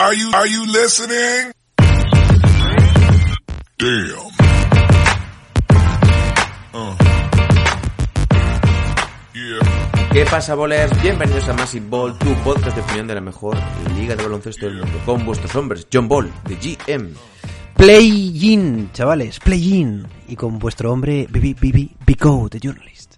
Are 0.00 0.14
you, 0.14 0.30
are 0.32 0.46
you 0.46 0.64
listening? 0.64 1.52
Damn. 3.76 4.32
Uh. 6.72 6.96
Yeah. 9.34 10.08
¿Qué 10.10 10.24
pasa, 10.24 10.54
bolers? 10.54 10.90
Bienvenidos 11.02 11.46
a 11.50 11.52
Massive 11.52 11.86
Ball, 11.90 12.18
tu 12.18 12.32
podcast 12.36 12.76
de 12.76 12.80
opinión 12.80 13.08
de 13.08 13.14
la 13.16 13.20
mejor 13.20 13.58
liga 13.94 14.16
de 14.16 14.22
baloncesto 14.22 14.64
del 14.64 14.76
mundo, 14.78 14.98
con 15.04 15.26
vuestros 15.26 15.54
hombres, 15.54 15.86
John 15.92 16.08
Ball, 16.08 16.32
de 16.48 16.56
GM. 16.56 17.12
Play-in, 17.76 18.90
chavales, 18.92 19.38
play-in. 19.38 20.08
Y 20.28 20.34
con 20.34 20.58
vuestro 20.58 20.92
hombre, 20.92 21.26
Bibi, 21.28 21.52
Bibi, 21.52 21.94
Bico, 22.06 22.48
de 22.50 22.58
Journalist. 22.58 23.09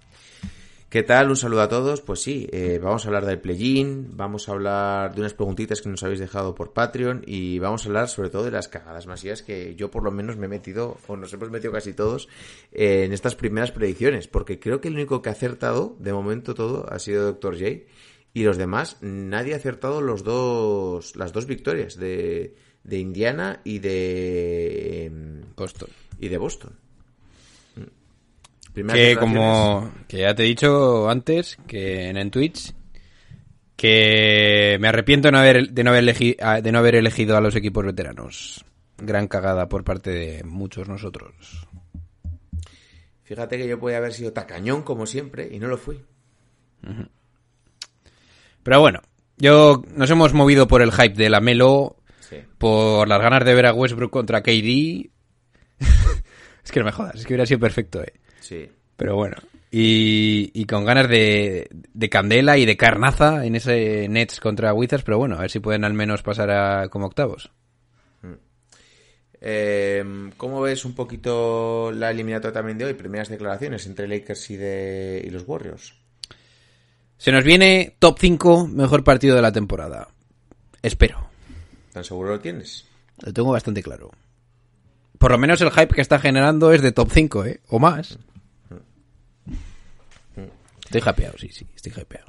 ¿Qué 0.93 1.03
tal? 1.03 1.31
Un 1.31 1.37
saludo 1.37 1.63
a 1.63 1.71
todos. 1.71 2.03
Pues 2.03 2.21
sí, 2.21 2.47
eh, 2.53 2.79
vamos 2.79 3.07
a 3.07 3.09
hablar 3.09 3.25
del 3.25 3.41
play-in, 3.41 4.15
vamos 4.15 4.47
a 4.47 4.53
hablar 4.53 5.15
de 5.15 5.23
unas 5.23 5.33
preguntitas 5.33 5.81
que 5.81 5.89
nos 5.89 6.03
habéis 6.03 6.21
dejado 6.21 6.55
por 6.55 6.75
Patreon 6.75 7.23
y 7.27 7.59
vamos 7.61 7.87
a 7.87 7.89
hablar 7.89 8.11
sobre 8.11 8.29
todo 8.29 8.45
de 8.45 8.51
las 8.51 8.69
cagadas 8.69 9.07
masivas 9.07 9.41
que 9.41 9.75
yo 9.75 9.91
por 9.91 10.03
lo 10.03 10.11
menos 10.11 10.37
me 10.37 10.45
he 10.45 10.49
metido, 10.51 10.99
o 11.07 11.17
nos 11.17 11.33
hemos 11.33 11.51
metido 11.51 11.73
casi 11.73 11.95
todos, 11.95 12.29
eh, 12.73 13.05
en 13.05 13.15
estas 13.15 13.35
primeras 13.35 13.73
predicciones, 13.73 14.29
porque 14.29 14.61
creo 14.61 14.83
que 14.83 14.89
el 14.89 14.95
único 14.97 15.23
que 15.23 15.31
ha 15.31 15.33
acertado, 15.33 15.97
de 15.99 16.13
momento 16.13 16.53
todo, 16.53 16.85
ha 16.93 16.99
sido 16.99 17.25
Dr. 17.25 17.55
J. 17.59 17.71
Y 18.35 18.43
los 18.45 18.59
demás, 18.59 18.99
nadie 19.01 19.55
ha 19.55 19.57
acertado 19.57 20.03
los 20.03 20.25
dos, 20.25 21.17
las 21.17 21.33
dos 21.33 21.47
victorias 21.47 21.97
de, 21.97 22.55
de 22.85 22.99
Indiana 22.99 23.63
y 23.65 23.79
de 23.79 25.11
Boston. 25.57 25.89
y 26.21 26.29
de 26.29 26.37
Boston. 26.37 26.83
Que 28.75 29.17
como 29.17 29.93
que 30.09 30.19
ya 30.21 30.35
te 30.35 30.45
he 30.45 30.47
dicho 30.47 31.09
antes, 31.11 31.59
que 31.67 32.09
en, 32.09 32.17
en 32.17 32.31
Twitch, 32.31 32.73
que 33.77 34.79
me 34.81 34.89
arrepiento 34.89 35.29
de 35.29 35.33
no 35.33 35.39
haber, 35.39 35.71
de 35.71 35.85
no 35.85 35.91
haber, 35.91 36.05
elegi- 36.05 36.37
a- 36.41 36.61
de 36.61 36.73
no 36.73 36.79
haber 36.79 36.95
elegido 36.97 37.37
a 37.37 37.41
los 37.41 37.55
equipos 37.57 37.85
veteranos. 37.85 38.65
Gran 38.99 39.29
cagada 39.29 39.69
por 39.69 39.85
parte 39.85 40.11
de 40.11 40.45
muchos 40.45 40.89
nosotros. 40.89 41.67
Fíjate 43.25 43.59
que 43.59 43.67
yo 43.69 43.79
podía 43.79 43.97
haber 43.99 44.13
sido 44.13 44.33
tacañón 44.33 44.83
como 44.83 45.07
siempre 45.07 45.49
y 45.51 45.59
no 45.59 45.69
lo 45.69 45.77
fui. 45.79 46.01
Pero 48.63 48.81
bueno, 48.81 49.01
yo 49.39 49.83
nos 49.95 50.11
hemos 50.11 50.35
movido 50.35 50.67
por 50.69 50.83
el 50.83 50.93
hype 50.93 51.15
de 51.15 51.31
la 51.31 51.41
Melo, 51.41 51.97
Sí. 52.21 52.37
por 52.59 53.09
las 53.09 53.21
ganas 53.21 53.45
de 53.45 53.55
ver 53.55 53.67
a 53.67 53.75
Westbrook 53.75 54.11
contra 54.11 54.43
KD. 54.43 55.11
es 56.65 56.71
que 56.73 56.79
no 56.81 56.87
me 56.87 56.93
jodas, 56.93 57.17
es 57.17 57.27
que 57.27 57.33
hubiera 57.35 57.47
sido 57.47 57.61
perfecto, 57.61 58.03
eh. 58.03 58.13
Sí. 58.43 58.69
Pero 58.97 59.17
bueno. 59.17 59.37
Y, 59.71 60.51
y 60.53 60.67
con 60.67 60.85
ganas 60.85 61.09
de, 61.09 61.69
de 61.71 62.11
candela 62.11 62.59
y 62.59 62.67
de 62.67 62.77
carnaza 62.77 63.47
en 63.47 63.57
ese 63.57 64.07
Nets 64.09 64.39
contra 64.39 64.75
Wizards, 64.75 65.05
pero 65.05 65.17
bueno, 65.17 65.37
a 65.37 65.41
ver 65.41 65.51
si 65.51 65.61
pueden 65.61 65.85
al 65.85 65.95
menos 65.95 66.23
pasar 66.23 66.51
a 66.51 66.89
como 66.89 67.07
octavos. 67.07 67.51
Eh, 69.45 70.05
¿Cómo 70.37 70.61
ves 70.61 70.85
un 70.85 70.95
poquito 70.95 71.91
la 71.91 72.13
eliminatoria 72.13 72.53
también 72.53 72.79
de 72.79 72.85
hoy? 72.85 72.95
Primeras 72.95 73.29
declaraciones 73.29 73.87
entre 73.87 74.07
Lakers 74.07 74.51
y, 74.51 74.57
de, 74.57 75.25
y 75.27 75.31
los 75.31 75.43
Warriors. 75.49 75.95
Se 77.17 77.33
nos 77.33 77.43
viene 77.43 77.97
top 77.99 78.19
5, 78.21 78.69
mejor 78.69 79.03
partido 79.03 79.35
de 79.35 79.43
la 79.43 79.51
temporada. 79.51 80.09
Espero. 80.81 81.29
¿Tan 81.93 82.05
seguro 82.05 82.31
lo 82.31 82.41
tienes? 82.41 82.87
Lo 83.19 83.33
tengo 83.33 83.51
bastante 83.51 83.83
claro. 83.83 84.11
Por 85.19 85.33
lo 85.33 85.39
menos 85.39 85.61
el 85.61 85.73
hype 85.73 85.95
que 85.95 86.01
está 86.01 86.21
generando 86.21 86.73
es 86.73 86.81
de 86.81 86.93
top 86.93 87.11
5, 87.13 87.45
¿eh? 87.45 87.61
O 87.69 87.81
más. 87.81 88.19
Estoy 90.99 91.13
hypeado, 91.13 91.39
sí, 91.39 91.49
sí, 91.51 91.67
estoy 91.75 91.93
hypeado. 92.03 92.27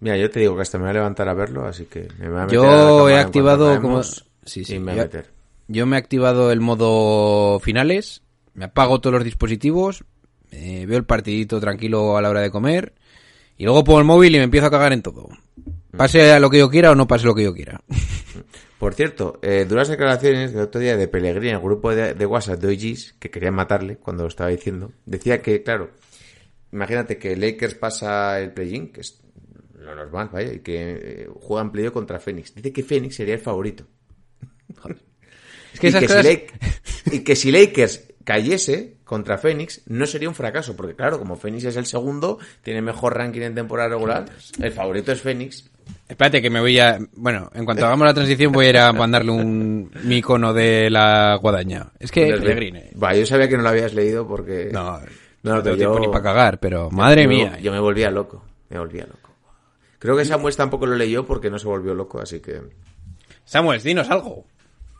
Mira, 0.00 0.16
yo 0.16 0.30
te 0.30 0.40
digo 0.40 0.54
que 0.54 0.62
hasta 0.62 0.78
me 0.78 0.84
voy 0.84 0.90
a 0.90 0.94
levantar 0.94 1.28
a 1.28 1.34
verlo, 1.34 1.66
así 1.66 1.86
que 1.86 2.08
me 2.18 2.28
voy 2.28 2.38
a 2.38 2.44
meter 2.46 2.58
a 2.58 2.62
la 2.62 2.68
Yo 2.72 2.96
cámara 2.96 3.14
he 3.14 3.18
activado 3.18 3.80
como... 3.82 4.02
Sí, 4.02 4.64
sí. 4.64 4.74
y 4.76 4.78
me 4.78 4.92
voy 4.92 4.96
yo, 4.96 5.02
a 5.02 5.04
meter. 5.06 5.26
yo 5.66 5.86
me 5.86 5.96
he 5.96 5.98
activado 5.98 6.52
el 6.52 6.60
modo 6.60 7.58
finales, 7.60 8.22
me 8.54 8.66
apago 8.66 9.00
todos 9.00 9.14
los 9.14 9.24
dispositivos, 9.24 10.04
eh, 10.50 10.86
veo 10.86 10.98
el 10.98 11.04
partidito 11.04 11.60
tranquilo 11.60 12.16
a 12.16 12.22
la 12.22 12.30
hora 12.30 12.40
de 12.40 12.50
comer 12.50 12.94
y 13.56 13.64
luego 13.64 13.84
pongo 13.84 13.98
el 13.98 14.04
móvil 14.04 14.34
y 14.34 14.38
me 14.38 14.44
empiezo 14.44 14.66
a 14.66 14.70
cagar 14.70 14.92
en 14.92 15.02
todo. 15.02 15.28
Pase 15.96 16.32
a 16.32 16.38
lo 16.38 16.48
que 16.48 16.58
yo 16.58 16.70
quiera 16.70 16.92
o 16.92 16.94
no 16.94 17.06
pase 17.08 17.26
lo 17.26 17.34
que 17.34 17.42
yo 17.42 17.52
quiera. 17.52 17.80
Por 18.78 18.94
cierto, 18.94 19.40
eh, 19.42 19.66
duras 19.68 19.88
declaraciones 19.88 20.52
del 20.52 20.62
otro 20.62 20.80
día 20.80 20.96
de 20.96 21.08
Pellegrini 21.08 21.50
el 21.50 21.58
grupo 21.58 21.92
de, 21.92 22.14
de 22.14 22.26
WhatsApp 22.26 22.60
de 22.60 22.68
OGs, 22.68 23.14
que 23.18 23.30
querían 23.30 23.54
matarle 23.54 23.96
cuando 23.96 24.22
lo 24.22 24.28
estaba 24.28 24.50
diciendo, 24.50 24.92
decía 25.04 25.42
que, 25.42 25.64
claro, 25.64 25.90
imagínate 26.72 27.18
que 27.18 27.36
Lakers 27.36 27.74
pasa 27.74 28.40
el 28.40 28.52
play-in, 28.52 28.92
que 28.92 29.00
es 29.02 29.20
lo 29.78 29.94
normal, 29.94 30.28
vaya, 30.32 30.52
y 30.52 30.60
que 30.60 30.76
eh, 31.22 31.28
juegan 31.40 31.72
play 31.72 31.88
contra 31.90 32.18
Phoenix. 32.20 32.54
Dice 32.54 32.72
que 32.72 32.82
Phoenix 32.82 33.14
sería 33.16 33.34
el 33.34 33.40
favorito. 33.40 33.84
Es 35.72 35.80
que 35.80 35.88
y, 35.88 35.92
que 35.92 36.06
cosas- 36.06 36.22
si 36.22 36.28
Lake- 36.28 36.52
y 37.12 37.20
que 37.20 37.36
si 37.36 37.52
Lakers 37.52 38.08
cayese 38.24 38.96
contra 39.04 39.38
Phoenix, 39.38 39.82
no 39.86 40.06
sería 40.06 40.28
un 40.28 40.34
fracaso, 40.34 40.74
porque 40.76 40.94
claro, 40.94 41.18
como 41.18 41.36
Phoenix 41.36 41.64
es 41.64 41.76
el 41.76 41.86
segundo, 41.86 42.38
tiene 42.62 42.82
mejor 42.82 43.16
ranking 43.16 43.42
en 43.42 43.54
temporada 43.54 43.90
regular, 43.90 44.26
el 44.60 44.72
favorito 44.72 45.12
es 45.12 45.20
Phoenix. 45.20 45.70
Espérate 46.08 46.42
que 46.42 46.50
me 46.50 46.60
voy 46.60 46.78
a... 46.78 46.98
Bueno, 47.14 47.50
en 47.54 47.64
cuanto 47.64 47.86
hagamos 47.86 48.06
la 48.06 48.12
transición 48.14 48.52
voy 48.52 48.66
a 48.66 48.70
ir 48.70 48.78
a 48.78 48.92
mandarle 48.92 49.30
un 49.30 49.90
mi 50.04 50.16
icono 50.18 50.52
de 50.52 50.90
la 50.90 51.36
guadaña. 51.40 51.92
Es 51.98 52.10
que. 52.10 52.26
Va, 53.02 53.14
yo 53.14 53.24
sabía 53.24 53.48
que 53.48 53.56
no 53.56 53.62
lo 53.62 53.68
habías 53.70 53.94
leído 53.94 54.26
porque... 54.26 54.68
No, 54.72 55.00
No, 55.48 55.56
no, 55.56 55.62
pero 55.62 55.76
tengo 55.76 55.76
tiempo 55.76 55.94
yo- 55.96 56.00
ni 56.00 56.08
para 56.08 56.22
cagar, 56.22 56.60
pero 56.60 56.90
madre 56.90 57.24
yo, 57.24 57.28
mía. 57.28 57.58
Yo 57.58 57.72
me 57.72 57.80
volvía 57.80 58.10
loco, 58.10 58.44
me 58.68 58.78
volvía 58.78 59.06
loco. 59.06 59.30
Creo 59.98 60.16
que 60.16 60.24
Samuel 60.24 60.54
tampoco 60.56 60.86
lo 60.86 60.94
leyó 60.94 61.26
porque 61.26 61.50
no 61.50 61.58
se 61.58 61.66
volvió 61.66 61.92
loco, 61.94 62.20
así 62.20 62.38
que... 62.40 62.62
Samuel, 63.44 63.82
dinos 63.82 64.08
algo. 64.10 64.44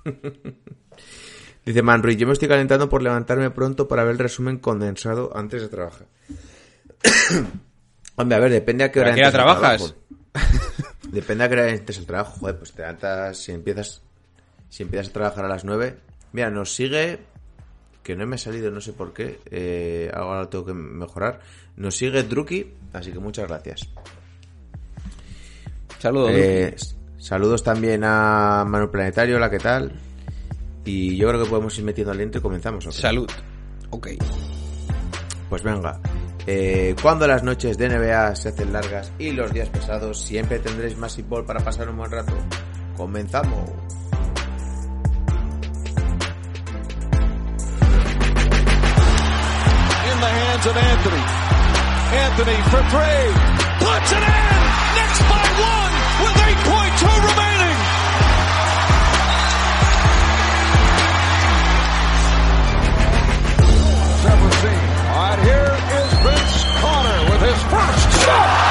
Dice 1.64 1.82
Manruy, 1.82 2.16
yo 2.16 2.26
me 2.26 2.32
estoy 2.32 2.48
calentando 2.48 2.88
por 2.88 3.02
levantarme 3.02 3.50
pronto 3.50 3.86
para 3.88 4.02
ver 4.02 4.12
el 4.12 4.18
resumen 4.18 4.58
condensado 4.58 5.36
antes 5.36 5.60
de 5.62 5.68
trabajar. 5.68 6.06
Hombre, 8.16 8.36
a 8.36 8.40
ver, 8.40 8.50
depende 8.50 8.84
a 8.84 8.90
qué 8.90 9.00
hora 9.00 9.12
¿A 9.12 9.14
qué 9.14 9.20
hora 9.20 9.30
trabajas? 9.32 9.94
Depende 11.12 11.44
a 11.44 11.48
qué 11.48 11.54
hora 11.54 11.68
entres 11.70 11.98
al 11.98 12.06
trabajo. 12.06 12.38
Joder, 12.40 12.58
pues 12.58 12.72
te 12.72 12.82
levantas, 12.82 13.36
si 13.38 13.52
empiezas, 13.52 14.02
si 14.68 14.82
empiezas 14.82 15.08
a 15.08 15.12
trabajar 15.12 15.44
a 15.44 15.48
las 15.48 15.64
9. 15.64 15.96
Mira, 16.32 16.50
nos 16.50 16.74
sigue, 16.74 17.20
que 18.08 18.16
no 18.16 18.26
me 18.26 18.36
ha 18.36 18.38
salido, 18.38 18.70
no 18.70 18.80
sé 18.80 18.94
por 18.94 19.12
qué, 19.12 19.38
eh, 19.50 20.10
ahora 20.14 20.40
lo 20.40 20.48
tengo 20.48 20.64
que 20.64 20.72
mejorar. 20.72 21.40
Nos 21.76 21.94
sigue 21.94 22.22
Druki, 22.22 22.72
así 22.94 23.12
que 23.12 23.18
muchas 23.18 23.46
gracias. 23.46 23.86
Saludos. 25.98 26.30
Eh, 26.32 26.74
saludos 27.18 27.62
también 27.62 28.04
a 28.04 28.64
Manu 28.66 28.90
Planetario, 28.90 29.36
hola, 29.36 29.50
¿qué 29.50 29.58
tal? 29.58 29.92
Y 30.86 31.18
yo 31.18 31.28
creo 31.28 31.44
que 31.44 31.50
podemos 31.50 31.78
ir 31.78 31.84
metiendo 31.84 32.12
al 32.12 32.22
intro 32.22 32.38
y 32.38 32.42
comenzamos. 32.42 32.86
¿o 32.86 32.88
qué? 32.88 32.96
Salud. 32.96 33.30
Ok. 33.90 34.08
Pues 35.50 35.62
venga. 35.62 36.00
Eh, 36.46 36.96
cuando 37.02 37.26
las 37.26 37.42
noches 37.42 37.76
de 37.76 37.90
NBA 37.90 38.36
se 38.36 38.48
hacen 38.48 38.72
largas 38.72 39.12
y 39.18 39.32
los 39.32 39.52
días 39.52 39.68
pesados, 39.68 40.18
siempre 40.18 40.60
tendréis 40.60 40.96
más 40.96 41.14
Ball 41.28 41.44
para 41.44 41.60
pasar 41.60 41.90
un 41.90 41.98
buen 41.98 42.10
rato. 42.10 42.32
Comenzamos. 42.96 43.68
Hands 50.58 50.66
of 50.66 50.76
Anthony. 50.76 51.22
Anthony 52.18 52.58
for 52.70 52.82
three. 52.90 53.30
Puts 53.78 54.10
it 54.10 54.24
in. 54.26 54.58
Knicks 54.96 55.20
by 55.30 55.46
one 55.62 55.92
with 56.24 56.34
8.2 56.34 57.06
remaining. 57.28 57.78
Seventeen. 64.24 64.88
All 65.08 65.30
right, 65.30 65.38
here 65.46 65.70
is 65.98 66.08
Vince 66.24 66.64
Carter 66.80 67.18
with 67.30 67.42
his 67.42 67.62
first 67.70 68.24
shot. 68.24 68.67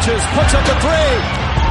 Catches, 0.00 0.24
puts 0.32 0.54
up 0.54 0.64
a 0.64 0.80
three. 0.80 1.12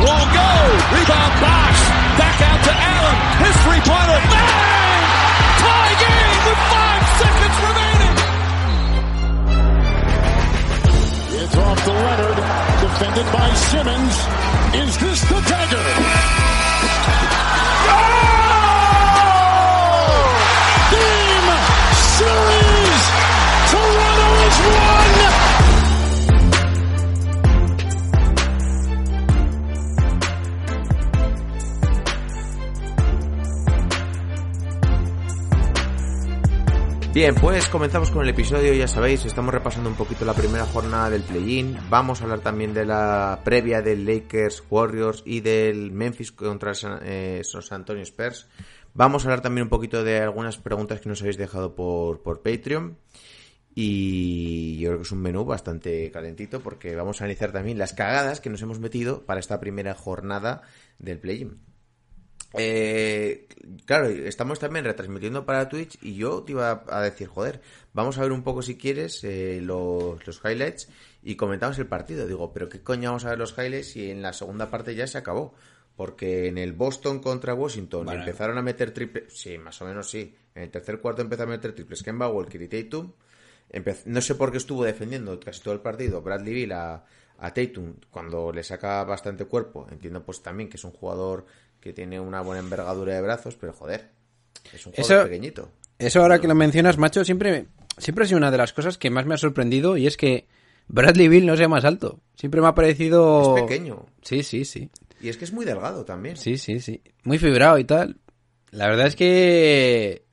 Won't 0.05 0.29
go. 0.29 0.49
Rebound 0.93 1.33
box. 1.41 1.73
Back 2.21 2.37
out 2.45 2.61
to 2.61 2.69
Allen. 2.69 3.17
His 3.41 3.57
three-pointer. 3.65 4.19
Bang! 4.29 5.01
Tie 5.57 5.95
game 5.97 6.37
with 6.45 6.61
five 6.69 7.03
seconds 7.17 7.57
remaining. 7.65 8.13
It's 11.41 11.57
off 11.57 11.81
to 11.85 11.91
Leonard. 11.91 12.37
Defended 12.85 13.27
by 13.33 13.49
Simmons. 13.55 14.13
Is 14.77 14.93
this 14.99 15.21
the 15.25 15.41
dagger? 15.49 15.87
Oh! 17.89 18.13
Game 20.93 21.49
series! 21.97 22.58
Bien, 37.19 37.35
pues 37.35 37.67
comenzamos 37.67 38.11
con 38.11 38.23
el 38.23 38.29
episodio, 38.29 38.73
ya 38.73 38.87
sabéis, 38.87 39.25
estamos 39.25 39.53
repasando 39.53 39.89
un 39.89 39.97
poquito 39.97 40.23
la 40.23 40.33
primera 40.33 40.65
jornada 40.65 41.09
del 41.09 41.21
play-in, 41.23 41.77
vamos 41.89 42.21
a 42.21 42.23
hablar 42.23 42.39
también 42.39 42.73
de 42.73 42.85
la 42.85 43.41
previa 43.43 43.81
del 43.81 44.05
Lakers 44.05 44.63
Warriors 44.69 45.23
y 45.25 45.41
del 45.41 45.91
Memphis 45.91 46.31
contra 46.31 46.73
San, 46.73 47.01
eh, 47.03 47.41
San 47.43 47.81
Antonio 47.81 48.03
Spurs, 48.03 48.47
vamos 48.93 49.25
a 49.25 49.27
hablar 49.27 49.41
también 49.41 49.63
un 49.63 49.69
poquito 49.69 50.01
de 50.05 50.21
algunas 50.21 50.57
preguntas 50.59 51.01
que 51.01 51.09
nos 51.09 51.19
habéis 51.19 51.35
dejado 51.35 51.75
por, 51.75 52.21
por 52.21 52.41
Patreon. 52.41 52.97
Y 53.75 54.77
yo 54.79 54.89
creo 54.89 54.99
que 54.99 55.03
es 55.03 55.11
un 55.11 55.21
menú 55.21 55.43
bastante 55.43 56.09
calentito 56.11 56.61
porque 56.61 56.95
vamos 56.95 57.19
a 57.19 57.25
analizar 57.25 57.51
también 57.51 57.77
las 57.77 57.93
cagadas 57.93 58.39
que 58.39 58.49
nos 58.49 58.61
hemos 58.61 58.79
metido 58.79 59.25
para 59.25 59.41
esta 59.41 59.59
primera 59.59 59.93
jornada 59.93 60.61
del 60.99 61.19
play-in. 61.19 61.68
Eh, 62.53 63.47
claro, 63.85 64.07
estamos 64.07 64.59
también 64.59 64.85
retransmitiendo 64.85 65.45
para 65.45 65.69
Twitch 65.69 65.99
y 66.01 66.15
yo 66.15 66.43
te 66.43 66.53
iba 66.53 66.83
a 66.87 67.01
decir, 67.01 67.27
joder, 67.27 67.61
vamos 67.93 68.17
a 68.17 68.21
ver 68.21 68.31
un 68.31 68.43
poco 68.43 68.61
si 68.61 68.75
quieres 68.75 69.23
eh, 69.23 69.59
los, 69.61 70.25
los, 70.25 70.41
highlights 70.43 70.89
y 71.21 71.35
comentamos 71.35 71.77
el 71.77 71.87
partido. 71.87 72.27
Digo, 72.27 72.51
pero 72.51 72.67
¿qué 72.67 72.81
coño 72.81 73.09
vamos 73.09 73.25
a 73.25 73.29
ver 73.29 73.39
los 73.39 73.55
highlights 73.57 73.91
si 73.91 74.09
en 74.09 74.21
la 74.21 74.33
segunda 74.33 74.69
parte 74.69 74.95
ya 74.95 75.05
se 75.05 75.17
acabó? 75.17 75.53
Porque 75.95 76.47
en 76.47 76.57
el 76.57 76.73
Boston 76.73 77.19
contra 77.19 77.53
Washington 77.53 78.05
bueno. 78.05 78.21
empezaron 78.21 78.57
a 78.57 78.61
meter 78.61 78.91
triples, 78.91 79.33
sí, 79.33 79.57
más 79.57 79.81
o 79.81 79.85
menos 79.85 80.09
sí. 80.09 80.33
En 80.55 80.63
el 80.63 80.71
tercer 80.71 80.99
cuarto 80.99 81.21
empezaron 81.21 81.53
a 81.53 81.57
meter 81.57 81.73
triples 81.73 82.03
Kemba 82.03 82.29
Walker 82.29 82.61
y 82.61 82.67
Tatum. 82.67 83.11
no 84.05 84.21
sé 84.21 84.35
por 84.35 84.51
qué 84.51 84.57
estuvo 84.57 84.85
defendiendo 84.85 85.39
casi 85.39 85.61
todo 85.61 85.73
el 85.73 85.81
partido 85.81 86.21
Bradley 86.21 86.53
Bill 86.53 86.71
a, 86.71 87.05
a 87.37 87.53
Tatum 87.53 87.95
cuando 88.09 88.51
le 88.51 88.63
saca 88.63 89.03
bastante 89.03 89.45
cuerpo. 89.45 89.87
Entiendo 89.91 90.23
pues 90.23 90.41
también 90.41 90.69
que 90.69 90.77
es 90.77 90.83
un 90.83 90.91
jugador 90.91 91.45
que 91.79 91.93
tiene 91.93 92.19
una 92.19 92.41
buena 92.41 92.61
envergadura 92.61 93.15
de 93.15 93.21
brazos, 93.21 93.55
pero 93.55 93.73
joder, 93.73 94.09
es 94.73 94.85
un 94.85 94.93
jugador 94.93 95.17
eso, 95.17 95.29
pequeñito. 95.29 95.71
Eso 95.97 96.21
ahora 96.21 96.39
que 96.39 96.47
lo 96.47 96.55
mencionas, 96.55 96.97
macho, 96.97 97.23
siempre, 97.25 97.67
siempre 97.97 98.23
ha 98.23 98.27
sido 98.27 98.37
una 98.37 98.51
de 98.51 98.57
las 98.57 98.73
cosas 98.73 98.97
que 98.97 99.09
más 99.09 99.25
me 99.25 99.35
ha 99.35 99.37
sorprendido 99.37 99.97
y 99.97 100.07
es 100.07 100.17
que 100.17 100.47
Bradley 100.87 101.27
Bill 101.27 101.45
no 101.45 101.57
sea 101.57 101.67
más 101.67 101.85
alto. 101.85 102.19
Siempre 102.35 102.61
me 102.61 102.67
ha 102.67 102.75
parecido... 102.75 103.57
Es 103.57 103.63
pequeño. 103.63 104.05
Sí, 104.21 104.43
sí, 104.43 104.65
sí. 104.65 104.89
Y 105.21 105.29
es 105.29 105.37
que 105.37 105.45
es 105.45 105.53
muy 105.53 105.65
delgado 105.65 106.05
también. 106.05 106.37
Sí, 106.37 106.57
sí, 106.57 106.79
sí. 106.79 107.01
Muy 107.23 107.37
fibrado 107.37 107.77
y 107.77 107.83
tal. 107.83 108.17
La 108.71 108.87
verdad 108.87 109.07
es 109.07 109.15
que... 109.15 110.25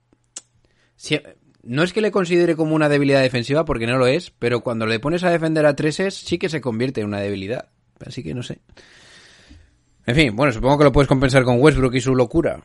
Sí, 0.97 1.21
no 1.63 1.83
es 1.83 1.93
que 1.93 2.01
le 2.01 2.11
considere 2.11 2.57
como 2.57 2.75
una 2.75 2.89
debilidad 2.89 3.21
defensiva, 3.21 3.65
porque 3.65 3.87
no 3.87 3.99
lo 3.99 4.07
es, 4.07 4.31
pero 4.31 4.61
cuando 4.61 4.87
le 4.87 5.01
pones 5.01 5.25
a 5.25 5.31
defender 5.31 5.67
a 5.67 5.77
treses, 5.77 6.15
sí 6.15 6.39
que 6.39 6.49
se 6.49 6.61
convierte 6.61 7.01
en 7.01 7.09
una 7.09 7.21
debilidad. 7.21 7.69
Así 8.05 8.23
que 8.23 8.35
no 8.35 8.43
sé. 8.43 8.61
En 10.07 10.15
fin, 10.15 10.37
bueno, 10.37 10.53
supongo 10.53 10.79
que 10.79 10.85
lo 10.85 10.93
puedes 10.93 11.09
compensar 11.09 11.43
con 11.43 11.61
Westbrook 11.61 11.95
y 11.95 12.01
su 12.01 12.15
locura. 12.15 12.63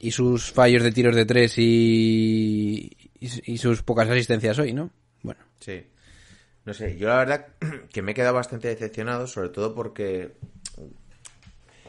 Y 0.00 0.10
sus 0.10 0.52
fallos 0.52 0.82
de 0.82 0.92
tiros 0.92 1.16
de 1.16 1.24
tres 1.24 1.54
y, 1.56 2.90
y, 3.18 3.56
sus 3.56 3.82
pocas 3.82 4.08
asistencias 4.08 4.58
hoy, 4.58 4.74
¿no? 4.74 4.90
Bueno. 5.22 5.40
Sí. 5.60 5.86
No 6.66 6.74
sé, 6.74 6.98
yo 6.98 7.08
la 7.08 7.16
verdad 7.16 7.46
que 7.92 8.02
me 8.02 8.12
he 8.12 8.14
quedado 8.14 8.34
bastante 8.34 8.68
decepcionado, 8.68 9.26
sobre 9.26 9.48
todo 9.48 9.74
porque... 9.74 10.32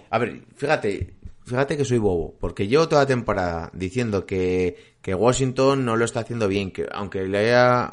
A 0.09 0.18
ver, 0.18 0.44
fíjate, 0.56 1.15
fíjate 1.45 1.75
que 1.75 1.83
soy 1.83 1.98
bobo, 1.98 2.38
porque 2.39 2.68
llevo 2.68 2.88
toda 2.88 3.01
la 3.01 3.07
temporada 3.07 3.69
diciendo 3.74 4.25
que, 4.25 4.95
que 5.01 5.13
Washington 5.13 5.83
no 5.83 5.98
lo 5.98 6.06
está 6.06 6.21
haciendo 6.21 6.48
bien, 6.48 6.71
que 6.71 6.88
aunque 6.91 7.27
le 7.27 7.38
haya, 7.39 7.89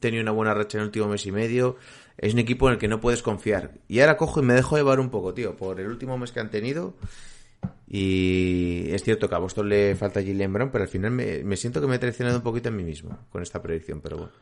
tenido 0.00 0.22
una 0.22 0.32
buena 0.32 0.52
racha 0.52 0.76
en 0.76 0.82
el 0.82 0.86
último 0.88 1.08
mes 1.08 1.24
y 1.24 1.32
medio, 1.32 1.76
es 2.22 2.32
un 2.34 2.38
equipo 2.38 2.68
en 2.68 2.74
el 2.74 2.78
que 2.78 2.86
no 2.86 3.00
puedes 3.00 3.20
confiar. 3.20 3.72
Y 3.88 4.00
ahora 4.00 4.16
cojo 4.16 4.40
y 4.40 4.44
me 4.44 4.54
dejo 4.54 4.76
llevar 4.76 5.00
un 5.00 5.10
poco, 5.10 5.34
tío, 5.34 5.56
por 5.56 5.80
el 5.80 5.88
último 5.88 6.16
mes 6.16 6.30
que 6.30 6.38
han 6.38 6.50
tenido. 6.50 6.94
Y 7.88 8.86
es 8.90 9.02
cierto 9.02 9.28
que 9.28 9.34
a 9.34 9.38
Boston 9.38 9.68
le 9.68 9.96
falta 9.96 10.22
Jalen 10.22 10.52
Brown, 10.52 10.70
pero 10.70 10.84
al 10.84 10.88
final 10.88 11.10
me, 11.10 11.42
me, 11.42 11.56
siento 11.56 11.80
que 11.80 11.88
me 11.88 11.96
he 11.96 11.98
traicionado 11.98 12.38
un 12.38 12.44
poquito 12.44 12.68
en 12.68 12.76
mí 12.76 12.84
mismo 12.84 13.18
con 13.30 13.42
esta 13.42 13.60
predicción, 13.60 14.00
pero 14.00 14.18
bueno. 14.18 14.32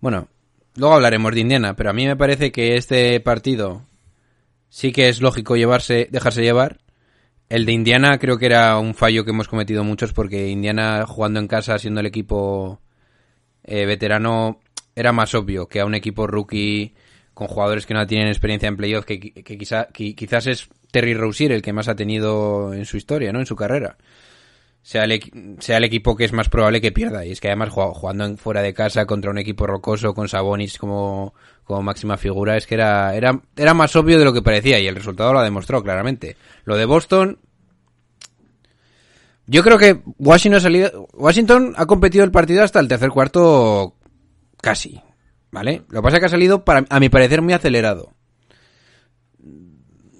Bueno, 0.00 0.28
luego 0.76 0.94
hablaremos 0.94 1.34
de 1.34 1.40
Indiana, 1.40 1.76
pero 1.76 1.90
a 1.90 1.92
mí 1.92 2.06
me 2.06 2.16
parece 2.16 2.50
que 2.52 2.76
este 2.76 3.20
partido 3.20 3.82
sí 4.70 4.92
que 4.92 5.10
es 5.10 5.20
lógico 5.20 5.56
llevarse, 5.56 6.08
dejarse 6.10 6.42
llevar. 6.42 6.78
El 7.50 7.66
de 7.66 7.72
Indiana 7.72 8.18
creo 8.18 8.38
que 8.38 8.46
era 8.46 8.78
un 8.78 8.94
fallo 8.94 9.24
que 9.24 9.30
hemos 9.30 9.48
cometido 9.48 9.84
muchos 9.84 10.14
porque 10.14 10.48
Indiana 10.48 11.04
jugando 11.06 11.38
en 11.38 11.48
casa, 11.48 11.78
siendo 11.78 12.00
el 12.00 12.06
equipo 12.06 12.80
eh, 13.62 13.84
veterano, 13.84 14.60
era 14.96 15.12
más 15.12 15.34
obvio 15.34 15.68
que 15.68 15.80
a 15.80 15.84
un 15.84 15.94
equipo 15.94 16.26
rookie 16.26 16.94
con 17.34 17.48
jugadores 17.48 17.84
que 17.84 17.92
no 17.92 18.06
tienen 18.06 18.28
experiencia 18.28 18.66
en 18.66 18.78
playoff, 18.78 19.04
que, 19.04 19.20
que, 19.20 19.58
quizá, 19.58 19.88
que, 19.92 20.14
quizás 20.14 20.46
es 20.46 20.68
Terry 20.90 21.12
Rozier 21.12 21.52
el 21.52 21.60
que 21.60 21.74
más 21.74 21.86
ha 21.86 21.94
tenido 21.94 22.72
en 22.72 22.86
su 22.86 22.96
historia, 22.96 23.30
¿no? 23.30 23.40
En 23.40 23.46
su 23.46 23.54
carrera. 23.54 23.98
Sea 24.80 25.04
el, 25.04 25.20
sea 25.58 25.76
el 25.76 25.84
equipo 25.84 26.16
que 26.16 26.24
es 26.24 26.32
más 26.32 26.48
probable 26.48 26.80
que 26.80 26.92
pierda. 26.92 27.26
Y 27.26 27.32
es 27.32 27.40
que 27.40 27.48
además 27.48 27.70
jugando 27.70 28.36
fuera 28.38 28.62
de 28.62 28.72
casa 28.72 29.04
contra 29.04 29.30
un 29.30 29.36
equipo 29.36 29.66
rocoso 29.66 30.14
con 30.14 30.28
Sabonis 30.28 30.78
como, 30.78 31.34
como 31.64 31.82
máxima 31.82 32.16
figura, 32.16 32.56
es 32.56 32.66
que 32.66 32.76
era, 32.76 33.14
era, 33.14 33.38
era 33.54 33.74
más 33.74 33.94
obvio 33.96 34.18
de 34.18 34.24
lo 34.24 34.32
que 34.32 34.40
parecía 34.40 34.78
y 34.78 34.86
el 34.86 34.96
resultado 34.96 35.34
lo 35.34 35.40
ha 35.40 35.44
demostrado 35.44 35.82
claramente. 35.82 36.38
Lo 36.64 36.78
de 36.78 36.86
Boston, 36.86 37.38
yo 39.46 39.62
creo 39.62 39.76
que 39.76 40.00
Washington 40.18 40.56
ha, 40.56 40.60
salido, 40.60 41.08
Washington 41.12 41.74
ha 41.76 41.84
competido 41.84 42.24
el 42.24 42.30
partido 42.30 42.62
hasta 42.62 42.80
el 42.80 42.88
tercer 42.88 43.10
cuarto 43.10 43.94
casi, 44.66 45.00
¿vale? 45.52 45.82
Lo 45.90 46.00
que 46.00 46.02
pasa 46.02 46.16
es 46.16 46.20
que 46.20 46.26
ha 46.26 46.30
salido, 46.30 46.64
para, 46.64 46.84
a 46.90 46.98
mi 46.98 47.08
parecer, 47.08 47.40
muy 47.40 47.52
acelerado. 47.52 48.14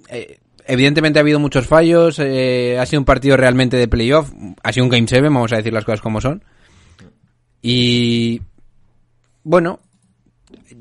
Eh, 0.08 0.38
evidentemente 0.66 1.18
ha 1.18 1.22
habido 1.22 1.40
muchos 1.40 1.66
fallos, 1.66 2.20
eh, 2.20 2.78
ha 2.78 2.86
sido 2.86 3.00
un 3.00 3.06
partido 3.06 3.36
realmente 3.36 3.76
de 3.76 3.88
playoff, 3.88 4.30
ha 4.62 4.72
sido 4.72 4.84
un 4.84 4.90
Game 4.90 5.08
7, 5.08 5.20
vamos 5.22 5.52
a 5.52 5.56
decir 5.56 5.72
las 5.72 5.84
cosas 5.84 6.00
como 6.00 6.20
son. 6.20 6.44
Y 7.60 8.40
bueno, 9.42 9.80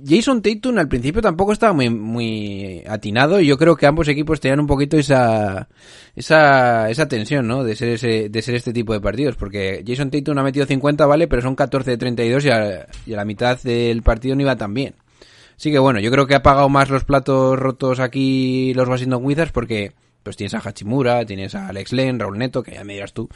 Jason 0.07 0.41
Tatum 0.41 0.77
al 0.77 0.87
principio 0.87 1.21
tampoco 1.21 1.51
estaba 1.53 1.73
muy, 1.73 1.89
muy 1.89 2.83
atinado 2.87 3.39
y 3.39 3.47
yo 3.47 3.57
creo 3.57 3.75
que 3.75 3.87
ambos 3.87 4.07
equipos 4.07 4.39
tenían 4.39 4.59
un 4.59 4.67
poquito 4.67 4.97
esa, 4.97 5.67
esa, 6.15 6.89
esa 6.89 7.07
tensión, 7.07 7.47
¿no? 7.47 7.63
De 7.63 7.75
ser 7.75 7.89
ese, 7.89 8.29
de 8.29 8.41
ser 8.41 8.55
este 8.55 8.73
tipo 8.73 8.93
de 8.93 9.01
partidos, 9.01 9.35
porque 9.35 9.83
Jason 9.85 10.11
Tatum 10.11 10.37
ha 10.37 10.43
metido 10.43 10.65
50, 10.65 11.05
vale, 11.05 11.27
pero 11.27 11.41
son 11.41 11.55
14 11.55 11.91
de 11.91 11.97
32 11.97 12.45
y 12.45 12.49
a, 12.49 12.87
y 13.05 13.13
a 13.13 13.15
la 13.15 13.25
mitad 13.25 13.59
del 13.61 14.03
partido 14.03 14.35
no 14.35 14.41
iba 14.41 14.55
tan 14.55 14.73
bien. 14.73 14.95
Así 15.57 15.71
que 15.71 15.79
bueno, 15.79 15.99
yo 15.99 16.11
creo 16.11 16.27
que 16.27 16.35
ha 16.35 16.43
pagado 16.43 16.69
más 16.69 16.89
los 16.89 17.05
platos 17.05 17.57
rotos 17.57 17.99
aquí 17.99 18.73
los 18.73 18.87
Washington 18.87 19.23
Wizards 19.23 19.51
porque 19.51 19.93
pues 20.21 20.35
tienes 20.35 20.53
a 20.55 20.59
Hachimura, 20.59 21.25
tienes 21.25 21.55
a 21.55 21.69
Alex 21.69 21.93
Len, 21.93 22.19
Raúl 22.19 22.37
Neto, 22.37 22.63
que 22.63 22.73
ya 22.73 22.83
me 22.83 22.93
dirás 22.93 23.13
tú. 23.13 23.29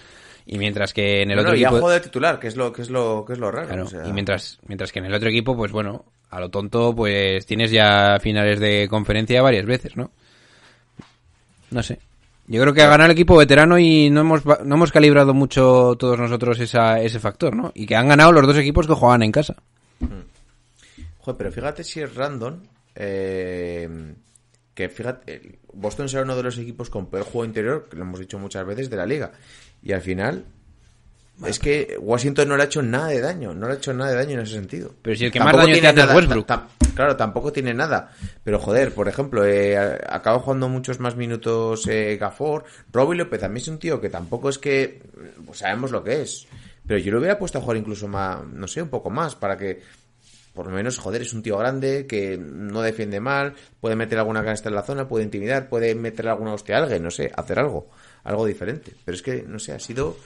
Y 0.45 0.57
mientras 0.57 0.91
que 0.91 1.21
en 1.21 1.29
el 1.29 1.39
otro 1.39 1.53
ya 1.53 1.69
equipo... 1.69 1.89
de 1.89 1.99
titular, 1.99 2.39
que 2.39 2.47
es 2.47 2.55
lo, 2.55 2.73
que 2.73 2.81
es 2.81 2.89
lo, 2.89 3.23
que 3.25 3.33
es 3.33 3.39
lo 3.39 3.51
raro. 3.51 3.67
Claro, 3.67 3.83
o 3.83 3.87
sea... 3.87 4.07
y 4.07 4.11
mientras, 4.11 4.59
mientras 4.65 4.91
que 4.91 4.97
en 4.97 5.05
el 5.05 5.13
otro 5.13 5.29
equipo, 5.29 5.55
pues 5.55 5.71
bueno, 5.71 6.05
a 6.29 6.39
lo 6.39 6.49
tonto, 6.49 6.95
pues 6.95 7.45
tienes 7.45 7.71
ya 7.71 8.17
finales 8.21 8.59
de 8.59 8.87
conferencia 8.89 9.41
varias 9.41 9.65
veces, 9.65 9.97
¿no? 9.97 10.11
No 11.71 11.83
sé. 11.83 11.99
Yo 12.47 12.61
creo 12.61 12.73
que 12.73 12.81
ha 12.81 12.87
ganado 12.87 13.05
el 13.05 13.11
equipo 13.11 13.37
veterano 13.37 13.77
y 13.77 14.09
no 14.09 14.21
hemos, 14.21 14.43
no 14.45 14.75
hemos 14.75 14.91
calibrado 14.91 15.33
mucho 15.35 15.95
todos 15.99 16.17
nosotros 16.17 16.59
esa, 16.59 16.99
ese 16.99 17.19
factor, 17.19 17.55
¿no? 17.55 17.71
Y 17.75 17.85
que 17.85 17.95
han 17.95 18.07
ganado 18.07 18.31
los 18.31 18.47
dos 18.47 18.57
equipos 18.57 18.87
que 18.87 18.93
juegan 18.93 19.21
en 19.21 19.31
casa. 19.31 19.55
Joder, 21.19 21.37
pero 21.37 21.51
fíjate 21.51 21.83
si 21.83 22.01
es 22.01 22.15
random. 22.15 22.59
Eh, 22.95 24.15
que 24.73 24.89
fíjate, 24.89 25.59
Boston 25.73 26.09
será 26.09 26.23
uno 26.23 26.35
de 26.35 26.43
los 26.43 26.57
equipos 26.57 26.89
con 26.89 27.07
peor 27.07 27.23
juego 27.23 27.45
interior, 27.45 27.87
que 27.89 27.97
lo 27.97 28.03
hemos 28.03 28.19
dicho 28.19 28.39
muchas 28.39 28.65
veces, 28.65 28.89
de 28.89 28.97
la 28.97 29.05
liga. 29.05 29.31
Y 29.83 29.91
al 29.91 30.01
final, 30.01 30.45
es 31.45 31.59
que 31.59 31.97
Washington 31.99 32.49
no 32.49 32.57
le 32.57 32.63
ha 32.63 32.65
hecho 32.65 32.81
nada 32.81 33.07
de 33.07 33.21
daño, 33.21 33.53
no 33.53 33.67
le 33.67 33.73
ha 33.73 33.77
hecho 33.77 33.93
nada 33.93 34.11
de 34.11 34.17
daño 34.17 34.33
en 34.33 34.39
ese 34.41 34.53
sentido. 34.53 34.93
Pero 35.01 35.15
si 35.15 35.25
el 35.25 35.31
que 35.31 35.39
tampoco 35.39 35.57
más 35.57 35.65
daño 35.67 35.79
tiene 35.79 36.01
hace 36.01 36.15
Westbrook. 36.15 36.47
Claro, 36.95 37.15
tampoco 37.15 37.53
tiene 37.53 37.73
nada. 37.73 38.11
Pero 38.43 38.59
joder, 38.59 38.93
por 38.93 39.07
ejemplo, 39.07 39.45
eh, 39.45 39.77
acaba 39.77 40.39
jugando 40.39 40.67
muchos 40.67 40.99
más 40.99 41.15
minutos 41.15 41.87
eh, 41.87 42.17
Gafford. 42.19 42.65
Robbie 42.91 43.17
López 43.17 43.43
a 43.43 43.49
mí 43.49 43.59
es 43.59 43.67
un 43.69 43.79
tío 43.79 44.01
que 44.01 44.09
tampoco 44.09 44.49
es 44.49 44.57
que 44.57 45.01
pues 45.45 45.59
sabemos 45.59 45.91
lo 45.91 46.03
que 46.03 46.21
es. 46.21 46.47
Pero 46.85 46.99
yo 46.99 47.11
lo 47.11 47.19
hubiera 47.19 47.37
puesto 47.37 47.59
a 47.59 47.61
jugar 47.61 47.77
incluso 47.77 48.07
más, 48.07 48.43
no 48.45 48.67
sé, 48.67 48.81
un 48.81 48.89
poco 48.89 49.09
más, 49.09 49.35
para 49.35 49.57
que 49.57 49.81
por 50.53 50.65
lo 50.65 50.73
menos, 50.73 50.97
joder, 50.97 51.21
es 51.21 51.33
un 51.33 51.41
tío 51.41 51.57
grande 51.57 52.05
que 52.05 52.37
no 52.37 52.81
defiende 52.81 53.21
mal, 53.21 53.53
puede 53.79 53.95
meter 53.95 54.17
alguna 54.17 54.43
canasta 54.43 54.67
en 54.67 54.75
la 54.75 54.81
zona, 54.81 55.07
puede 55.07 55.23
intimidar, 55.23 55.69
puede 55.69 55.95
meter 55.95 56.27
alguna 56.27 56.53
hostia 56.53 56.75
a 56.75 56.83
alguien, 56.83 57.01
no 57.01 57.11
sé, 57.11 57.31
hacer 57.33 57.59
algo, 57.59 57.87
algo 58.25 58.45
diferente. 58.45 58.93
Pero 59.05 59.15
es 59.15 59.21
que, 59.21 59.43
no 59.43 59.57
sé, 59.59 59.71
ha 59.71 59.79
sido, 59.79 60.17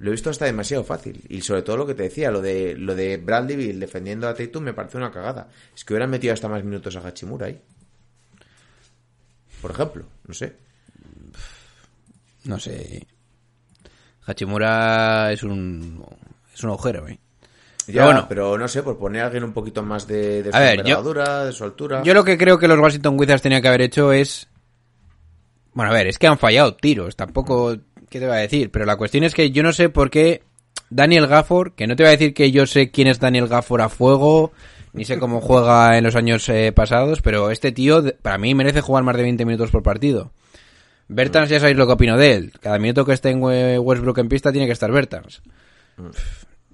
lo 0.00 0.08
he 0.08 0.12
visto 0.12 0.30
hasta 0.30 0.46
demasiado 0.46 0.82
fácil. 0.82 1.22
Y 1.28 1.42
sobre 1.42 1.60
todo 1.60 1.76
lo 1.76 1.86
que 1.86 1.94
te 1.94 2.04
decía, 2.04 2.30
lo 2.30 2.40
de, 2.40 2.74
lo 2.74 2.94
de 2.94 3.18
Bradley 3.18 3.54
Bill 3.54 3.78
defendiendo 3.78 4.28
a 4.28 4.34
Tatum 4.34 4.64
me 4.64 4.72
parece 4.72 4.96
una 4.96 5.12
cagada. 5.12 5.48
Es 5.74 5.84
que 5.84 5.92
hubieran 5.92 6.08
metido 6.08 6.32
hasta 6.32 6.48
más 6.48 6.64
minutos 6.64 6.96
a 6.96 7.06
Hachimura 7.06 7.46
ahí. 7.46 7.60
Por 9.60 9.72
ejemplo, 9.72 10.06
no 10.26 10.32
sé. 10.32 10.56
No 12.44 12.58
sé. 12.58 13.06
Hachimura 14.24 15.32
es 15.32 15.42
un, 15.42 16.02
es 16.54 16.64
un 16.64 16.70
agujero, 16.70 17.06
¿eh? 17.06 17.18
Ya, 17.86 17.92
pero, 17.92 18.04
bueno, 18.06 18.26
pero 18.26 18.58
no 18.58 18.68
sé, 18.68 18.82
por 18.82 18.98
poner 18.98 19.22
a 19.22 19.26
alguien 19.26 19.44
un 19.44 19.52
poquito 19.52 19.82
más 19.82 20.06
de, 20.06 20.44
de 20.44 20.52
su 20.52 20.58
ver, 20.58 20.78
envergadura, 20.78 21.40
yo, 21.40 21.44
de 21.44 21.52
su 21.52 21.64
altura. 21.64 22.02
Yo 22.04 22.14
lo 22.14 22.24
que 22.24 22.38
creo 22.38 22.58
que 22.58 22.68
los 22.68 22.78
Washington 22.78 23.18
Wizards 23.18 23.42
tenían 23.42 23.60
que 23.60 23.68
haber 23.68 23.82
hecho 23.82 24.12
es. 24.12 24.48
Bueno, 25.74 25.90
a 25.90 25.94
ver, 25.94 26.06
es 26.06 26.18
que 26.18 26.26
han 26.26 26.38
fallado 26.38 26.74
tiros, 26.74 27.16
tampoco. 27.16 27.76
¿Qué 28.10 28.20
te 28.20 28.26
va 28.26 28.34
a 28.34 28.38
decir? 28.38 28.70
Pero 28.70 28.84
la 28.84 28.96
cuestión 28.96 29.24
es 29.24 29.32
que 29.34 29.50
yo 29.50 29.62
no 29.62 29.72
sé 29.72 29.88
por 29.88 30.10
qué 30.10 30.42
Daniel 30.90 31.26
Gafford, 31.26 31.72
que 31.74 31.86
no 31.86 31.96
te 31.96 32.02
voy 32.02 32.08
a 32.08 32.12
decir 32.16 32.34
que 32.34 32.50
yo 32.50 32.66
sé 32.66 32.90
quién 32.90 33.06
es 33.08 33.18
Daniel 33.20 33.46
Gafford 33.48 33.80
a 33.80 33.88
fuego, 33.88 34.52
ni 34.92 35.04
sé 35.04 35.18
cómo 35.18 35.40
juega 35.40 35.96
en 35.96 36.04
los 36.04 36.16
años 36.16 36.48
eh, 36.48 36.72
pasados, 36.72 37.22
pero 37.22 37.50
este 37.50 37.70
tío, 37.72 38.02
para 38.22 38.36
mí, 38.38 38.54
merece 38.54 38.80
jugar 38.80 39.04
más 39.04 39.16
de 39.16 39.22
20 39.22 39.44
minutos 39.46 39.70
por 39.70 39.82
partido. 39.84 40.32
Bertans, 41.08 41.48
ya 41.48 41.58
sabéis 41.60 41.76
lo 41.78 41.86
que 41.86 41.92
opino 41.94 42.16
de 42.16 42.34
él. 42.34 42.52
Cada 42.60 42.78
minuto 42.78 43.04
que 43.04 43.12
esté 43.12 43.30
en 43.30 43.42
We- 43.42 43.78
Westbrook 43.78 44.18
en 44.18 44.28
pista 44.28 44.52
tiene 44.52 44.66
que 44.66 44.72
estar 44.72 44.90
Bertans. 44.92 45.42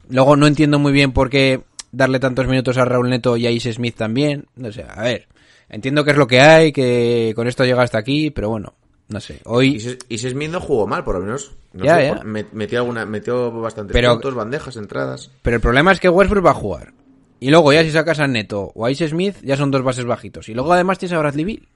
Luego 0.09 0.37
no 0.37 0.47
entiendo 0.47 0.79
muy 0.79 0.93
bien 0.93 1.13
por 1.13 1.31
qué 1.31 1.63
darle 1.93 2.19
tantos 2.21 2.47
minutos 2.47 2.79
a 2.79 2.85
Raúl 2.85 3.11
Neto 3.11 3.37
y 3.37 3.47
a 3.47 3.51
Ice 3.51 3.73
Smith 3.73 3.97
también. 3.97 4.47
No 4.55 4.71
sé, 4.73 4.85
a 4.89 5.03
ver. 5.03 5.27
Entiendo 5.69 6.05
que 6.05 6.13
es 6.13 6.17
lo 6.17 6.27
que 6.27 6.41
hay, 6.41 6.73
que 6.73 7.33
con 7.35 7.49
esto 7.49 7.65
llega 7.65 7.83
hasta 7.83 7.99
aquí, 7.99 8.31
pero 8.31 8.49
bueno, 8.51 8.75
no 9.09 9.21
sé. 9.21 9.41
Hoy 9.45 9.77
Y 10.09 10.19
Smith 10.19 10.51
no 10.51 10.61
jugó 10.61 10.87
mal, 10.87 11.05
por 11.05 11.15
lo 11.17 11.21
menos. 11.23 11.53
No 11.73 11.85
Ya, 11.85 11.97
sé, 11.99 12.05
ya. 12.07 12.15
por- 12.17 12.25
metió, 12.55 12.79
alguna, 12.81 13.07
metió 13.07 13.51
bastantes 13.53 13.93
Pero- 13.93 14.13
puntos, 14.15 14.35
bandejas, 14.35 14.77
entradas. 14.77 15.31
Pero 15.43 15.57
el 15.57 15.63
problema 15.63 15.93
es 15.93 16.01
que 16.01 16.09
Westbrook 16.09 16.45
va 16.47 16.51
a 16.51 16.55
jugar. 16.55 16.93
Y 17.39 17.51
luego 17.51 17.73
ya 17.73 17.83
si 17.85 17.91
sacas 17.91 18.19
a 18.19 18.27
Neto 18.27 18.73
o 18.75 18.87
a 18.87 18.91
Ice 18.91 19.09
Smith, 19.09 19.37
ya 19.43 19.57
son 19.57 19.71
dos 19.71 19.83
bases 19.83 20.07
bajitos. 20.07 20.49
Y 20.49 20.55
luego 20.55 20.73
además 20.73 20.99
tienes 20.99 21.13
a 21.15 21.19
Bradley. 21.19 21.69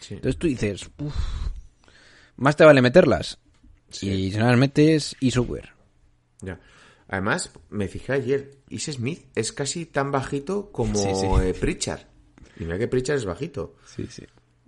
Sí. 0.00 0.14
Entonces 0.14 0.38
tú 0.38 0.46
dices, 0.48 0.90
uff, 0.98 1.14
más 2.36 2.56
te 2.56 2.64
vale 2.64 2.82
meterlas. 2.82 3.38
Y 4.02 4.32
si 4.32 4.38
no 4.38 4.46
las 4.46 4.58
metes, 4.58 5.14
y 5.20 5.30
software. 5.30 5.70
Ya. 6.40 6.58
Además, 7.08 7.52
me 7.70 7.86
fijé 7.86 8.12
ayer, 8.14 8.50
Is 8.68 8.86
Smith 8.86 9.26
es 9.36 9.52
casi 9.52 9.86
tan 9.86 10.10
bajito 10.10 10.72
como 10.72 10.96
sí. 10.98 11.26
eh, 11.42 11.54
Pritchard. 11.54 12.00
Y 12.58 12.64
mira 12.64 12.76
que 12.78 12.88
Pritchard 12.88 13.18
es 13.18 13.24
bajito. 13.24 13.76
Sí, 13.86 14.06
sí. 14.10 14.24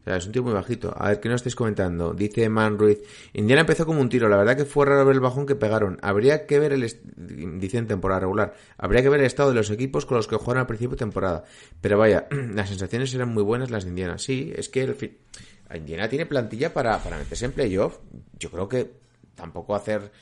Sea, 0.06 0.16
es 0.18 0.24
un 0.26 0.30
tío 0.30 0.44
muy 0.44 0.52
bajito. 0.52 0.94
A 0.96 1.08
ver, 1.08 1.18
¿qué 1.20 1.28
nos 1.28 1.40
estáis 1.40 1.56
comentando? 1.56 2.14
Dice 2.14 2.48
Man 2.48 2.78
Ruiz. 2.78 3.00
Indiana 3.32 3.62
empezó 3.62 3.84
como 3.84 4.00
un 4.00 4.08
tiro. 4.08 4.28
La 4.28 4.36
verdad 4.36 4.56
que 4.56 4.64
fue 4.64 4.86
raro 4.86 5.04
ver 5.04 5.16
el 5.16 5.20
bajón 5.20 5.46
que 5.46 5.56
pegaron. 5.56 5.98
Habría 6.00 6.46
que 6.46 6.60
ver 6.60 6.72
el... 6.72 6.88
Dice 7.58 7.82
temporada 7.82 8.20
regular. 8.20 8.54
Habría 8.78 9.02
que 9.02 9.08
ver 9.08 9.18
el 9.18 9.26
estado 9.26 9.48
de 9.48 9.56
los 9.56 9.68
equipos 9.68 10.06
con 10.06 10.16
los 10.16 10.28
que 10.28 10.36
jugaron 10.36 10.60
al 10.60 10.68
principio 10.68 10.92
de 10.92 10.98
temporada. 10.98 11.42
Pero 11.80 11.98
vaya, 11.98 12.28
las 12.54 12.68
sensaciones 12.68 13.12
eran 13.14 13.30
muy 13.30 13.42
buenas 13.42 13.70
las 13.72 13.82
de 13.82 13.90
Indiana. 13.90 14.16
Sí, 14.16 14.52
es 14.54 14.68
que 14.68 14.82
el 14.84 14.94
fi- 14.94 15.18
Indiana 15.74 16.08
tiene 16.08 16.24
plantilla 16.24 16.72
para, 16.72 16.96
para 17.02 17.18
meterse 17.18 17.46
en 17.46 17.50
playoff. 17.52 17.98
Yo 18.38 18.48
creo 18.52 18.68
que 18.68 18.92
tampoco 19.34 19.74
hacer, 19.74 20.12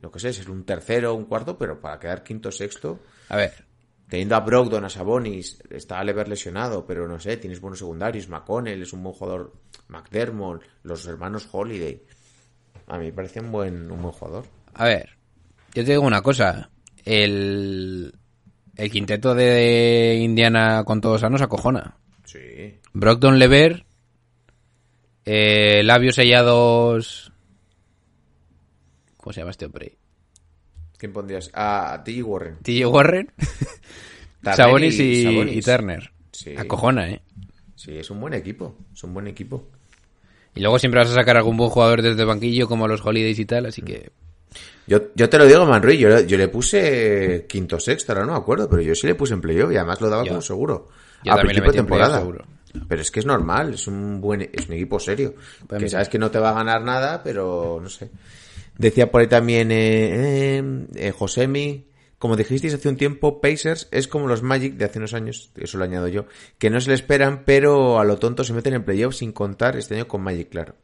lo 0.00 0.12
que 0.12 0.20
sé, 0.20 0.32
ser 0.32 0.50
un 0.50 0.62
tercero 0.62 1.14
un 1.14 1.24
cuarto, 1.24 1.58
pero 1.58 1.80
para 1.80 1.98
quedar 1.98 2.22
quinto 2.22 2.50
o 2.50 2.52
sexto... 2.52 3.00
A 3.28 3.36
ver, 3.36 3.52
Teniendo 4.12 4.36
a 4.36 4.40
Brogdon, 4.40 4.84
a 4.84 4.90
Sabonis, 4.90 5.58
está 5.70 6.04
Lever 6.04 6.28
lesionado, 6.28 6.84
pero 6.84 7.08
no 7.08 7.18
sé, 7.18 7.38
tienes 7.38 7.62
buenos 7.62 7.78
secundarios. 7.78 8.28
McConnell 8.28 8.82
es 8.82 8.92
un 8.92 9.02
buen 9.02 9.14
jugador. 9.14 9.54
McDermott, 9.88 10.64
los 10.82 11.06
hermanos 11.06 11.48
Holiday. 11.50 12.02
A 12.88 12.98
mí 12.98 13.06
me 13.06 13.12
parece 13.14 13.40
un 13.40 13.50
buen, 13.50 13.90
un 13.90 14.02
buen 14.02 14.12
jugador. 14.12 14.44
a 14.74 14.84
ver. 14.84 15.16
Yo 15.72 15.82
te 15.82 15.92
digo 15.92 16.02
una 16.02 16.20
cosa. 16.20 16.68
El, 17.06 18.14
el 18.76 18.90
quinteto 18.90 19.34
de 19.34 20.18
Indiana 20.20 20.84
con 20.84 21.00
todos 21.00 21.22
sanos 21.22 21.40
acojona. 21.40 21.96
Sí. 22.24 22.80
Brogdon 22.92 23.38
Lever, 23.38 23.86
eh, 25.24 25.82
labios 25.84 26.16
sellados. 26.16 27.32
¿Cómo 29.16 29.32
se 29.32 29.40
llama 29.40 29.52
este 29.52 29.64
hombre? 29.64 29.96
¿Quién 31.02 31.12
pondrías? 31.12 31.50
A 31.52 32.00
T.J. 32.04 32.24
Warren. 32.24 32.58
TJ 32.62 32.86
Warren, 32.86 33.28
Sabonis 34.54 35.00
y, 35.00 35.24
Sabonis. 35.24 35.56
y 35.56 35.60
Turner. 35.60 36.12
Sí. 36.30 36.54
Acojona, 36.56 37.10
¿eh? 37.10 37.22
Sí, 37.74 37.98
es 37.98 38.08
un 38.08 38.20
buen 38.20 38.34
equipo. 38.34 38.76
Es 38.94 39.02
un 39.02 39.12
buen 39.12 39.26
equipo. 39.26 39.66
Y 40.54 40.60
luego 40.60 40.78
siempre 40.78 41.00
vas 41.00 41.10
a 41.10 41.14
sacar 41.14 41.36
algún 41.36 41.56
buen 41.56 41.70
jugador 41.70 42.02
desde 42.02 42.20
el 42.20 42.28
banquillo, 42.28 42.68
como 42.68 42.86
los 42.86 43.04
Holidays 43.04 43.36
y 43.40 43.44
tal, 43.46 43.66
así 43.66 43.82
que. 43.82 44.12
Yo, 44.86 45.00
yo 45.16 45.28
te 45.28 45.38
lo 45.38 45.46
digo, 45.46 45.66
Manruy, 45.66 45.98
yo, 45.98 46.08
le- 46.08 46.24
yo 46.24 46.38
le 46.38 46.46
puse 46.46 47.46
quinto 47.48 47.80
sexto, 47.80 48.12
ahora 48.12 48.24
no 48.24 48.32
me 48.34 48.38
acuerdo, 48.38 48.68
pero 48.68 48.80
yo 48.80 48.94
sí 48.94 49.08
le 49.08 49.16
puse 49.16 49.34
en 49.34 49.40
playoff 49.40 49.72
y 49.72 49.76
además 49.78 50.00
lo 50.00 50.08
daba 50.08 50.22
Yo- 50.22 50.28
como 50.28 50.40
seguro. 50.40 50.88
a 51.28 51.36
principio 51.38 51.72
de 51.72 51.78
temporada. 51.78 52.18
seguro. 52.20 52.44
Pero 52.88 53.02
es 53.02 53.10
que 53.10 53.18
es 53.18 53.26
normal, 53.26 53.74
es 53.74 53.88
un 53.88 54.20
buen, 54.20 54.42
es 54.52 54.68
un 54.68 54.74
equipo 54.74 55.00
serio. 55.00 55.34
Pues 55.66 55.78
que 55.80 55.84
mira. 55.86 55.88
sabes 55.90 56.08
que 56.08 56.18
no 56.20 56.30
te 56.30 56.38
va 56.38 56.50
a 56.50 56.54
ganar 56.54 56.80
nada, 56.82 57.22
pero 57.24 57.80
no 57.82 57.88
sé. 57.88 58.08
Decía 58.82 59.12
por 59.12 59.20
ahí 59.20 59.28
también 59.28 59.70
eh, 59.70 60.58
eh, 60.58 60.86
eh, 60.96 61.12
Josemi, 61.12 61.86
como 62.18 62.34
dijisteis 62.34 62.74
hace 62.74 62.88
un 62.88 62.96
tiempo, 62.96 63.40
Pacers 63.40 63.86
es 63.92 64.08
como 64.08 64.26
los 64.26 64.42
Magic 64.42 64.74
de 64.74 64.86
hace 64.86 64.98
unos 64.98 65.14
años, 65.14 65.52
eso 65.54 65.78
lo 65.78 65.84
añado 65.84 66.08
yo, 66.08 66.26
que 66.58 66.68
no 66.68 66.80
se 66.80 66.88
le 66.88 66.96
esperan, 66.96 67.44
pero 67.44 68.00
a 68.00 68.04
lo 68.04 68.18
tonto 68.18 68.42
se 68.42 68.52
meten 68.52 68.74
en 68.74 68.82
playoff 68.82 69.14
sin 69.14 69.30
contar 69.30 69.76
este 69.76 69.94
año 69.94 70.08
con 70.08 70.22
Magic, 70.22 70.48
claro. 70.48 70.74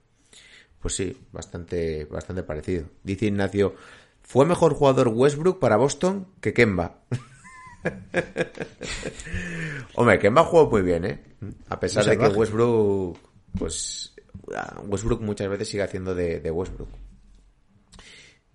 Pues 0.78 0.94
sí, 0.94 1.16
bastante, 1.32 2.04
bastante 2.04 2.44
parecido. 2.44 2.84
Dice 3.02 3.26
Ignacio, 3.26 3.74
fue 4.22 4.46
mejor 4.46 4.74
jugador 4.74 5.08
Westbrook 5.08 5.58
para 5.58 5.76
Boston 5.76 6.28
que 6.40 6.54
Kemba. 6.54 7.00
Hombre, 9.96 10.20
Kemba 10.20 10.44
jugó 10.44 10.70
muy 10.70 10.82
bien, 10.82 11.04
¿eh? 11.04 11.20
A 11.68 11.80
pesar 11.80 12.04
de 12.04 12.16
que. 12.16 12.28
Westbrook, 12.28 13.18
pues, 13.58 14.14
ah, 14.54 14.80
Westbrook 14.86 15.20
muchas 15.20 15.48
veces 15.48 15.68
sigue 15.68 15.82
haciendo 15.82 16.14
de, 16.14 16.38
de 16.38 16.50
Westbrook. 16.52 17.07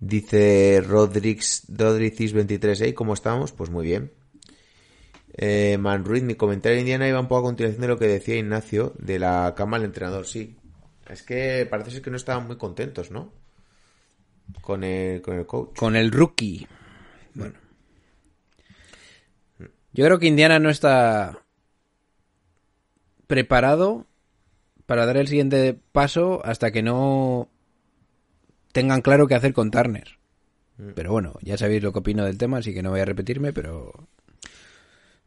Dice 0.00 0.82
Rodrix, 0.86 1.68
Rodrix23, 1.68 2.86
¿eh? 2.86 2.94
¿cómo 2.94 3.14
estamos? 3.14 3.52
Pues 3.52 3.70
muy 3.70 3.86
bien. 3.86 4.12
Eh, 5.36 5.78
Manruiz, 5.78 6.22
mi 6.22 6.34
comentario 6.34 6.78
Indiana 6.78 7.08
iba 7.08 7.18
un 7.18 7.26
poco 7.26 7.40
a 7.40 7.48
continuación 7.48 7.80
de 7.80 7.88
lo 7.88 7.98
que 7.98 8.06
decía 8.06 8.36
Ignacio 8.36 8.94
de 8.98 9.18
la 9.18 9.54
cama 9.56 9.78
del 9.78 9.86
entrenador, 9.86 10.26
sí. 10.26 10.56
Es 11.08 11.22
que 11.22 11.66
parece 11.68 11.90
ser 11.90 12.02
que 12.02 12.10
no 12.10 12.16
estaban 12.16 12.46
muy 12.46 12.56
contentos, 12.56 13.10
¿no? 13.10 13.32
Con 14.60 14.84
el, 14.84 15.22
con 15.22 15.38
el 15.38 15.46
coach. 15.46 15.76
Con 15.76 15.96
el 15.96 16.12
rookie. 16.12 16.66
Bueno. 17.34 17.54
Yo 19.92 20.04
creo 20.04 20.18
que 20.18 20.26
Indiana 20.26 20.58
no 20.58 20.70
está 20.70 21.44
preparado 23.26 24.06
para 24.86 25.06
dar 25.06 25.16
el 25.16 25.28
siguiente 25.28 25.78
paso 25.92 26.44
hasta 26.44 26.70
que 26.72 26.82
no 26.82 27.48
tengan 28.74 29.00
claro 29.02 29.26
qué 29.28 29.36
hacer 29.36 29.54
con 29.54 29.70
Turner. 29.70 30.18
Pero 30.96 31.12
bueno, 31.12 31.38
ya 31.40 31.56
sabéis 31.56 31.82
lo 31.84 31.92
que 31.92 32.00
opino 32.00 32.24
del 32.24 32.36
tema, 32.36 32.58
así 32.58 32.74
que 32.74 32.82
no 32.82 32.90
voy 32.90 32.98
a 33.00 33.04
repetirme, 33.04 33.52
pero... 33.52 33.92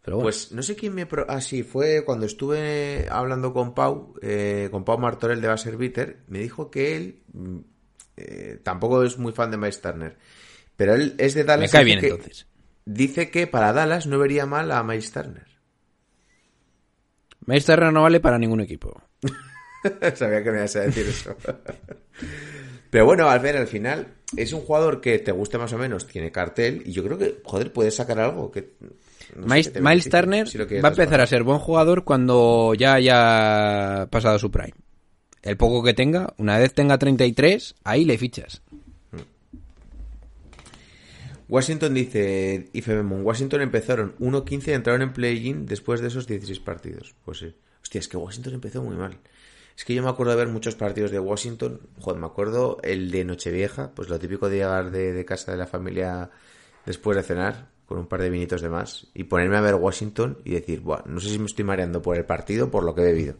Pero 0.01 0.17
bueno. 0.17 0.25
Pues 0.25 0.51
no 0.51 0.61
sé 0.61 0.75
quién 0.75 0.93
me... 0.93 1.05
Pro... 1.05 1.25
Ah, 1.29 1.39
sí, 1.39 1.63
fue 1.63 2.03
cuando 2.05 2.25
estuve 2.25 3.07
hablando 3.09 3.53
con 3.53 3.73
Pau, 3.73 4.13
eh, 4.21 4.67
con 4.69 4.83
Pau 4.83 4.97
Martorell 4.99 5.39
de 5.39 5.47
Basserviter, 5.47 6.17
me 6.27 6.39
dijo 6.39 6.69
que 6.69 6.97
él 6.97 7.23
mm, 7.31 7.57
eh, 8.17 8.59
tampoco 8.61 9.03
es 9.03 9.17
muy 9.17 9.31
fan 9.31 9.49
de 9.49 9.57
Miles 9.57 9.79
Turner, 9.81 10.17
pero 10.75 10.95
él 10.95 11.15
es 11.17 11.33
de 11.33 11.45
Dallas. 11.45 11.71
Me 11.71 11.77
cae 11.77 11.85
bien 11.85 11.99
que- 12.01 12.07
entonces. 12.07 12.45
Dice 12.85 13.31
que 13.31 13.47
para 13.47 13.71
Dallas 13.71 14.05
no 14.07 14.19
vería 14.19 14.45
mal 14.45 14.69
a 14.71 14.83
Miles 14.83 15.11
Turner. 15.13 15.47
Miles 17.45 17.65
Turner 17.65 17.93
no 17.93 18.01
vale 18.01 18.19
para 18.19 18.37
ningún 18.37 18.59
equipo. 18.59 19.01
Sabía 20.15 20.43
que 20.43 20.51
me 20.51 20.57
ibas 20.57 20.75
a 20.75 20.81
decir 20.81 21.07
eso. 21.07 21.35
Pero 22.97 23.05
bueno, 23.05 23.29
al 23.29 23.39
ver, 23.41 23.55
al 23.55 23.67
final, 23.67 24.07
es 24.35 24.53
un 24.53 24.61
jugador 24.61 25.01
que 25.01 25.19
te 25.19 25.31
guste 25.31 25.59
más 25.59 25.71
o 25.71 25.77
menos, 25.77 26.07
tiene 26.07 26.31
cartel, 26.31 26.81
y 26.83 26.93
yo 26.93 27.03
creo 27.03 27.15
que, 27.15 27.41
joder, 27.43 27.71
puedes 27.71 27.93
sacar 27.93 28.19
algo 28.19 28.49
que... 28.49 28.73
no 29.35 29.47
sé, 29.61 29.79
Miles, 29.79 30.05
que 30.05 30.09
Turner 30.09 30.47
si 30.47 30.57
va 30.57 30.65
a 30.65 30.91
empezar 30.91 31.21
a 31.21 31.27
ser 31.27 31.43
buen 31.43 31.59
jugador 31.59 32.03
cuando 32.03 32.73
ya 32.73 32.95
haya 32.95 34.07
pasado 34.09 34.39
su 34.39 34.49
prime. 34.49 34.73
El 35.43 35.57
poco 35.57 35.83
que 35.83 35.93
tenga, 35.93 36.33
una 36.39 36.57
vez 36.57 36.73
tenga 36.73 36.97
33, 36.97 37.75
ahí 37.83 38.03
le 38.03 38.17
fichas. 38.17 38.63
Washington 41.47 41.93
dice, 41.93 42.71
Ifememon, 42.73 43.23
Washington 43.23 43.61
empezaron 43.61 44.15
1-15 44.17 44.69
y 44.69 44.71
entraron 44.71 45.03
en 45.03 45.13
play-in 45.13 45.67
después 45.67 46.01
de 46.01 46.07
esos 46.07 46.25
16 46.25 46.59
partidos. 46.61 47.13
Pues 47.23 47.37
sí. 47.37 47.53
Hostia, 47.79 47.99
es 47.99 48.07
que 48.07 48.17
Washington 48.17 48.55
empezó 48.55 48.81
muy 48.81 48.95
mal. 48.95 49.19
Es 49.77 49.85
que 49.85 49.93
yo 49.93 50.01
me 50.01 50.09
acuerdo 50.09 50.31
de 50.31 50.39
ver 50.39 50.47
muchos 50.47 50.73
partidos 50.73 51.11
de 51.11 51.19
Washington. 51.19 51.79
Joder, 51.99 52.19
me 52.19 52.25
acuerdo 52.25 52.79
el 52.81 53.11
de 53.11 53.23
Nochevieja, 53.23 53.91
pues 53.93 54.09
lo 54.09 54.17
típico 54.17 54.49
de 54.49 54.57
llegar 54.57 54.89
de, 54.89 55.13
de 55.13 55.23
casa 55.23 55.51
de 55.51 55.57
la 55.57 55.67
familia 55.67 56.31
después 56.83 57.15
de 57.15 57.21
cenar, 57.21 57.69
con 57.85 57.99
un 57.99 58.07
par 58.07 58.21
de 58.21 58.31
vinitos 58.31 58.61
de 58.61 58.69
más, 58.69 59.07
y 59.13 59.25
ponerme 59.25 59.55
a 59.57 59.61
ver 59.61 59.75
Washington 59.75 60.39
y 60.43 60.51
decir, 60.51 60.81
Buah, 60.81 61.03
no 61.05 61.19
sé 61.19 61.29
si 61.29 61.37
me 61.37 61.45
estoy 61.45 61.63
mareando 61.63 62.01
por 62.01 62.17
el 62.17 62.25
partido 62.25 62.71
por 62.71 62.83
lo 62.83 62.95
que 62.95 63.01
he 63.01 63.05
bebido. 63.05 63.35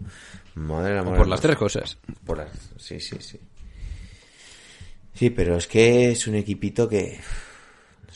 Madre 0.53 0.93
la 0.93 1.01
O 1.01 1.05
madre 1.05 1.17
por 1.17 1.27
las 1.27 1.41
tres 1.41 1.57
cosas. 1.57 1.97
por 2.23 2.37
las... 2.37 2.51
Sí, 2.77 2.99
sí, 2.99 3.17
sí. 3.19 3.39
Sí, 5.13 5.31
pero 5.31 5.57
es 5.57 5.65
que 5.65 6.11
es 6.11 6.27
un 6.27 6.35
equipito 6.35 6.87
que... 6.87 7.19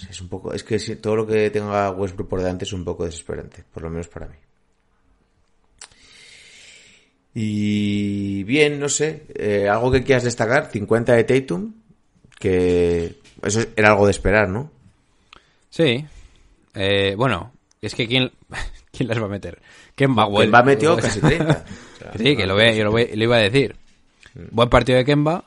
es 0.10 0.22
un 0.22 0.30
poco... 0.30 0.54
Es 0.54 0.63
que 0.63 0.78
todo 0.98 1.16
lo 1.16 1.25
que 1.25 1.50
tenga 1.50 1.90
Westbrook 1.90 2.30
por 2.30 2.40
delante 2.40 2.66
es 2.66 2.74
un 2.74 2.86
poco 2.86 3.04
desesperante, 3.04 3.63
por 3.74 3.82
lo 3.82 3.90
menos 3.90 4.08
para 4.08 4.28
mí. 4.28 4.36
Y 7.34 8.44
bien, 8.44 8.80
no 8.80 8.90
sé, 8.90 9.24
eh, 9.36 9.70
algo 9.70 9.92
que 9.92 10.04
quieras 10.04 10.24
destacar, 10.24 10.70
50 10.72 11.14
de 11.14 11.24
Tatum, 11.24 11.74
que 12.38 13.16
eso 13.44 13.62
era 13.76 13.90
algo 13.92 14.06
de 14.06 14.12
esperar, 14.12 14.50
¿no? 14.50 14.72
Sí. 15.70 16.06
Eh, 16.74 17.16
bueno, 17.18 17.54
es 17.82 17.96
que 17.96 18.08
¿quién, 18.08 18.32
¿quién 18.92 19.08
las 19.08 19.20
va 19.22 19.26
a 19.26 19.30
meter? 19.30 19.62
Kemba, 19.96 20.26
Kemba 20.26 20.60
Well- 20.60 20.66
metió 20.66 20.98
casi 20.98 21.20
30. 21.22 21.52
O 21.52 21.98
sea, 22.00 22.14
Sí, 22.18 22.36
que 22.36 22.46
lo, 22.46 22.56
ve, 22.56 22.76
yo 22.76 22.84
lo, 22.84 22.92
ve- 22.92 23.12
lo 23.16 23.24
iba 23.24 23.38
a 23.38 23.42
decir. 23.42 23.76
Buen 24.52 24.70
partido 24.70 24.98
de 24.98 25.06
Kemba. 25.06 25.46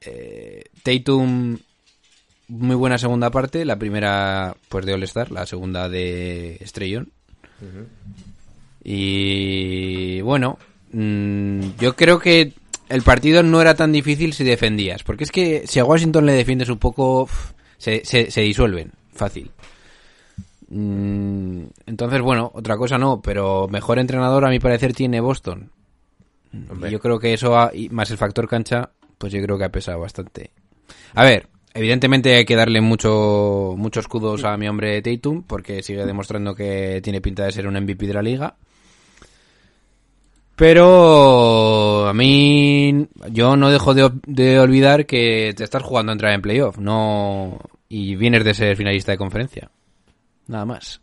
Eh, 0.00 0.64
Tatum 0.82 1.56
muy 2.48 2.76
buena 2.76 2.98
segunda 2.98 3.30
parte, 3.30 3.64
la 3.64 3.78
primera 3.78 4.54
pues 4.68 4.84
de 4.84 4.92
All 4.92 5.02
Star, 5.04 5.30
la 5.30 5.46
segunda 5.46 5.88
de 5.88 6.56
Estrellón. 6.60 7.10
Y 8.84 10.20
bueno, 10.20 10.58
mm, 10.92 11.60
yo 11.80 11.96
creo 11.96 12.18
que 12.18 12.52
el 12.88 13.02
partido 13.02 13.42
no 13.42 13.60
era 13.60 13.74
tan 13.74 13.92
difícil 13.92 14.32
si 14.34 14.44
defendías, 14.44 15.02
porque 15.02 15.24
es 15.24 15.32
que 15.32 15.66
si 15.66 15.80
a 15.80 15.84
Washington 15.84 16.26
le 16.26 16.32
defiendes 16.34 16.68
un 16.68 16.78
poco, 16.78 17.28
se, 17.78 18.04
se, 18.04 18.30
se 18.30 18.40
disuelven, 18.42 18.92
fácil. 19.12 19.50
Mm, 20.68 21.64
Entonces, 21.86 22.20
bueno, 22.20 22.50
otra 22.54 22.76
cosa 22.76 22.98
no, 22.98 23.20
pero 23.20 23.68
mejor 23.68 23.98
entrenador 23.98 24.44
a 24.44 24.50
mi 24.50 24.58
parecer 24.58 24.92
tiene 24.92 25.20
Boston. 25.20 25.70
Hombre. 26.70 26.90
Yo 26.90 27.00
creo 27.00 27.18
que 27.18 27.32
eso, 27.34 27.58
ha- 27.58 27.70
y 27.74 27.88
más 27.88 28.10
el 28.10 28.18
factor 28.18 28.48
cancha, 28.48 28.90
pues 29.18 29.32
yo 29.32 29.42
creo 29.42 29.58
que 29.58 29.64
ha 29.64 29.72
pesado 29.72 29.98
bastante. 30.00 30.50
A 31.14 31.24
ver, 31.24 31.48
evidentemente 31.74 32.34
hay 32.36 32.44
que 32.44 32.54
darle 32.54 32.80
mucho, 32.80 33.74
muchos 33.76 34.04
escudos 34.04 34.44
a 34.44 34.56
mi 34.56 34.68
hombre 34.68 35.02
Tatum, 35.02 35.42
porque 35.42 35.82
sigue 35.82 36.06
demostrando 36.06 36.54
que 36.54 37.00
tiene 37.02 37.20
pinta 37.20 37.44
de 37.44 37.52
ser 37.52 37.66
un 37.66 37.74
MVP 37.76 38.06
de 38.06 38.14
la 38.14 38.22
liga. 38.22 38.56
Pero 40.56 42.06
a 42.06 42.14
mí, 42.14 43.08
yo 43.30 43.56
no 43.56 43.70
dejo 43.70 43.94
de, 43.94 44.10
de 44.26 44.60
olvidar 44.60 45.06
que 45.06 45.52
te 45.56 45.64
estás 45.64 45.82
jugando 45.82 46.12
a 46.12 46.14
entrar 46.14 46.32
en 46.32 46.42
playoff, 46.42 46.78
no, 46.78 47.58
y 47.88 48.14
vienes 48.14 48.44
de 48.44 48.54
ser 48.54 48.76
finalista 48.76 49.12
de 49.12 49.18
conferencia. 49.18 49.70
Nada 50.46 50.64
más. 50.64 51.00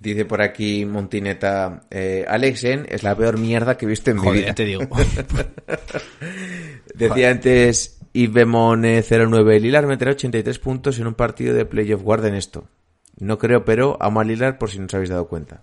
Dice 0.00 0.24
por 0.24 0.42
aquí 0.42 0.84
Montineta, 0.84 1.82
eh, 1.90 2.24
Alexen 2.28 2.86
es 2.88 3.02
la 3.02 3.16
peor 3.16 3.36
mierda 3.36 3.76
que 3.76 3.84
he 3.84 3.88
visto 3.88 4.12
en 4.12 4.20
mi 4.20 4.30
vida. 4.30 4.46
ya 4.48 4.54
te 4.54 4.64
digo. 4.64 4.82
Decía 6.94 7.30
antes 7.30 7.98
Ibemone 8.12 9.02
09, 9.02 9.60
Lilar 9.60 9.86
meterá 9.86 10.12
83 10.12 10.58
puntos 10.60 10.98
en 11.00 11.08
un 11.08 11.14
partido 11.14 11.52
de 11.52 11.64
playoff. 11.64 12.02
Guarden 12.02 12.34
esto. 12.34 12.68
No 13.18 13.38
creo, 13.38 13.64
pero 13.64 13.98
amo 14.00 14.20
a 14.20 14.24
Lilar 14.24 14.58
por 14.58 14.70
si 14.70 14.78
no 14.78 14.86
os 14.86 14.94
habéis 14.94 15.10
dado 15.10 15.26
cuenta. 15.26 15.62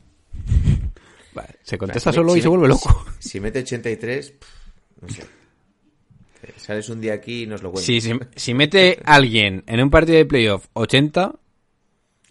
Se 1.66 1.78
contesta 1.80 2.12
Si- 2.12 2.16
solo 2.16 2.36
y 2.38 2.42
se 2.42 2.48
vuelve 2.48 2.68
loco. 2.68 3.06
Si, 3.20 3.30
si 3.30 3.40
mete 3.40 3.60
83, 3.60 4.32
pff, 4.32 4.48
no 5.02 5.10
sé. 5.10 5.22
Eh, 6.44 6.54
Sales 6.58 6.88
un 6.90 7.02
día 7.02 7.14
aquí 7.14 7.44
y 7.44 7.48
nos 7.48 7.64
lo 7.64 7.72
cuentas. 7.72 7.86
Si, 7.86 8.00
si, 8.02 8.12
si 8.36 8.54
mete 8.54 9.00
alguien 9.04 9.64
en 9.66 9.82
un 9.82 9.90
partido 9.90 10.18
de 10.20 10.26
playoff 10.26 10.68
80, 10.74 11.34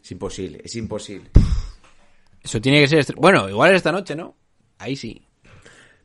Es 0.02 0.12
imposible, 0.12 0.60
es 0.64 0.76
imposible. 0.76 1.30
eso 2.42 2.60
tiene 2.60 2.80
que 2.80 2.86
ser... 3.02 3.14
Bueno, 3.16 3.48
igual 3.48 3.72
es 3.72 3.78
esta 3.78 3.90
noche, 3.90 4.14
¿no? 4.14 4.36
Ahí 4.78 4.94
sí. 4.94 5.26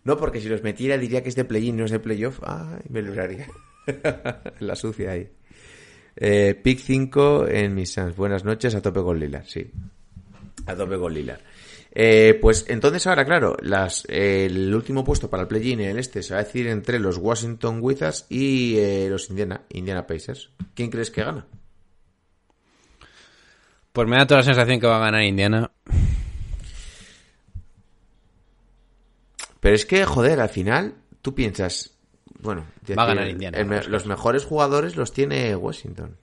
No, 0.06 0.18
porque 0.18 0.40
si 0.42 0.50
los 0.50 0.64
metiera 0.64 0.98
diría 0.98 1.22
que 1.22 1.30
es 1.30 1.36
de 1.36 1.46
play-in, 1.46 1.78
no 1.78 1.86
es 1.86 1.92
de 1.92 2.00
playoff. 2.00 2.40
Ay, 2.44 2.80
me 2.90 3.02
libraría. 3.04 3.48
La 4.60 4.76
sucia 4.76 5.12
ahí. 5.12 5.30
Eh, 6.16 6.60
pick 6.64 6.80
5 6.80 7.48
en 7.48 7.76
mis 7.76 7.92
Suns. 7.92 8.16
Buenas 8.16 8.44
noches, 8.44 8.74
a 8.74 8.82
tope 8.82 9.02
con 9.02 9.20
Lilar, 9.20 9.46
sí. 9.46 9.70
A 10.66 10.76
tope 10.76 10.98
con 10.98 11.14
Lilar. 11.14 11.40
Eh, 11.92 12.38
pues 12.40 12.66
entonces 12.68 13.08
ahora, 13.08 13.26
claro, 13.26 13.58
las, 13.62 14.06
eh, 14.10 14.46
el 14.46 14.74
último 14.74 15.04
puesto 15.04 15.30
para 15.30 15.44
el 15.44 15.48
play-in 15.48 15.82
en 15.82 15.90
el 15.90 16.00
este 16.00 16.22
se 16.22 16.36
va 16.36 16.42
a 16.42 16.44
decir 16.44 16.68
entre 16.68 17.00
los 17.00 17.18
Washington 17.18 17.80
Wizards 17.82 18.28
y 18.30 18.78
eh, 18.78 19.08
los 19.10 19.30
Indiana, 19.30 19.64
Indiana 19.70 20.06
Pacers. 20.06 20.52
¿Quién 20.76 20.92
crees 20.92 21.10
que 21.10 21.24
gana? 21.24 21.48
Pues 23.92 24.08
me 24.08 24.18
da 24.18 24.28
toda 24.28 24.42
la 24.42 24.46
sensación 24.46 24.80
que 24.80 24.88
va 24.88 24.98
a 24.98 25.06
ganar 25.06 25.24
Indiana. 25.24 25.72
Pero 29.60 29.76
es 29.76 29.86
que, 29.86 30.06
joder, 30.06 30.40
al 30.40 30.50
final, 30.50 30.96
tú 31.22 31.34
piensas, 31.34 31.98
bueno, 32.40 32.66
Va 32.98 33.04
a 33.04 33.08
ganar 33.08 33.28
Indiana, 33.28 33.58
el 33.58 33.92
los 33.92 34.06
mejores 34.06 34.46
jugadores 34.46 34.96
los 34.96 35.12
tiene 35.12 35.56
Washington. 35.56 36.18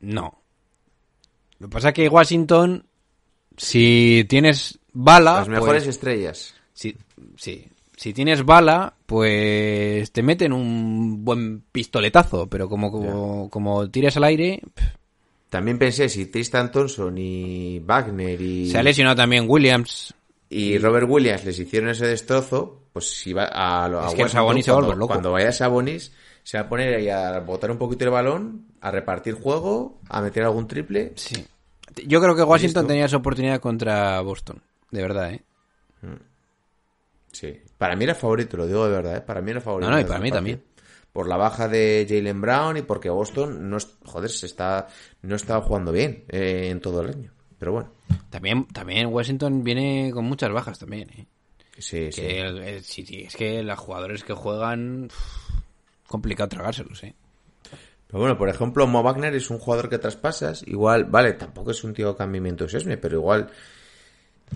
No. 0.00 0.42
Lo 1.60 1.68
que 1.68 1.72
pasa 1.72 1.88
es 1.88 1.94
que 1.94 2.08
Washington, 2.08 2.86
si 3.56 4.26
tienes 4.28 4.80
bala... 4.94 5.34
Las 5.34 5.48
mejores 5.48 5.84
pues- 5.84 5.96
estrellas. 5.96 6.54
si, 6.72 6.96
sí. 7.36 7.68
Si 7.96 8.12
tienes 8.12 8.44
bala, 8.44 8.94
pues 9.06 10.10
te 10.10 10.22
meten 10.22 10.52
un 10.52 11.24
buen 11.24 11.60
pistoletazo, 11.70 12.48
pero 12.48 12.68
como, 12.68 12.90
como, 12.90 13.48
como 13.50 13.88
tires 13.88 14.16
al 14.16 14.24
aire... 14.24 14.60
pff, 14.74 14.84
También 15.48 15.78
pensé 15.78 16.08
si 16.08 16.26
Tristan 16.26 16.72
Thompson 16.72 17.16
y 17.16 17.78
Wagner 17.78 18.40
y, 18.40 18.68
Se 18.68 18.78
ha 18.78 18.82
lesionado 18.82 19.14
también 19.14 19.44
Williams. 19.48 20.12
y 20.50 20.76
Robert 20.78 21.06
Williams 21.08 21.44
les 21.44 21.58
hicieron 21.58 21.90
ese 21.90 22.06
destrozo, 22.08 22.82
pues 22.92 23.08
si 23.16 23.32
va 23.32 23.44
a, 23.44 23.84
a 23.86 24.08
Es 24.08 24.14
que 24.14 24.28
Sabonis 24.28 24.64
se 24.64 24.72
va 24.72 24.78
a 24.78 24.80
cuando, 24.80 24.86
volver 24.88 24.98
loco. 24.98 25.12
cuando 25.12 25.32
vaya 25.32 25.52
Sabonis 25.52 26.12
se 26.42 26.58
va 26.58 26.64
a 26.64 26.68
poner 26.68 26.94
ahí 26.94 27.08
a 27.08 27.38
botar 27.40 27.70
un 27.70 27.78
poquito 27.78 28.04
el 28.04 28.10
balón, 28.10 28.66
a 28.80 28.90
repartir 28.90 29.34
juego, 29.34 30.00
a 30.08 30.20
meter 30.20 30.42
algún 30.42 30.66
triple. 30.66 31.12
Sí. 31.14 31.44
Yo 32.06 32.20
creo 32.20 32.34
que 32.34 32.42
Washington 32.42 32.86
tenía 32.88 33.06
esa 33.06 33.16
oportunidad 33.16 33.60
contra 33.60 34.20
Boston. 34.20 34.60
De 34.94 35.02
verdad, 35.02 35.32
¿eh? 35.32 35.42
Sí. 37.32 37.52
Para 37.78 37.96
mí 37.96 38.04
era 38.04 38.14
favorito, 38.14 38.56
lo 38.56 38.66
digo 38.66 38.86
de 38.86 38.92
verdad, 38.92 39.16
¿eh? 39.16 39.20
Para 39.20 39.40
mí 39.40 39.50
era 39.50 39.60
favorito. 39.60 39.90
No, 39.90 39.96
no, 39.96 40.00
y 40.00 40.04
para 40.04 40.20
mí 40.20 40.30
partido. 40.30 40.36
también. 40.36 40.64
Por 41.12 41.28
la 41.28 41.36
baja 41.36 41.68
de 41.68 42.06
Jalen 42.08 42.40
Brown 42.40 42.76
y 42.76 42.82
porque 42.82 43.10
Boston 43.10 43.68
no, 43.68 43.76
es- 43.78 43.96
joder, 44.04 44.30
se 44.30 44.46
está, 44.46 44.86
no 45.22 45.34
estaba 45.34 45.62
jugando 45.64 45.90
bien 45.90 46.24
eh, 46.28 46.68
en 46.70 46.80
todo 46.80 47.02
el 47.02 47.08
año. 47.10 47.32
Pero 47.58 47.72
bueno, 47.72 47.90
También, 48.30 48.66
también 48.68 49.06
Washington 49.08 49.64
viene 49.64 50.10
con 50.12 50.24
muchas 50.26 50.52
bajas 50.52 50.78
también, 50.78 51.10
¿eh? 51.10 51.26
sí, 51.78 52.12
sí. 52.12 52.20
Que 52.20 52.40
el- 52.40 52.58
el- 52.58 52.84
sí, 52.84 53.04
sí, 53.04 53.22
es 53.22 53.34
que 53.36 53.62
los 53.64 53.78
jugadores 53.78 54.22
que 54.22 54.32
juegan... 54.32 55.08
complicado 56.06 56.48
tragárselos, 56.50 57.02
¿eh? 57.02 57.14
Pero 58.06 58.20
bueno, 58.20 58.38
por 58.38 58.48
ejemplo, 58.48 58.86
Mo 58.86 59.02
Wagner 59.02 59.34
es 59.34 59.50
un 59.50 59.58
jugador 59.58 59.88
que 59.88 59.98
traspasas. 59.98 60.62
Igual, 60.68 61.04
vale, 61.06 61.32
tampoco 61.32 61.72
es 61.72 61.82
un 61.82 61.94
tío 61.94 62.16
cambiamiento 62.16 62.68
sesme, 62.68 62.96
pero 62.96 63.16
igual 63.18 63.50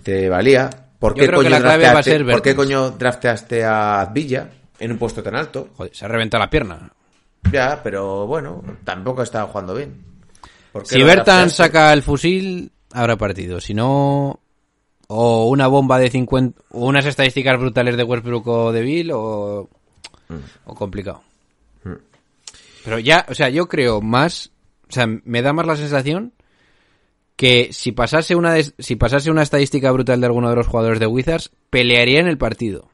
te 0.02 0.28
valía. 0.28 0.70
¿Por 0.98 1.14
qué, 1.14 1.30
coño 1.30 1.60
drafteaste, 1.60 2.24
¿Por 2.24 2.42
qué 2.42 2.54
coño 2.56 2.90
drafteaste 2.90 3.64
a 3.64 4.10
Villa 4.12 4.48
en 4.78 4.92
un 4.92 4.98
puesto 4.98 5.22
tan 5.22 5.36
alto? 5.36 5.68
Joder, 5.76 5.94
se 5.94 6.04
ha 6.04 6.08
reventado 6.08 6.42
la 6.42 6.50
pierna. 6.50 6.92
Ya, 7.52 7.80
pero 7.82 8.26
bueno, 8.26 8.62
tampoco 8.84 9.22
estaba 9.22 9.48
jugando 9.48 9.74
bien. 9.74 10.04
¿Por 10.72 10.82
qué 10.82 10.88
Si 10.88 11.02
Bertan 11.02 11.50
saca 11.50 11.92
el 11.92 12.02
fusil, 12.02 12.72
habrá 12.92 13.16
partido. 13.16 13.60
Si 13.60 13.74
no... 13.74 14.40
O 15.10 15.48
una 15.48 15.68
bomba 15.68 15.98
de 15.98 16.10
50... 16.10 16.60
O 16.70 16.86
unas 16.86 17.06
estadísticas 17.06 17.58
brutales 17.58 17.96
de 17.96 18.02
Westbrook 18.02 18.46
o 18.46 18.72
de 18.72 18.82
Bill 18.82 19.12
o... 19.12 19.68
O 20.66 20.74
complicado. 20.74 21.22
Pero 22.84 22.98
ya, 22.98 23.24
o 23.28 23.34
sea, 23.34 23.48
yo 23.48 23.68
creo 23.68 24.00
más... 24.00 24.50
O 24.88 24.92
sea, 24.92 25.06
me 25.06 25.42
da 25.42 25.52
más 25.52 25.66
la 25.66 25.76
sensación 25.76 26.32
que 27.38 27.68
si 27.70 27.92
pasase 27.92 28.34
una 28.34 28.56
si 28.60 28.96
pasase 28.96 29.30
una 29.30 29.42
estadística 29.44 29.92
brutal 29.92 30.20
de 30.20 30.26
alguno 30.26 30.50
de 30.50 30.56
los 30.56 30.66
jugadores 30.66 30.98
de 30.98 31.06
Wizards, 31.06 31.52
pelearía 31.70 32.18
en 32.18 32.26
el 32.26 32.36
partido. 32.36 32.90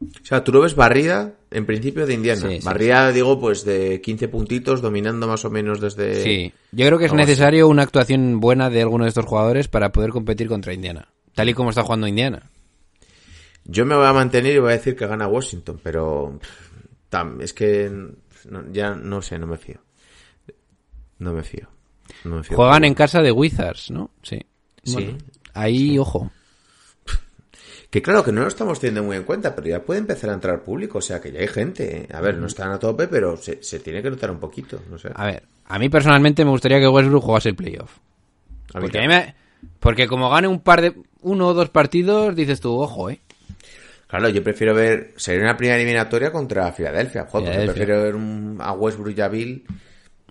O 0.00 0.24
sea, 0.24 0.44
tú 0.44 0.52
lo 0.52 0.60
ves 0.60 0.76
barrida, 0.76 1.34
en 1.50 1.66
principio, 1.66 2.06
de 2.06 2.14
Indiana. 2.14 2.48
Sí, 2.48 2.60
sí, 2.60 2.64
barrida, 2.64 3.10
digo, 3.10 3.40
pues 3.40 3.64
de 3.64 4.00
15 4.00 4.28
puntitos, 4.28 4.80
dominando 4.80 5.26
más 5.26 5.44
o 5.44 5.50
menos 5.50 5.80
desde... 5.80 6.22
Sí, 6.22 6.52
yo 6.70 6.86
creo 6.86 6.98
que 6.98 7.06
es 7.06 7.10
así. 7.12 7.16
necesario 7.16 7.66
una 7.66 7.82
actuación 7.82 8.38
buena 8.38 8.70
de 8.70 8.82
alguno 8.82 9.04
de 9.04 9.08
estos 9.08 9.24
jugadores 9.26 9.66
para 9.66 9.90
poder 9.90 10.10
competir 10.10 10.46
contra 10.46 10.72
Indiana. 10.72 11.08
Tal 11.34 11.48
y 11.48 11.54
como 11.54 11.70
está 11.70 11.82
jugando 11.82 12.06
Indiana. 12.06 12.48
Yo 13.64 13.84
me 13.86 13.96
voy 13.96 14.06
a 14.06 14.12
mantener 14.12 14.54
y 14.54 14.58
voy 14.60 14.70
a 14.72 14.76
decir 14.76 14.94
que 14.94 15.06
gana 15.06 15.26
Washington, 15.26 15.80
pero 15.82 16.38
es 17.40 17.54
que 17.54 17.90
no- 18.50 18.72
ya 18.72 18.94
no 18.94 19.20
sé, 19.20 19.38
no 19.38 19.48
me 19.48 19.56
fío. 19.56 19.80
No 21.18 21.32
me 21.32 21.42
fío. 21.42 21.73
No 22.24 22.36
me 22.36 22.42
fío. 22.42 22.56
Juegan 22.56 22.84
en 22.84 22.94
casa 22.94 23.22
de 23.22 23.30
Wizards, 23.32 23.90
¿no? 23.90 24.10
Sí. 24.22 24.40
Sí. 24.82 24.92
Bueno, 24.94 25.18
ahí, 25.54 25.98
ojo. 25.98 26.30
Que 27.90 28.02
claro 28.02 28.24
que 28.24 28.32
no 28.32 28.40
lo 28.42 28.48
estamos 28.48 28.80
teniendo 28.80 29.04
muy 29.04 29.16
en 29.16 29.22
cuenta, 29.22 29.54
pero 29.54 29.68
ya 29.68 29.82
puede 29.82 30.00
empezar 30.00 30.30
a 30.30 30.34
entrar 30.34 30.62
público, 30.64 30.98
o 30.98 31.00
sea 31.02 31.20
que 31.20 31.30
ya 31.30 31.38
hay 31.40 31.46
gente. 31.46 31.96
¿eh? 31.98 32.08
A 32.12 32.20
ver, 32.20 32.36
no 32.38 32.48
están 32.48 32.72
a 32.72 32.78
tope, 32.78 33.06
pero 33.06 33.36
se, 33.36 33.62
se 33.62 33.78
tiene 33.78 34.02
que 34.02 34.10
notar 34.10 34.32
un 34.32 34.40
poquito, 34.40 34.80
no 34.90 34.98
sé. 34.98 35.10
A 35.14 35.26
ver, 35.26 35.44
a 35.66 35.78
mí 35.78 35.88
personalmente 35.88 36.44
me 36.44 36.50
gustaría 36.50 36.80
que 36.80 36.88
Westbrook 36.88 37.22
jugase 37.22 37.50
el 37.50 37.54
playoff. 37.54 37.98
A 38.74 38.80
Porque, 38.80 38.98
a 38.98 39.02
mí 39.02 39.06
me- 39.08 39.34
porque 39.78 40.08
como 40.08 40.28
gane 40.28 40.48
un 40.48 40.58
par 40.60 40.80
de... 40.82 40.92
Uno 41.20 41.48
o 41.48 41.54
dos 41.54 41.68
partidos, 41.70 42.34
dices 42.34 42.60
tú, 42.60 42.76
ojo, 42.78 43.08
¿eh? 43.10 43.20
Claro, 44.08 44.28
yo 44.28 44.42
prefiero 44.42 44.74
ver, 44.74 45.14
sería 45.16 45.42
una 45.44 45.56
primera 45.56 45.76
eliminatoria 45.76 46.30
contra 46.32 46.70
Filadelfia, 46.72 47.26
joder, 47.26 47.46
Filadelfia. 47.52 47.74
prefiero 47.74 48.02
ver 48.02 48.14
un- 48.16 48.58
a 48.60 48.72
Westbrook 48.72 49.16
y 49.16 49.20
a 49.20 49.28
Bill 49.28 49.64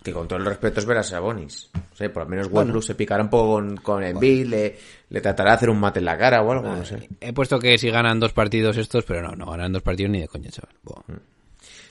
que 0.03 0.11
con 0.11 0.27
todo 0.27 0.37
el 0.39 0.45
respeto 0.45 0.79
es 0.79 0.85
ver 0.85 0.97
a 0.97 1.03
Sabonis. 1.03 1.69
O 1.91 1.95
sea, 1.95 2.11
por 2.11 2.23
lo 2.23 2.29
menos 2.29 2.47
Westbrook 2.51 2.83
se 2.83 2.95
picará 2.95 3.23
un 3.23 3.29
poco 3.29 3.53
con, 3.53 3.77
con 3.77 4.19
Bill, 4.19 4.49
le, 4.49 4.77
le 5.09 5.21
tratará 5.21 5.51
de 5.51 5.55
hacer 5.55 5.69
un 5.69 5.79
mate 5.79 5.99
en 5.99 6.05
la 6.05 6.17
cara 6.17 6.41
o 6.41 6.51
algo, 6.51 6.75
no 6.75 6.83
sé. 6.85 7.07
He 7.21 7.31
puesto 7.33 7.57
que 7.59 7.77
si 7.77 7.89
ganan 7.89 8.19
dos 8.19 8.33
partidos 8.33 8.77
estos, 8.77 9.05
pero 9.05 9.21
no, 9.21 9.35
no 9.35 9.49
ganan 9.49 9.71
dos 9.71 9.81
partidos 9.81 10.11
ni 10.11 10.19
de 10.21 10.27
coña, 10.27 10.49
chaval. 10.49 10.75
Buah. 10.83 11.01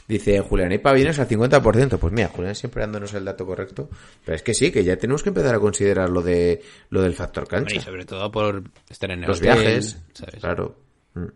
Dice 0.08 0.40
Julián, 0.40 0.72
y 0.72 0.78
Pavines 0.78 1.18
al 1.20 1.28
50%. 1.28 1.96
Pues 1.98 2.12
mira, 2.12 2.28
Julián 2.28 2.54
siempre 2.56 2.82
dándonos 2.82 3.14
el 3.14 3.24
dato 3.24 3.46
correcto. 3.46 3.88
Pero 4.24 4.34
es 4.36 4.42
que 4.42 4.52
sí, 4.52 4.70
que 4.72 4.82
ya 4.84 4.96
tenemos 4.96 5.22
que 5.22 5.30
empezar 5.30 5.54
a 5.54 5.60
considerar 5.60 6.10
lo 6.10 6.20
de 6.20 6.60
lo 6.90 7.00
del 7.02 7.14
factor 7.14 7.46
cancha. 7.48 7.76
y 7.76 7.80
sobre 7.80 8.04
todo 8.04 8.30
por 8.30 8.62
estar 8.90 9.10
en 9.12 9.20
el 9.22 9.28
Los 9.28 9.38
hotel, 9.38 9.54
viajes, 9.54 10.02
¿sabes? 10.12 10.40
claro. 10.40 10.76
Mm. 11.14 11.26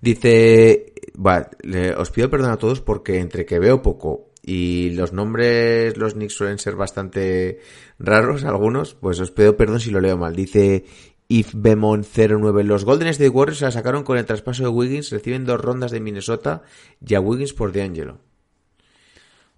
Dice, 0.00 0.92
va, 1.24 1.48
le- 1.62 1.94
os 1.94 2.10
pido 2.10 2.28
perdón 2.30 2.50
a 2.50 2.56
todos 2.56 2.80
porque 2.80 3.18
entre 3.18 3.46
que 3.46 3.58
veo 3.58 3.80
poco 3.82 4.25
y 4.46 4.90
los 4.90 5.12
nombres, 5.12 5.96
los 5.96 6.14
Knicks 6.14 6.34
suelen 6.34 6.58
ser 6.58 6.76
bastante 6.76 7.58
raros, 7.98 8.44
algunos, 8.44 8.94
pues 8.94 9.18
os 9.18 9.32
pido 9.32 9.56
perdón 9.56 9.80
si 9.80 9.90
lo 9.90 10.00
leo 10.00 10.16
mal. 10.16 10.36
Dice 10.36 10.84
If 11.26 11.52
Bemon 11.52 12.06
09. 12.16 12.62
Los 12.62 12.84
Golden 12.84 13.08
State 13.08 13.28
Warriors 13.28 13.58
se 13.58 13.64
la 13.64 13.72
sacaron 13.72 14.04
con 14.04 14.18
el 14.18 14.24
traspaso 14.24 14.62
de 14.62 14.68
Wiggins, 14.68 15.10
reciben 15.10 15.44
dos 15.44 15.60
rondas 15.60 15.90
de 15.90 15.98
Minnesota 15.98 16.62
y 17.04 17.16
a 17.16 17.20
Wiggins 17.20 17.54
por 17.54 17.72
D'Angelo. 17.72 18.20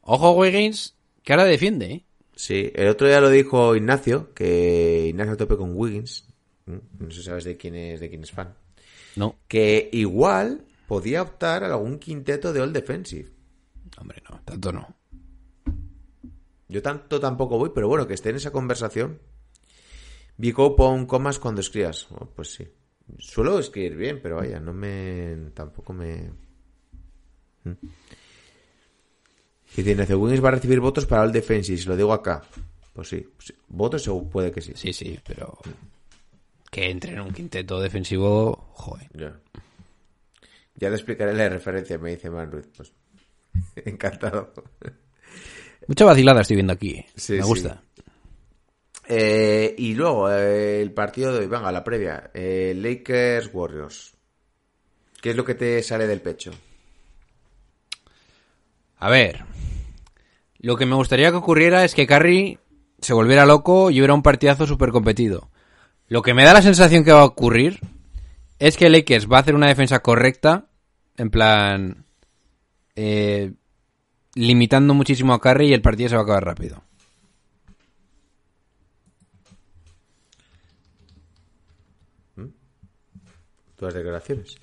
Ojo 0.01 0.33
Wiggins, 0.33 0.97
que 1.23 1.35
ahora 1.35 1.45
defiende, 1.45 1.93
¿eh? 1.93 2.05
Sí, 2.35 2.73
el 2.75 2.89
otro 2.89 3.09
día 3.09 3.21
lo 3.21 3.29
dijo 3.29 3.77
Ignacio, 3.77 4.33
que 4.33 5.09
Ignacio 5.09 5.37
tope 5.37 5.59
con 5.59 5.73
Wiggins. 5.77 6.27
No 6.65 7.11
sé 7.11 7.19
si 7.19 7.23
sabes 7.25 7.45
de 7.45 7.59
quién 7.59 7.75
es, 7.75 8.01
de 8.01 8.09
quién 8.09 8.23
es 8.23 8.33
fan. 8.33 8.55
No, 9.17 9.37
Que 9.49 9.91
igual 9.93 10.65
podía 10.87 11.21
optar 11.21 11.63
a 11.63 11.67
algún 11.67 11.99
quinteto 11.99 12.55
de 12.55 12.63
All 12.63 12.73
Defensive. 12.73 13.38
Hombre, 14.01 14.23
no, 14.29 14.41
tanto 14.45 14.73
no. 14.73 14.97
Yo 16.69 16.83
tanto 16.83 17.19
tampoco 17.19 17.59
voy, 17.59 17.71
pero 17.75 17.89
bueno, 17.89 18.07
que 18.07 18.15
esté 18.15 18.31
en 18.31 18.37
esa 18.37 18.53
conversación. 18.53 19.21
Vico 20.37 20.77
pon 20.77 21.07
comas 21.07 21.39
cuando 21.39 21.61
escribas. 21.61 22.07
Oh, 22.11 22.27
pues 22.27 22.53
sí. 22.53 22.69
Suelo 23.19 23.59
escribir 23.59 23.97
bien, 23.97 24.21
pero 24.23 24.37
vaya, 24.37 24.61
no 24.61 24.73
me. 24.73 25.51
Tampoco 25.55 25.93
me. 25.93 26.31
Mm. 27.65 27.73
Dice 29.77 29.91
Ignacio, 29.91 30.19
Wiggins 30.19 30.45
va 30.45 30.49
a 30.49 30.53
recibir 30.53 30.81
votos 30.81 31.07
para 31.07 31.25
el 31.25 31.33
defensive, 31.33 31.79
si 31.79 31.89
lo 31.89 31.97
digo 31.97 32.13
acá. 32.13 32.43
Pues 32.93 33.09
sí, 33.09 33.27
pues 33.35 33.49
sí. 33.49 33.55
votos 33.69 34.09
puede 34.31 34.51
que 34.51 34.61
sí. 34.61 34.73
Sí, 34.75 34.93
sí, 34.93 35.19
pero 35.25 35.59
que 36.71 36.91
entre 36.91 37.13
en 37.13 37.21
un 37.21 37.33
quinteto 37.33 37.81
defensivo, 37.81 38.71
joder. 38.73 39.09
Ya. 39.15 39.41
Ya 40.75 40.91
le 40.91 40.97
explicaré 40.97 41.35
la 41.35 41.49
referencia, 41.49 41.99
me 41.99 42.11
dice 42.11 42.31
Man 42.31 42.53
Ruiz. 42.53 42.69
Pues, 42.77 42.93
encantado. 43.85 44.53
Mucha 45.87 46.05
vacilada 46.05 46.43
estoy 46.43 46.57
viendo 46.57 46.73
aquí. 46.73 47.05
Sí, 47.17 47.35
Me 47.35 47.43
sí. 47.43 47.49
gusta. 47.49 47.83
Eh, 49.09 49.75
y 49.79 49.95
luego, 49.95 50.31
eh, 50.31 50.83
el 50.83 50.93
partido 50.93 51.33
de 51.33 51.41
hoy, 51.41 51.47
venga, 51.47 51.73
la 51.73 51.83
previa. 51.83 52.31
Eh, 52.35 52.75
Lakers 52.77 53.51
Warriors. 53.53 54.15
¿Qué 55.23 55.31
es 55.31 55.37
lo 55.37 55.45
que 55.45 55.55
te 55.55 55.83
sale 55.83 56.07
del 56.07 56.21
pecho? 56.21 56.53
A 58.99 59.09
ver, 59.09 59.45
lo 60.59 60.77
que 60.77 60.87
me 60.87 60.95
gustaría 60.95 61.31
que 61.31 61.37
ocurriera 61.37 61.85
es 61.85 61.95
que 61.95 62.07
Curry 62.07 62.59
se 63.01 63.15
volviera 63.15 63.47
loco 63.47 63.91
y 63.91 63.99
hubiera 64.01 64.15
un 64.15 64.23
partidazo 64.23 64.67
súper 64.67 64.91
competido. 64.91 65.51
Lo 66.09 66.23
que 66.23 66.35
me 66.35 66.45
da 66.45 66.53
la 66.53 66.63
sensación 66.63 67.05
que 67.05 67.13
va 67.13 67.21
a 67.21 67.27
ocurrir 67.27 67.81
es 68.59 68.77
que 68.77 68.91
Lakers 68.91 69.31
va 69.31 69.39
a 69.39 69.41
hacer 69.41 69.55
una 69.55 69.69
defensa 69.69 70.01
correcta, 70.01 70.67
en 71.17 71.31
plan, 71.31 72.05
eh, 73.01 73.53
limitando 74.35 74.93
muchísimo 74.93 75.33
a 75.33 75.41
Curry 75.41 75.69
y 75.69 75.73
el 75.73 75.81
partido 75.81 76.09
se 76.09 76.17
va 76.17 76.23
a 76.23 76.25
acabar 76.25 76.45
rápido. 76.45 76.83
Todas 83.77 83.95
declaraciones. 83.95 84.57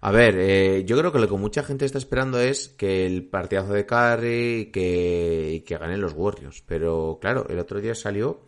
A 0.00 0.10
ver, 0.10 0.36
eh, 0.38 0.84
yo 0.86 0.96
creo 0.96 1.12
que 1.12 1.18
lo 1.18 1.28
que 1.28 1.36
mucha 1.36 1.62
gente 1.62 1.84
está 1.84 1.98
esperando 1.98 2.40
es 2.40 2.68
que 2.70 3.04
el 3.04 3.26
partidazo 3.26 3.74
de 3.74 3.84
Curry 3.84 4.60
y 4.60 4.66
que, 4.72 5.62
que 5.66 5.76
ganen 5.76 6.00
los 6.00 6.14
Warriors. 6.14 6.62
Pero 6.66 7.18
claro, 7.20 7.46
el 7.50 7.58
otro 7.58 7.82
día 7.82 7.94
salió 7.94 8.40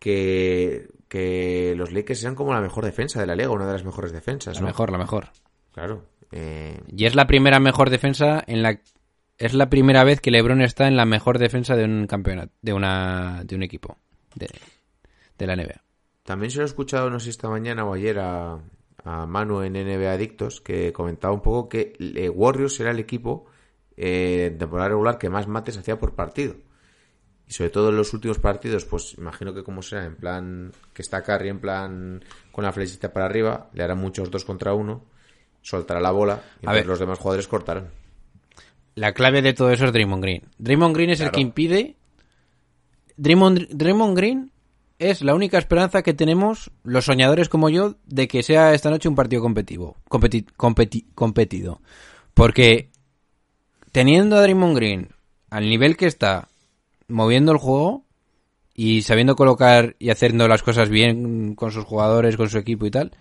que, 0.00 0.88
que 1.06 1.74
los 1.76 1.92
Lakers 1.92 2.24
eran 2.24 2.34
como 2.34 2.52
la 2.52 2.60
mejor 2.60 2.84
defensa 2.84 3.20
de 3.20 3.28
la 3.28 3.36
liga, 3.36 3.50
una 3.50 3.66
de 3.66 3.74
las 3.74 3.84
mejores 3.84 4.10
defensas. 4.10 4.56
La 4.60 4.66
mejor, 4.66 4.90
la 4.90 4.98
mejor. 4.98 5.28
Claro. 5.72 6.04
Eh, 6.32 6.80
Y 6.88 7.06
es 7.06 7.14
la 7.14 7.26
primera 7.26 7.60
mejor 7.60 7.90
defensa 7.90 8.42
en 8.46 8.62
la 8.62 8.80
es 9.38 9.54
la 9.54 9.70
primera 9.70 10.04
vez 10.04 10.20
que 10.20 10.30
LeBron 10.30 10.60
está 10.60 10.86
en 10.86 10.96
la 10.96 11.06
mejor 11.06 11.38
defensa 11.38 11.74
de 11.74 11.84
un 11.84 12.06
campeonato, 12.06 12.52
de 12.60 12.74
una 12.74 13.42
de 13.44 13.56
un 13.56 13.62
equipo 13.62 13.96
de, 14.34 14.48
la 15.46 15.56
NBA. 15.56 15.82
También 16.24 16.50
se 16.50 16.58
lo 16.58 16.64
he 16.64 16.66
escuchado, 16.66 17.08
no 17.08 17.18
sé 17.18 17.30
esta 17.30 17.48
mañana 17.48 17.86
o 17.86 17.94
ayer, 17.94 18.18
a, 18.18 18.58
a 19.04 19.26
Manu 19.26 19.62
en 19.62 19.72
NBA 19.72 20.12
Adictos, 20.12 20.60
que 20.60 20.92
comentaba 20.92 21.32
un 21.32 21.40
poco 21.40 21.70
que 21.70 21.94
eh, 21.98 22.28
Warriors 22.28 22.78
era 22.80 22.90
el 22.90 22.98
equipo 22.98 23.46
eh, 23.96 24.48
en 24.52 24.58
temporada 24.58 24.90
regular 24.90 25.18
que 25.18 25.30
más 25.30 25.46
mates 25.46 25.78
hacía 25.78 25.98
por 25.98 26.14
partido. 26.14 26.56
Y 27.46 27.52
sobre 27.52 27.70
todo 27.70 27.88
en 27.88 27.96
los 27.96 28.12
últimos 28.14 28.38
partidos, 28.38 28.84
pues 28.84 29.14
imagino 29.18 29.52
que 29.52 29.64
como 29.64 29.82
será, 29.82 30.04
en 30.04 30.16
plan, 30.16 30.72
que 30.92 31.02
está 31.02 31.22
Curry 31.22 31.48
en 31.48 31.60
plan 31.60 32.24
con 32.52 32.64
la 32.64 32.72
flechita 32.72 33.12
para 33.12 33.26
arriba, 33.26 33.70
le 33.72 33.82
harán 33.82 33.98
muchos 33.98 34.30
dos 34.30 34.44
contra 34.44 34.74
uno, 34.74 35.06
soltará 35.62 36.00
la 36.00 36.10
bola 36.10 36.42
y 36.62 36.68
A 36.68 36.72
ver. 36.72 36.86
los 36.86 36.98
demás 36.98 37.18
jugadores 37.18 37.48
cortarán. 37.48 37.88
La 38.94 39.12
clave 39.12 39.40
de 39.42 39.52
todo 39.54 39.70
eso 39.70 39.86
es 39.86 39.92
Draymond 39.92 40.22
Green. 40.22 40.42
Draymond 40.58 40.94
Green 40.94 41.10
es 41.10 41.20
el 41.20 41.30
que 41.30 41.40
impide. 41.40 41.96
Draymond, 43.16 43.68
Draymond 43.70 44.16
Green 44.16 44.52
es 44.98 45.22
la 45.22 45.34
única 45.34 45.58
esperanza 45.58 46.02
que 46.02 46.12
tenemos 46.14 46.70
los 46.82 47.04
soñadores 47.06 47.48
como 47.48 47.68
yo 47.70 47.96
de 48.06 48.28
que 48.28 48.42
sea 48.42 48.74
esta 48.74 48.90
noche 48.90 49.08
un 49.08 49.14
partido 49.14 49.40
competitivo, 49.42 49.96
competi- 50.08 50.46
competi- 50.56 51.06
competido. 51.14 51.80
Porque 52.34 52.90
teniendo 53.92 54.36
a 54.36 54.42
Draymond 54.42 54.76
Green 54.76 55.08
al 55.50 55.68
nivel 55.68 55.96
que 55.96 56.06
está 56.06 56.48
moviendo 57.08 57.52
el 57.52 57.58
juego 57.58 58.04
y 58.74 59.02
sabiendo 59.02 59.36
colocar 59.36 59.96
y 59.98 60.10
haciendo 60.10 60.48
las 60.48 60.62
cosas 60.62 60.88
bien 60.88 61.54
con 61.54 61.72
sus 61.72 61.84
jugadores, 61.84 62.36
con 62.36 62.48
su 62.48 62.58
equipo 62.58 62.86
y 62.86 62.90
tal, 62.90 63.12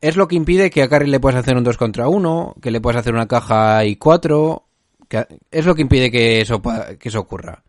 es 0.00 0.16
lo 0.16 0.28
que 0.28 0.36
impide 0.36 0.70
que 0.70 0.82
a 0.82 0.88
Curry 0.88 1.08
le 1.08 1.20
puedas 1.20 1.38
hacer 1.40 1.56
un 1.56 1.64
2 1.64 1.76
contra 1.76 2.08
1, 2.08 2.56
que 2.60 2.70
le 2.70 2.80
puedas 2.80 3.00
hacer 3.00 3.14
una 3.14 3.26
caja 3.28 3.84
y 3.84 3.96
4. 3.96 4.62
Que 5.08 5.26
es 5.50 5.64
lo 5.64 5.74
que 5.74 5.82
impide 5.82 6.10
que 6.10 6.40
eso, 6.40 6.60
que 6.98 7.08
eso 7.08 7.20
ocurra. 7.20 7.62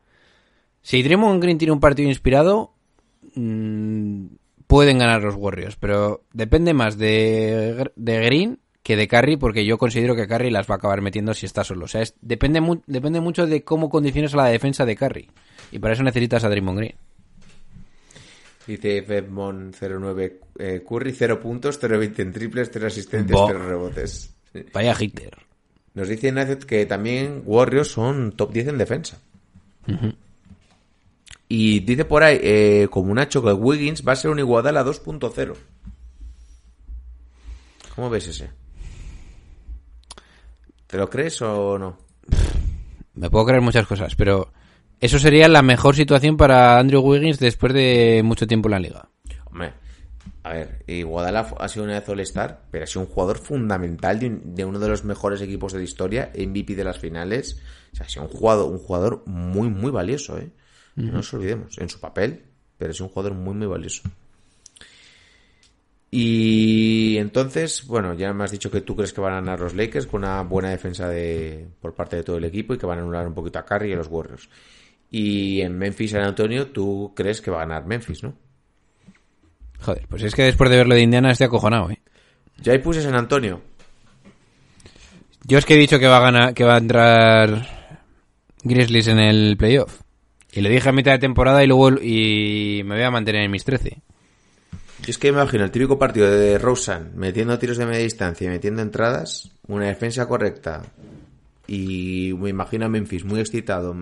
Si 0.81 1.03
Draymond 1.03 1.41
Green 1.41 1.57
tiene 1.57 1.71
un 1.73 1.79
partido 1.79 2.09
inspirado, 2.09 2.73
mm, 3.35 4.25
pueden 4.67 4.97
ganar 4.97 5.21
los 5.23 5.35
Warriors, 5.35 5.75
pero 5.75 6.23
depende 6.33 6.73
más 6.73 6.97
de, 6.97 7.91
de 7.95 8.19
Green 8.25 8.59
que 8.83 8.95
de 8.95 9.07
Curry, 9.07 9.35
porque 9.37 9.65
yo 9.65 9.77
considero 9.77 10.15
que 10.15 10.27
Curry 10.27 10.49
las 10.49 10.67
va 10.69 10.75
a 10.75 10.77
acabar 10.77 11.01
metiendo 11.01 11.33
si 11.33 11.45
está 11.45 11.63
solo. 11.65 11.85
O 11.85 11.87
sea, 11.89 12.01
es- 12.01 12.15
depende, 12.21 12.61
depende 12.87 13.19
mucho 13.19 13.45
de 13.45 13.63
cómo 13.63 13.89
condiciones 13.89 14.33
a 14.33 14.37
la 14.37 14.45
defensa 14.45 14.85
de 14.85 14.95
Curry. 14.95 15.29
Y 15.71 15.79
para 15.79 15.93
eso 15.93 16.03
necesitas 16.03 16.43
a 16.45 16.49
Draymond 16.49 16.77
Green. 16.79 16.95
Dice 18.67 19.07
Fedmon09 19.07 20.33
eh, 20.59 20.83
Curry 20.87 21.13
0 21.13 21.39
puntos, 21.39 21.81
0-20 21.81 22.19
en 22.19 22.33
triples, 22.33 22.69
0 22.71 22.87
asistentes, 22.87 23.33
Bo. 23.33 23.47
0 23.47 23.65
rebotes. 23.65 24.35
Vaya 24.73 24.93
hitter. 24.99 25.37
Nos 25.93 26.09
dice 26.09 26.27
Ignacio 26.27 26.59
que 26.59 26.85
también 26.85 27.43
Warriors 27.45 27.87
son 27.87 28.33
top 28.33 28.51
10 28.51 28.67
en 28.67 28.77
defensa. 28.77 29.19
Y 31.47 31.79
dice 31.79 32.05
por 32.05 32.23
ahí, 32.23 32.39
eh, 32.41 32.87
como 32.91 33.13
Nacho, 33.15 33.41
que 33.41 33.53
Wiggins 33.53 34.05
va 34.05 34.11
a 34.11 34.17
ser 34.17 34.31
un 34.31 34.39
Iguadala 34.39 34.83
2.0. 34.83 35.55
¿Cómo 37.95 38.09
ves 38.09 38.27
ese? 38.27 38.51
¿Te 40.85 40.97
lo 40.97 41.09
crees 41.09 41.41
o 41.41 41.79
no? 41.79 41.97
Me 43.15 43.29
puedo 43.29 43.45
creer 43.45 43.61
muchas 43.61 43.87
cosas, 43.87 44.13
pero 44.15 44.51
eso 44.99 45.19
sería 45.19 45.47
la 45.47 45.61
mejor 45.61 45.95
situación 45.95 46.37
para 46.37 46.79
Andrew 46.79 47.01
Wiggins 47.01 47.39
después 47.39 47.73
de 47.73 48.21
mucho 48.23 48.47
tiempo 48.47 48.67
en 48.67 48.71
la 48.71 48.79
liga. 48.79 49.09
Hombre, 49.45 49.73
a 50.43 50.53
ver, 50.53 50.83
Iguadala 50.87 51.43
fu- 51.43 51.55
ha 51.59 51.67
sido 51.67 51.85
una 51.85 51.99
vez 51.99 52.07
All-Star, 52.09 52.61
pero 52.71 52.83
ha 52.83 52.87
sido 52.87 53.01
un 53.01 53.07
jugador 53.07 53.37
fundamental 53.37 54.19
de, 54.19 54.27
un- 54.27 54.55
de 54.55 54.65
uno 54.65 54.79
de 54.79 54.87
los 54.89 55.03
mejores 55.03 55.41
equipos 55.41 55.73
de 55.73 55.79
la 55.79 55.85
historia, 55.85 56.31
MVP 56.35 56.75
de 56.75 56.83
las 56.83 56.97
finales. 56.99 57.59
O 57.93 57.95
sea, 57.95 58.05
ha 58.05 58.09
sido 58.09 58.23
un 58.23 58.29
jugador, 58.31 58.71
un 58.71 58.79
jugador 58.79 59.23
muy, 59.25 59.69
muy 59.69 59.91
valioso, 59.91 60.37
¿eh? 60.37 60.49
No 60.95 61.11
nos 61.11 61.31
olvidemos, 61.33 61.77
en 61.77 61.89
su 61.89 61.99
papel, 61.99 62.43
pero 62.77 62.91
es 62.91 62.99
un 63.01 63.09
jugador 63.09 63.33
muy, 63.35 63.53
muy 63.53 63.67
valioso. 63.67 64.01
Y 66.09 67.17
entonces, 67.17 67.85
bueno, 67.85 68.13
ya 68.13 68.33
me 68.33 68.45
has 68.45 68.51
dicho 68.51 68.71
que 68.71 68.81
tú 68.81 68.95
crees 68.95 69.11
que 69.11 69.21
van 69.21 69.33
a 69.33 69.35
ganar 69.41 69.59
los 69.59 69.75
Lakers 69.75 70.07
con 70.07 70.23
una 70.23 70.41
buena 70.43 70.69
defensa 70.69 71.09
de, 71.09 71.67
por 71.81 71.93
parte 71.93 72.15
de 72.15 72.23
todo 72.23 72.37
el 72.37 72.45
equipo 72.45 72.73
y 72.73 72.77
que 72.77 72.85
van 72.85 72.99
a 72.99 73.01
anular 73.01 73.27
un 73.27 73.33
poquito 73.33 73.59
a 73.59 73.65
Curry 73.65 73.89
y 73.89 73.93
a 73.93 73.97
los 73.97 74.07
Warriors. 74.07 74.49
Y 75.09 75.61
en 75.61 75.77
Memphis, 75.77 76.11
San 76.11 76.23
Antonio, 76.23 76.67
tú 76.67 77.13
crees 77.15 77.41
que 77.41 77.51
va 77.51 77.57
a 77.57 77.65
ganar 77.65 77.85
Memphis, 77.85 78.23
¿no? 78.23 78.35
Joder, 79.79 80.05
pues 80.07 80.23
es 80.23 80.35
que 80.35 80.43
después 80.43 80.69
de 80.69 80.77
verlo 80.77 80.95
de 80.95 81.01
Indiana 81.01 81.31
estoy 81.31 81.45
acojonado, 81.45 81.91
¿eh? 81.91 82.01
Ya 82.61 82.73
ahí 82.73 82.79
puse 82.79 83.01
San 83.01 83.15
Antonio. 83.15 83.61
Yo 85.45 85.57
es 85.57 85.65
que 85.65 85.75
he 85.75 85.77
dicho 85.77 85.99
que 85.99 86.07
va 86.07 86.17
a 86.17 86.21
ganar, 86.21 86.53
que 86.53 86.63
va 86.65 86.75
a 86.75 86.79
entrar 86.79 87.67
Grizzlies 88.63 89.07
en 89.07 89.19
el 89.19 89.55
playoff. 89.57 90.01
Y 90.51 90.61
lo 90.61 90.69
dije 90.69 90.89
a 90.89 90.91
mitad 90.91 91.11
de 91.11 91.19
temporada 91.19 91.63
y 91.63 91.67
luego 91.67 92.01
y 92.01 92.81
me 92.83 92.95
voy 92.95 93.03
a 93.03 93.11
mantener 93.11 93.43
en 93.43 93.51
mis 93.51 93.63
13. 93.63 94.01
Yo 95.03 95.11
es 95.11 95.17
que 95.17 95.31
me 95.31 95.39
imagino 95.39 95.63
el 95.63 95.71
típico 95.71 95.99
partido 95.99 96.29
de 96.29 96.57
Rosen 96.57 97.11
metiendo 97.15 97.57
tiros 97.59 97.77
de 97.77 97.85
media 97.85 98.03
distancia 98.03 98.45
y 98.45 98.49
metiendo 98.49 98.81
entradas, 98.81 99.51
una 99.67 99.85
defensa 99.85 100.27
correcta. 100.27 100.81
Y 101.67 102.33
me 102.37 102.49
imagino 102.49 102.85
a 102.85 102.89
Memphis 102.89 103.23
muy 103.23 103.39
excitado. 103.39 103.95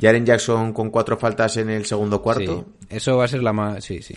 Jaren 0.00 0.24
Jackson 0.24 0.72
con 0.72 0.90
cuatro 0.90 1.16
faltas 1.16 1.56
en 1.56 1.70
el 1.70 1.84
segundo 1.86 2.22
cuarto. 2.22 2.66
Sí, 2.80 2.86
eso 2.96 3.16
va 3.16 3.24
a 3.24 3.28
ser 3.28 3.42
la 3.42 3.52
más... 3.52 3.84
Sí, 3.84 4.02
sí. 4.02 4.14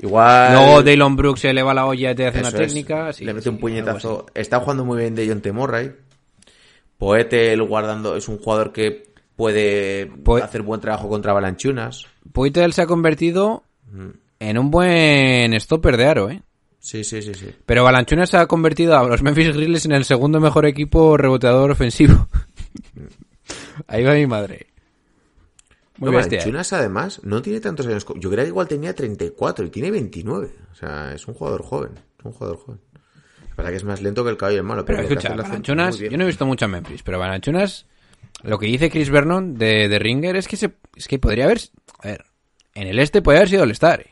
Igual. 0.00 0.52
Luego 0.52 0.82
Daylon 0.82 1.16
Brooks 1.16 1.40
se 1.40 1.50
eleva 1.50 1.72
la 1.74 1.86
olla 1.86 2.10
y 2.10 2.14
te 2.14 2.26
hace 2.26 2.40
una 2.40 2.52
técnica. 2.52 3.12
sí, 3.12 3.24
Le 3.24 3.32
mete 3.32 3.44
sí, 3.44 3.48
un 3.48 3.58
puñetazo. 3.58 4.26
Está 4.34 4.60
jugando 4.60 4.84
muy 4.84 4.98
bien 4.98 5.14
de 5.14 5.26
John 5.28 5.54
Murray. 5.54 5.92
Poetel 6.98 7.62
guardando 7.62 8.14
es 8.16 8.28
un 8.28 8.38
jugador 8.38 8.72
que 8.72 9.10
puede 9.36 10.10
hacer 10.42 10.62
buen 10.62 10.80
trabajo 10.80 11.08
contra 11.08 11.32
Balanchunas. 11.32 12.06
Poitel 12.32 12.74
se 12.74 12.82
ha 12.82 12.86
convertido 12.86 13.64
en 14.38 14.58
un 14.58 14.70
buen 14.70 15.58
stopper 15.58 15.96
de 15.96 16.04
aro, 16.04 16.30
¿eh? 16.30 16.42
Sí, 16.78 17.04
sí, 17.04 17.22
sí, 17.22 17.34
sí. 17.34 17.50
Pero 17.66 17.84
Balanchunas 17.84 18.30
se 18.30 18.36
ha 18.38 18.46
convertido 18.46 18.96
a 18.96 19.06
los 19.06 19.22
Memphis 19.22 19.54
Grizzlies 19.54 19.84
en 19.86 19.92
el 19.92 20.04
segundo 20.04 20.40
mejor 20.40 20.66
equipo 20.66 21.16
reboteador 21.16 21.70
ofensivo. 21.70 22.28
Ahí 23.86 24.04
va 24.04 24.14
mi 24.14 24.26
madre. 24.26 24.66
Muy 26.00 26.10
No, 26.10 26.16
bestia. 26.16 26.42
¿eh? 26.42 26.62
Además, 26.72 27.20
no 27.24 27.42
tiene 27.42 27.60
tantos 27.60 27.86
años. 27.86 28.06
Yo 28.16 28.30
creía 28.30 28.44
que 28.44 28.48
igual 28.48 28.66
tenía 28.66 28.94
34 28.94 29.66
y 29.66 29.70
tiene 29.70 29.90
29. 29.90 30.50
O 30.72 30.74
sea, 30.74 31.12
es 31.14 31.28
un 31.28 31.34
jugador 31.34 31.62
joven. 31.62 31.92
Es 32.18 32.24
un 32.24 32.32
jugador 32.32 32.56
joven. 32.58 32.80
Verdad 33.54 33.70
que 33.70 33.76
es 33.76 33.84
más 33.84 34.00
lento 34.00 34.24
que 34.24 34.30
el 34.30 34.38
caballo 34.38 34.56
del 34.56 34.64
malo. 34.64 34.84
Pero 34.86 34.98
que 35.00 35.12
escucha, 35.12 35.34
Balanchunas, 35.34 35.98
yo 35.98 36.16
no 36.16 36.24
he 36.24 36.26
visto 36.26 36.46
mucho 36.46 36.64
a 36.64 36.68
Memphis, 36.68 37.02
pero 37.02 37.18
Balanchunas, 37.18 37.84
lo 38.42 38.58
que 38.58 38.66
dice 38.66 38.88
Chris 38.90 39.10
Vernon 39.10 39.54
de, 39.54 39.88
de 39.88 39.98
Ringer 39.98 40.36
es 40.36 40.48
que 40.48 40.56
se, 40.56 40.72
es 40.96 41.06
que 41.06 41.18
podría 41.18 41.44
haber, 41.44 41.60
a 42.02 42.08
ver, 42.08 42.24
en 42.74 42.88
el 42.88 42.98
este 42.98 43.20
podría 43.20 43.40
haber 43.40 43.50
sido 43.50 43.64
el 43.64 43.70
Star. 43.72 44.06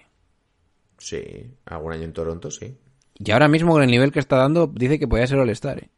Sí, 0.99 1.23
algún 1.65 1.95
año 1.95 2.03
en 2.05 2.13
Toronto, 2.13 2.51
sí. 2.51 2.77
Y 3.15 3.31
ahora 3.31 3.49
mismo 3.49 3.73
con 3.73 3.83
el 3.83 3.91
nivel 3.91 4.13
que 4.13 4.19
está 4.19 4.37
dando, 4.37 4.67
dice 4.67 4.99
que 4.99 5.09
podría 5.09 5.27
ser 5.27 5.39
el 5.39 5.49
Star. 5.51 5.89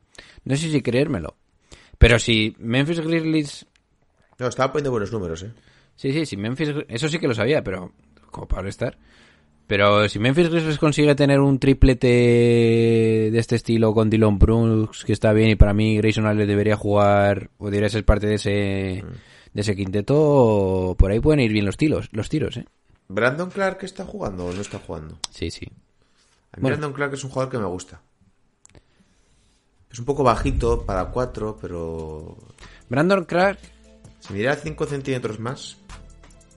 No 0.45 0.57
sé 0.57 0.71
si 0.71 0.81
creérmelo. 0.83 1.37
Pero 1.99 2.21
si 2.21 2.55
Memphis 2.61 3.01
Grizzlies, 3.01 3.67
No, 4.39 4.47
estaba 4.47 4.73
poniendo 4.73 4.93
buenos 4.93 5.11
números, 5.11 5.43
¿eh? 5.43 5.51
Sí, 6.01 6.13
sí, 6.13 6.25
si 6.25 6.37
Memphis, 6.39 6.71
eso 6.89 7.09
sí 7.09 7.19
que 7.19 7.29
lo 7.29 7.35
sabía, 7.35 7.63
pero 7.63 7.93
como 8.31 8.49
para 8.49 8.69
Star. 8.71 8.97
Pero 9.67 10.09
si 10.09 10.19
Memphis 10.19 10.49
Grizzlies 10.49 10.79
consigue 10.79 11.15
tener 11.15 11.39
un 11.39 11.59
triplete 11.59 12.09
de 12.09 13.39
este 13.39 13.57
estilo 13.57 13.93
con 13.93 14.09
Dylan 14.09 14.39
Brooks, 14.39 15.05
que 15.05 15.13
está 15.13 15.33
bien, 15.33 15.51
y 15.51 15.57
para 15.57 15.75
mí 15.75 15.99
Grayson 15.99 16.27
Allen 16.27 16.49
debería 16.49 16.77
jugar, 16.77 17.51
o 17.59 17.67
debería 17.67 17.91
ser 17.91 18.05
parte 18.05 18.27
de 18.27 18.35
ese, 18.35 18.51
de 18.51 19.61
ese 19.61 19.77
quinteto, 19.77 20.97
por 20.99 21.11
ahí 21.13 21.21
pueden 21.21 21.41
ir 21.41 21.53
bien 21.53 21.67
los 21.67 21.77
tiros, 21.77 22.09
los 22.13 22.29
tiros, 22.29 22.57
¿eh? 22.57 22.65
¿Brandon 23.09 23.51
Clark 23.51 23.79
está 23.83 24.05
jugando 24.05 24.47
o 24.47 24.53
no 24.53 24.61
está 24.61 24.79
jugando? 24.79 25.19
Sí, 25.31 25.51
sí. 25.51 25.67
A 26.53 26.57
mí 26.57 26.63
Bueno. 26.63 26.79
Brandon 26.79 26.93
Clark 26.95 27.15
es 27.15 27.25
un 27.25 27.31
jugador 27.31 27.53
que 27.53 27.59
me 27.59 27.67
gusta. 27.67 28.01
Es 29.93 29.99
un 29.99 30.05
poco 30.05 30.23
bajito 30.25 30.83
para 30.87 31.05
4, 31.07 31.59
pero 31.61 32.39
Brandon 32.89 33.25
Clark, 33.25 33.59
si 34.21 34.33
midiera 34.33 34.55
5 34.57 34.87
centímetros 34.87 35.39
más, 35.41 35.77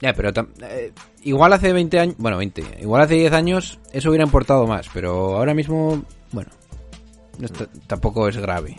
ya, 0.02 0.13
pero 0.13 0.32
eh, 0.62 0.91
igual 1.21 1.54
hace 1.54 1.71
20 1.71 1.99
años, 1.99 2.15
bueno, 2.17 2.38
20, 2.38 2.80
igual 2.82 3.02
hace 3.04 3.15
10 3.15 3.32
años 3.34 3.80
eso 3.93 4.10
hubiera 4.10 4.26
importado 4.26 4.67
más, 4.67 4.88
pero 4.93 5.38
ahora 5.38 5.54
mismo, 5.54 6.04
bueno, 6.32 6.52
no 7.39 7.45
está- 7.45 7.69
tampoco 7.88 8.28
es 8.28 8.38
grave 8.38 8.76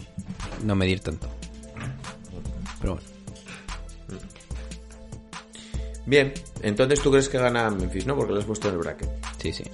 no 0.63 0.75
medir 0.75 1.01
tanto. 1.01 1.29
Pero 2.81 2.95
bueno. 2.95 3.09
Bien, 6.07 6.33
entonces 6.63 7.01
tú 7.01 7.11
crees 7.11 7.29
que 7.29 7.39
gana 7.39 7.71
Memphis, 7.71 8.07
¿no? 8.07 8.15
Porque 8.15 8.35
lo 8.35 8.39
has 8.41 8.45
puesto 8.45 8.69
en 8.69 8.75
el 8.75 8.81
bracket. 8.81 9.09
Sí, 9.39 9.53
sí. 9.53 9.65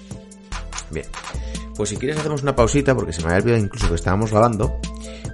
Bien. 0.91 1.07
Pues 1.75 1.89
si 1.89 1.97
quieres 1.97 2.19
hacemos 2.19 2.43
una 2.43 2.55
pausita, 2.55 2.95
porque 2.95 3.13
se 3.13 3.21
me 3.23 3.29
había 3.29 3.39
olvidado 3.43 3.65
incluso 3.65 3.89
que 3.89 3.95
estábamos 3.97 4.31
grabando. 4.31 4.79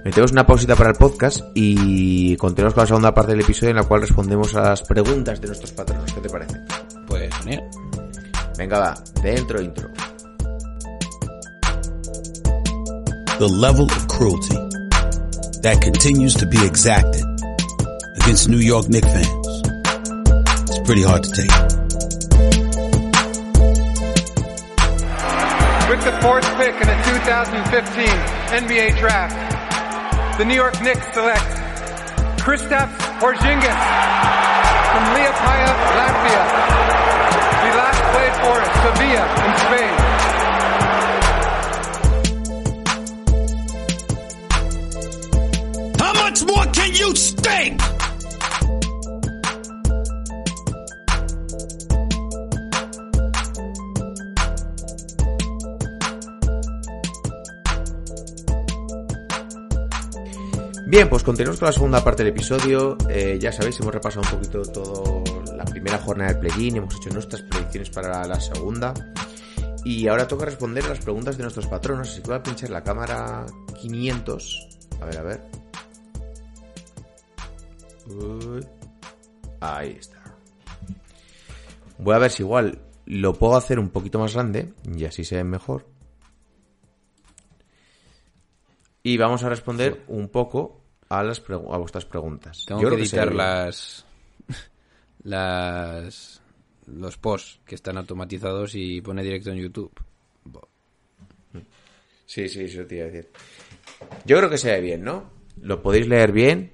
Metemos 0.07 0.31
una 0.31 0.47
pausita 0.47 0.73
para 0.73 0.91
el 0.91 0.95
podcast 0.95 1.41
y 1.53 2.37
continuamos 2.37 2.73
con 2.73 2.83
la 2.83 2.87
segunda 2.87 3.13
parte 3.13 3.33
del 3.33 3.41
episodio 3.41 3.71
en 3.71 3.75
la 3.75 3.83
cual 3.83 3.99
respondemos 3.99 4.55
a 4.55 4.61
las 4.61 4.81
preguntas 4.83 5.41
de 5.41 5.47
nuestros 5.47 5.73
patronos. 5.73 6.13
¿Qué 6.13 6.21
te 6.21 6.29
parece? 6.29 6.61
Pues 7.05 7.35
genial. 7.35 7.69
Venga, 8.57 8.79
va, 8.79 9.03
dentro 9.21 9.61
intro. 9.61 9.89
the 13.39 13.49
level 13.49 13.83
of 13.83 14.07
cruelty 14.07 14.55
that 15.61 15.81
continues 15.81 16.35
to 16.35 16.45
be 16.45 16.65
exacted 16.65 17.25
against 18.21 18.47
New 18.47 18.59
York 18.59 18.87
Knicks 18.87 19.11
fans. 19.11 19.61
It's 20.69 20.79
pretty 20.87 21.03
hard 21.03 21.23
to 21.23 21.31
take. 21.31 21.51
With 25.89 26.01
the 26.05 26.17
fourth 26.21 26.47
pick 26.55 26.75
in 26.79 26.87
the 26.87 26.97
2015 27.03 28.07
NBA 28.63 28.97
Draft, 28.99 29.56
the 30.37 30.45
New 30.45 30.53
York 30.53 30.79
Knicks 30.83 31.11
select 31.13 31.41
Kristaps 32.37 32.95
Porzingis 33.19 33.81
from 34.91 35.03
Liepaja, 35.15 35.73
Latvia. 35.97 36.76
Bien, 60.97 61.09
pues 61.09 61.23
continuamos 61.23 61.59
con 61.59 61.67
la 61.67 61.71
segunda 61.71 62.03
parte 62.03 62.23
del 62.23 62.33
episodio. 62.33 62.97
Eh, 63.07 63.37
ya 63.39 63.51
sabéis, 63.51 63.79
hemos 63.79 63.93
repasado 63.93 64.23
un 64.23 64.31
poquito 64.31 64.63
todo 64.63 65.23
la 65.55 65.63
primera 65.63 65.99
jornada 65.99 66.33
del 66.33 66.39
play-in, 66.39 66.77
hemos 66.77 66.95
hecho 66.95 67.11
nuestras 67.11 67.43
predicciones 67.43 67.91
para 67.91 68.25
la 68.25 68.39
segunda. 68.39 68.95
Y 69.85 70.07
ahora 70.07 70.27
toca 70.27 70.45
responder 70.45 70.83
a 70.85 70.87
las 70.87 70.97
preguntas 70.97 71.37
de 71.37 71.43
nuestros 71.43 71.67
patronos. 71.67 72.09
Así 72.09 72.23
que 72.23 72.29
voy 72.29 72.37
a 72.37 72.41
pinchar 72.41 72.71
la 72.71 72.83
cámara 72.83 73.45
500. 73.79 74.69
A 74.99 75.05
ver, 75.05 75.17
a 75.19 75.21
ver. 75.21 75.41
Uy. 78.07 78.65
Ahí 79.59 79.97
está. 79.99 80.35
Voy 81.99 82.15
a 82.15 82.17
ver 82.17 82.31
si 82.31 82.41
igual 82.41 82.79
lo 83.05 83.35
puedo 83.35 83.55
hacer 83.55 83.77
un 83.77 83.89
poquito 83.89 84.17
más 84.17 84.33
grande 84.33 84.73
y 84.83 85.05
así 85.05 85.23
se 85.23 85.35
ve 85.35 85.43
mejor. 85.43 85.85
Y 89.03 89.17
vamos 89.17 89.43
a 89.43 89.49
responder 89.49 90.03
un 90.07 90.27
poco 90.29 90.76
a 91.09 91.23
las 91.23 91.41
a 91.49 91.77
vuestras 91.77 92.05
preguntas. 92.05 92.65
Tengo 92.67 92.81
Yo 92.81 92.89
que 92.89 92.95
editar 92.95 93.33
las, 93.33 94.05
las 95.23 96.41
los 96.87 97.17
posts 97.17 97.59
que 97.65 97.75
están 97.75 97.97
automatizados 97.97 98.75
y 98.75 99.01
pone 99.01 99.23
directo 99.23 99.51
en 99.51 99.57
YouTube. 99.57 99.91
Sí, 102.25 102.49
sí, 102.49 102.65
eso 102.65 102.85
te 102.85 102.95
iba 102.95 103.05
a 103.05 103.07
decir. 103.07 103.29
Yo 104.25 104.37
creo 104.37 104.49
que 104.49 104.57
se 104.57 104.71
ve 104.71 104.81
bien, 104.81 105.03
¿no? 105.03 105.31
¿Lo 105.61 105.81
podéis 105.81 106.07
leer 106.07 106.31
bien? 106.33 106.73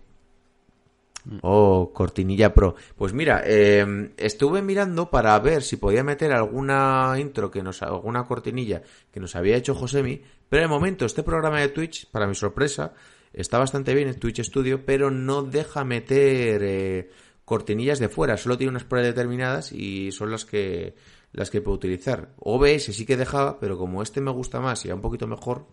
Oh, 1.41 1.91
cortinilla 1.93 2.53
pro. 2.53 2.75
Pues 2.97 3.13
mira, 3.13 3.43
eh, 3.45 4.11
estuve 4.17 4.61
mirando 4.61 5.09
para 5.09 5.37
ver 5.39 5.61
si 5.61 5.77
podía 5.77 6.03
meter 6.03 6.33
alguna 6.33 7.15
intro 7.17 7.49
que 7.49 7.63
nos, 7.63 7.81
alguna 7.81 8.25
cortinilla 8.25 8.81
que 9.11 9.19
nos 9.19 9.35
había 9.35 9.55
hecho 9.55 9.75
Josemi, 9.75 10.21
pero 10.49 10.63
de 10.63 10.67
momento 10.67 11.05
este 11.05 11.23
programa 11.23 11.61
de 11.61 11.69
Twitch, 11.69 12.09
para 12.09 12.27
mi 12.27 12.35
sorpresa, 12.35 12.93
está 13.33 13.57
bastante 13.59 13.93
bien 13.93 14.07
en 14.07 14.19
Twitch 14.19 14.41
Studio, 14.41 14.85
pero 14.85 15.11
no 15.11 15.43
deja 15.43 15.83
meter 15.83 16.61
eh, 16.63 17.09
cortinillas 17.45 17.99
de 17.99 18.09
fuera, 18.09 18.37
solo 18.37 18.57
tiene 18.57 18.71
unas 18.71 18.83
predeterminadas 18.85 19.71
y 19.71 20.11
son 20.11 20.31
las 20.31 20.45
que 20.45 20.95
las 21.31 21.49
que 21.49 21.61
puedo 21.61 21.75
utilizar. 21.77 22.33
OBS 22.37 22.83
sí 22.95 23.05
que 23.05 23.17
dejaba, 23.17 23.59
pero 23.59 23.77
como 23.77 24.03
este 24.03 24.21
me 24.21 24.31
gusta 24.31 24.59
más 24.59 24.85
y 24.85 24.89
va 24.89 24.95
un 24.95 25.01
poquito 25.01 25.27
mejor, 25.27 25.67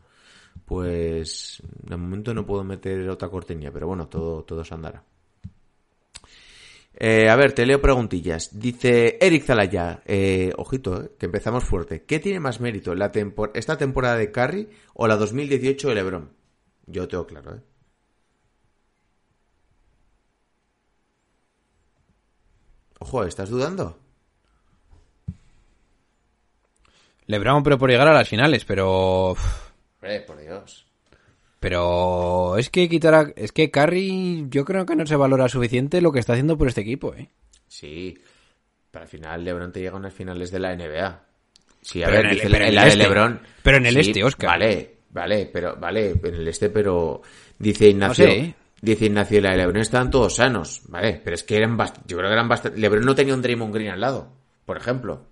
pues 0.64 1.62
de 1.82 1.96
momento 1.96 2.32
no 2.34 2.46
puedo 2.46 2.64
meter 2.64 3.08
otra 3.08 3.28
cortinilla, 3.28 3.70
pero 3.70 3.86
bueno, 3.86 4.08
todo, 4.08 4.42
todo 4.44 4.64
se 4.64 4.74
andará. 4.74 5.04
Eh, 6.94 7.28
a 7.30 7.36
ver, 7.36 7.52
te 7.52 7.64
leo 7.64 7.80
preguntillas. 7.80 8.58
Dice 8.58 9.16
Eric 9.20 9.44
Zalaya, 9.44 10.02
eh, 10.06 10.52
ojito, 10.56 11.02
eh, 11.02 11.10
que 11.18 11.26
empezamos 11.26 11.64
fuerte. 11.64 12.02
¿Qué 12.04 12.18
tiene 12.18 12.40
más 12.40 12.60
mérito, 12.60 12.94
la 12.94 13.10
tempor- 13.12 13.52
esta 13.54 13.76
temporada 13.78 14.16
de 14.16 14.30
Curry 14.30 14.68
o 14.94 15.06
la 15.06 15.16
2018 15.16 15.88
de 15.88 15.94
LeBron? 15.94 16.39
Yo 16.90 17.06
tengo 17.08 17.26
claro, 17.26 17.54
¿eh? 17.56 17.60
Ojo, 22.98 23.24
¿estás 23.24 23.48
dudando? 23.48 23.98
LeBron, 27.26 27.62
pero 27.62 27.78
por 27.78 27.90
llegar 27.90 28.08
a 28.08 28.12
las 28.14 28.28
finales, 28.28 28.64
pero... 28.64 29.30
Hombre, 29.30 30.20
por 30.26 30.38
Dios. 30.40 30.86
Pero 31.60 32.56
es 32.58 32.70
que 32.70 32.88
quitar 32.88 33.14
a- 33.14 33.32
Es 33.36 33.52
que 33.52 33.70
Curry 33.70 34.46
yo 34.48 34.64
creo 34.64 34.84
que 34.86 34.96
no 34.96 35.06
se 35.06 35.16
valora 35.16 35.48
suficiente 35.48 36.00
lo 36.00 36.10
que 36.12 36.18
está 36.18 36.32
haciendo 36.32 36.58
por 36.58 36.68
este 36.68 36.80
equipo, 36.80 37.14
¿eh? 37.14 37.30
Sí, 37.68 38.18
pero 38.90 39.02
al 39.02 39.08
final 39.08 39.44
LeBron 39.44 39.70
te 39.72 39.80
llega 39.80 39.92
a 39.92 39.98
unas 39.98 40.14
finales 40.14 40.50
de 40.50 40.58
la 40.58 40.72
NBA. 40.74 41.22
Sí, 41.82 42.02
a 42.02 42.06
Pero 42.06 42.16
ver, 42.18 42.26
en 42.26 42.30
el- 42.32 42.36
dice 42.36 42.48
pero 42.50 42.56
en 42.56 42.62
en 42.62 42.68
el 42.68 42.74
la 42.74 42.82
de 42.82 42.88
este. 42.88 43.02
LeBron. 43.02 43.40
Pero 43.62 43.76
en 43.76 43.86
el 43.86 43.94
Sí, 43.94 44.10
este, 44.10 44.24
Óscar. 44.24 44.50
Vale, 44.50 44.96
vale, 45.12 45.48
pero 45.52 45.76
vale, 45.76 46.10
en 46.22 46.34
el 46.34 46.48
este, 46.48 46.70
pero 46.70 47.22
dice 47.58 47.88
Ignacio. 47.88 48.26
No 48.26 48.32
sé, 48.32 48.38
¿eh? 48.38 48.54
Dice 48.82 49.04
Ignacio, 49.06 49.38
y 49.38 49.40
la 49.42 49.50
de 49.50 49.56
LeBron 49.58 49.76
estaban 49.82 50.10
todos 50.10 50.36
sanos, 50.36 50.82
vale, 50.88 51.20
pero 51.22 51.34
es 51.34 51.44
que 51.44 51.56
eran 51.56 51.76
bast- 51.76 52.00
yo 52.06 52.16
creo 52.16 52.28
que 52.30 52.34
eran 52.34 52.48
bastante. 52.48 52.78
LeBron 52.80 53.04
no 53.04 53.14
tenía 53.14 53.34
un 53.34 53.42
Draymond 53.42 53.74
Green 53.74 53.90
al 53.90 54.00
lado, 54.00 54.32
por 54.64 54.76
ejemplo. 54.78 55.26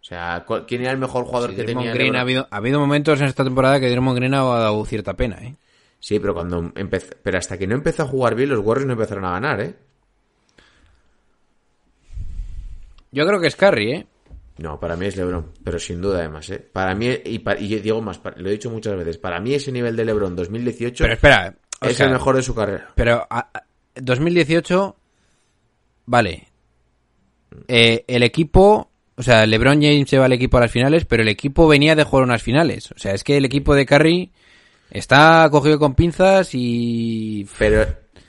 O 0.00 0.04
sea, 0.04 0.44
¿cuál- 0.46 0.66
¿quién 0.66 0.82
era 0.82 0.90
el 0.90 0.98
mejor 0.98 1.24
jugador 1.24 1.50
Sí, 1.50 1.56
que 1.56 1.62
Draymond 1.62 1.86
tenía? 1.88 1.94
Green 2.02 2.16
ha 2.16 2.20
habido, 2.20 2.48
ha 2.50 2.56
habido 2.56 2.78
momentos 2.80 3.20
en 3.20 3.26
esta 3.28 3.44
temporada 3.44 3.80
que 3.80 3.88
Draymond 3.88 4.16
Green 4.18 4.34
ha 4.34 4.42
dado 4.42 4.84
cierta 4.84 5.14
pena, 5.14 5.36
¿eh? 5.42 5.54
Sí, 6.00 6.18
pero 6.18 6.34
cuando 6.34 6.72
empezó, 6.74 7.14
pero 7.22 7.38
hasta 7.38 7.56
que 7.56 7.66
no 7.68 7.76
empezó 7.76 8.02
a 8.02 8.06
jugar 8.06 8.34
bien, 8.34 8.50
los 8.50 8.58
Warriors 8.58 8.86
no 8.88 8.94
empezaron 8.94 9.24
a 9.24 9.30
ganar, 9.30 9.60
¿eh? 9.60 9.74
Yo 13.12 13.26
creo 13.26 13.40
que 13.40 13.46
es 13.46 13.56
Curry, 13.56 13.92
¿eh? 13.92 14.06
No, 14.62 14.78
para 14.78 14.94
mí 14.94 15.06
es 15.06 15.16
LeBron, 15.16 15.50
pero 15.64 15.76
sin 15.80 16.00
duda 16.00 16.20
además, 16.20 16.48
¿eh? 16.50 16.58
Para 16.72 16.94
mí, 16.94 17.08
y, 17.24 17.40
pa- 17.40 17.58
y 17.58 17.80
digo 17.80 18.00
más, 18.00 18.20
lo 18.36 18.48
he 18.48 18.52
dicho 18.52 18.70
muchas 18.70 18.96
veces, 18.96 19.18
para 19.18 19.40
mí 19.40 19.52
ese 19.54 19.72
nivel 19.72 19.96
de 19.96 20.04
LeBron 20.04 20.36
2018 20.36 21.02
Pero 21.02 21.14
espera, 21.14 21.54
o 21.80 21.86
es 21.86 21.96
sea, 21.96 22.06
el 22.06 22.12
mejor 22.12 22.36
de 22.36 22.42
su 22.44 22.54
carrera. 22.54 22.92
Pero 22.94 23.26
a- 23.28 23.50
a- 23.52 23.64
2018, 23.96 24.94
vale. 26.06 26.46
Eh, 27.66 28.04
el 28.06 28.22
equipo, 28.22 28.92
o 29.16 29.22
sea, 29.24 29.44
LeBron 29.46 29.82
James 29.82 30.08
lleva 30.08 30.26
el 30.26 30.32
equipo 30.32 30.58
a 30.58 30.60
las 30.60 30.70
finales, 30.70 31.06
pero 31.06 31.22
el 31.24 31.28
equipo 31.28 31.66
venía 31.66 31.96
de 31.96 32.04
jugar 32.04 32.24
unas 32.24 32.42
finales. 32.42 32.92
O 32.92 32.98
sea, 32.98 33.14
es 33.14 33.24
que 33.24 33.36
el 33.38 33.44
equipo 33.44 33.74
de 33.74 33.84
Curry 33.84 34.30
está 34.92 35.48
cogido 35.50 35.80
con 35.80 35.96
pinzas 35.96 36.50
y... 36.52 37.48
Pero, 37.58 37.84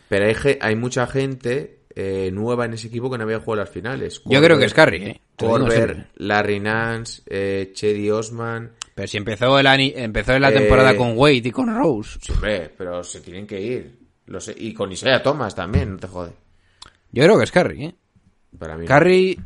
pero 0.10 0.36
hay 0.62 0.76
mucha 0.76 1.06
gente 1.06 1.83
eh, 1.96 2.30
nueva 2.34 2.66
en 2.66 2.74
ese 2.74 2.88
equipo 2.88 3.10
que 3.10 3.18
no 3.18 3.24
había 3.24 3.40
jugado 3.40 3.62
las 3.64 3.70
finales. 3.70 4.22
Yo 4.26 4.42
creo 4.42 4.58
que 4.58 4.66
es 4.66 4.74
Curry, 4.74 5.04
¿eh? 5.04 5.22
Corber. 5.38 6.08
Larry 6.16 6.60
Nance, 6.60 7.22
eh, 7.28 7.72
Chedi 7.74 8.10
Osman. 8.10 8.72
Pero 8.96 9.08
si 9.08 9.18
empezó, 9.18 9.58
el 9.60 9.68
ani- 9.68 9.94
empezó 9.96 10.34
en 10.34 10.42
la 10.44 10.50
Eh, 10.52 10.54
temporada 10.60 10.96
con 10.96 11.18
Wade 11.18 11.42
y 11.46 11.52
con 11.52 11.74
Rose. 11.76 12.20
Sí, 12.22 12.32
hombre, 12.32 12.72
pero 12.78 13.04
se 13.04 13.22
tienen 13.22 13.48
que 13.48 13.60
ir. 13.62 13.98
Y 14.58 14.74
con 14.74 14.92
Isaiah 14.92 15.22
Thomas 15.22 15.54
también, 15.56 15.92
no 15.92 15.98
te 15.98 16.08
jode. 16.08 16.32
Yo 17.12 17.24
creo 17.24 17.38
que 17.38 17.44
es 17.44 17.52
Curry, 17.52 17.86
¿eh? 17.86 17.96
Para 18.58 18.76
mí. 18.78 18.86
no. 18.86 18.88
Curry, 18.88 19.40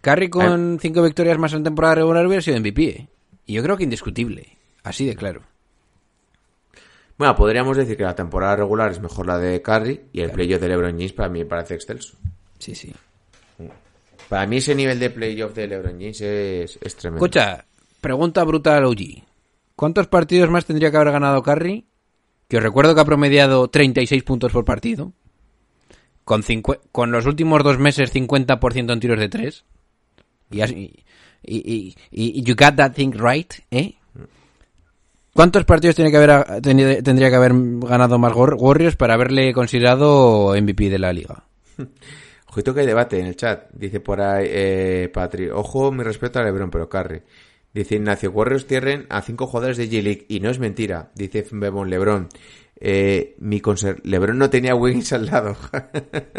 Curry 0.00 0.28
con 0.30 0.78
cinco 0.80 1.02
victorias 1.02 1.38
más 1.38 1.52
en 1.52 1.64
temporada 1.64 1.96
regular 1.96 2.26
hubiera 2.26 2.40
sido 2.42 2.56
MVP, 2.56 2.88
¿eh? 2.88 3.08
Y 3.46 3.54
yo 3.54 3.62
creo 3.62 3.76
que 3.76 3.84
indiscutible. 3.84 4.56
Así 4.84 5.06
de 5.06 5.16
claro. 5.16 5.42
Bueno, 7.18 7.34
podríamos 7.34 7.76
decir 7.76 7.96
que 7.96 8.04
la 8.04 8.14
temporada 8.14 8.56
regular 8.56 8.90
es 8.92 9.00
mejor 9.00 9.26
la 9.26 9.38
de 9.38 9.60
Curry 9.60 10.02
y 10.12 10.20
el 10.20 10.30
playoff 10.30 10.60
de 10.60 10.68
LeBron 10.68 10.92
James 10.92 11.12
para 11.12 11.28
mí 11.28 11.40
me 11.40 11.46
parece 11.46 11.74
excelso. 11.74 12.16
Sí, 12.58 12.74
sí. 12.74 12.92
Para 14.28 14.46
mí 14.46 14.58
ese 14.58 14.74
nivel 14.74 14.98
de 15.00 15.10
playoff 15.10 15.54
de 15.54 15.66
LeBron 15.66 15.92
James 15.98 16.20
es, 16.20 16.78
es 16.80 16.96
tremendo. 16.96 17.24
Escucha, 17.24 17.64
pregunta 18.00 18.44
brutal 18.44 18.84
OG. 18.84 19.24
¿Cuántos 19.74 20.06
partidos 20.06 20.48
más 20.50 20.64
tendría 20.64 20.90
que 20.90 20.96
haber 20.96 21.12
ganado 21.12 21.42
Curry? 21.42 21.86
Que 22.46 22.58
os 22.58 22.62
recuerdo 22.62 22.94
que 22.94 23.00
ha 23.00 23.04
promediado 23.04 23.68
36 23.68 24.22
puntos 24.22 24.52
por 24.52 24.64
partido. 24.64 25.12
Con, 26.24 26.42
con 26.92 27.10
los 27.10 27.26
últimos 27.26 27.64
dos 27.64 27.78
meses 27.78 28.14
50% 28.14 28.92
en 28.92 29.00
tiros 29.00 29.18
de 29.18 29.28
tres. 29.28 29.64
Y, 30.50 30.62
y- 31.42 31.94
y 32.10 32.42
you 32.42 32.54
got 32.54 32.76
that 32.76 32.92
thing 32.92 33.12
right, 33.12 33.52
¿eh? 33.70 33.94
¿Cuántos 35.38 35.64
partidos 35.64 35.94
tiene 35.94 36.10
que 36.10 36.16
haber, 36.16 36.30
teni- 36.62 37.00
tendría 37.00 37.30
que 37.30 37.36
haber 37.36 37.52
ganado 37.54 38.18
más 38.18 38.32
War- 38.32 38.56
Warriors 38.58 38.96
para 38.96 39.14
haberle 39.14 39.52
considerado 39.52 40.52
MVP 40.60 40.90
de 40.90 40.98
la 40.98 41.12
liga? 41.12 41.44
Ojito 42.50 42.74
que 42.74 42.80
hay 42.80 42.86
debate 42.88 43.20
en 43.20 43.26
el 43.26 43.36
chat. 43.36 43.70
Dice 43.72 44.00
por 44.00 44.20
ahí, 44.20 44.48
eh, 44.50 45.08
Patri. 45.14 45.48
Ojo, 45.48 45.92
mi 45.92 46.02
respeto 46.02 46.40
a 46.40 46.42
LeBron, 46.42 46.72
pero 46.72 46.88
Curry. 46.88 47.22
Dice 47.72 47.94
Ignacio, 47.94 48.32
Warriors 48.32 48.66
tierren 48.66 49.06
a 49.10 49.22
cinco 49.22 49.46
jugadores 49.46 49.76
de 49.76 49.88
G-League. 49.88 50.26
Y 50.28 50.40
no 50.40 50.50
es 50.50 50.58
mentira. 50.58 51.12
Dice 51.14 51.46
Bebon 51.52 51.88
LeBron. 51.88 52.28
Eh, 52.80 53.36
mi 53.38 53.60
conser- 53.60 54.00
LeBron 54.02 54.38
no 54.38 54.50
tenía 54.50 54.74
Wiggins 54.74 55.12
al 55.12 55.26
lado. 55.26 55.56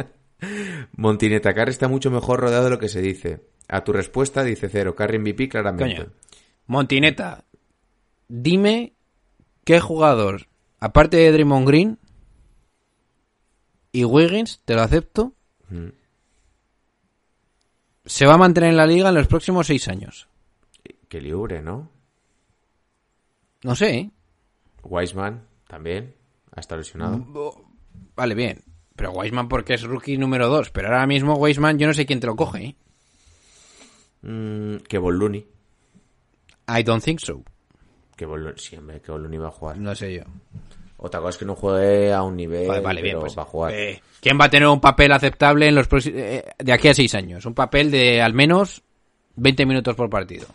Montineta, 0.97 1.53
Curry 1.53 1.71
está 1.71 1.87
mucho 1.87 2.11
mejor 2.11 2.41
rodeado 2.41 2.65
de 2.65 2.69
lo 2.71 2.79
que 2.79 2.89
se 2.89 3.01
dice. 3.01 3.39
A 3.69 3.81
tu 3.85 3.93
respuesta 3.93 4.43
dice 4.43 4.67
cero. 4.67 4.93
Curry 4.93 5.19
MVP 5.19 5.47
claramente. 5.47 5.95
Coño. 6.03 6.11
Montineta, 6.67 7.45
dime 8.29 8.93
qué 9.65 9.79
jugador, 9.81 10.47
aparte 10.79 11.17
de 11.17 11.31
Draymond 11.31 11.67
Green 11.67 11.99
y 13.91 14.05
Wiggins, 14.05 14.61
te 14.65 14.75
lo 14.75 14.81
acepto, 14.81 15.33
Mm. 15.69 15.89
se 18.05 18.25
va 18.25 18.33
a 18.35 18.37
mantener 18.37 18.69
en 18.71 18.77
la 18.77 18.87
liga 18.87 19.09
en 19.09 19.15
los 19.15 19.27
próximos 19.27 19.67
seis 19.67 19.87
años. 19.87 20.27
Que 21.07 21.21
libre, 21.21 21.61
¿no? 21.61 21.89
No 23.63 23.75
sé, 23.75 23.97
¿eh? 23.97 24.11
Wiseman 24.83 25.45
también. 25.67 26.15
Ha 26.55 26.59
estado 26.61 26.79
lesionado. 26.79 27.23
Vale, 28.15 28.35
bien. 28.35 28.63
Pero 28.95 29.11
Weisman 29.11 29.47
porque 29.47 29.75
es 29.75 29.83
rookie 29.83 30.17
número 30.17 30.49
dos. 30.49 30.71
Pero 30.71 30.87
ahora 30.89 31.07
mismo 31.07 31.35
Weisman 31.35 31.77
yo 31.79 31.87
no 31.87 31.93
sé 31.93 32.05
quién 32.05 32.19
te 32.19 32.27
lo 32.27 32.35
coge, 32.35 32.63
¿eh? 32.65 32.75
Mm, 34.23 34.77
que. 34.87 34.97
I 36.67 36.83
don't 36.83 37.03
think 37.03 37.19
so. 37.19 37.43
Que 38.19 38.25
Boluni, 38.25 38.51
sí, 38.57 38.75
hombre, 38.75 38.99
que 38.99 39.13
Boluni 39.13 39.37
va 39.37 39.47
a 39.47 39.51
jugar. 39.51 39.77
No 39.77 39.95
sé 39.95 40.13
yo. 40.13 40.23
Otra 40.97 41.21
cosa 41.21 41.29
es 41.29 41.37
que 41.37 41.45
no 41.45 41.55
juegue 41.55 42.11
a 42.11 42.21
un 42.21 42.35
nivel. 42.35 42.67
Vale, 42.67 42.81
vale, 42.81 43.01
bien, 43.01 43.17
pues. 43.17 43.37
va 43.37 43.43
a 43.43 43.45
jugar. 43.45 43.73
eh, 43.73 44.01
¿Quién 44.19 44.37
va 44.37 44.45
a 44.45 44.49
tener 44.49 44.67
un 44.67 44.81
papel 44.81 45.13
aceptable 45.13 45.67
en 45.69 45.75
los 45.75 45.87
eh, 46.07 46.43
de 46.57 46.73
aquí 46.73 46.89
a 46.89 46.93
seis 46.93 47.15
años? 47.15 47.45
Un 47.45 47.53
papel 47.53 47.89
de 47.89 48.21
al 48.21 48.33
menos 48.33 48.81
20 49.37 49.65
minutos 49.65 49.95
por 49.95 50.09
partido. 50.09 50.47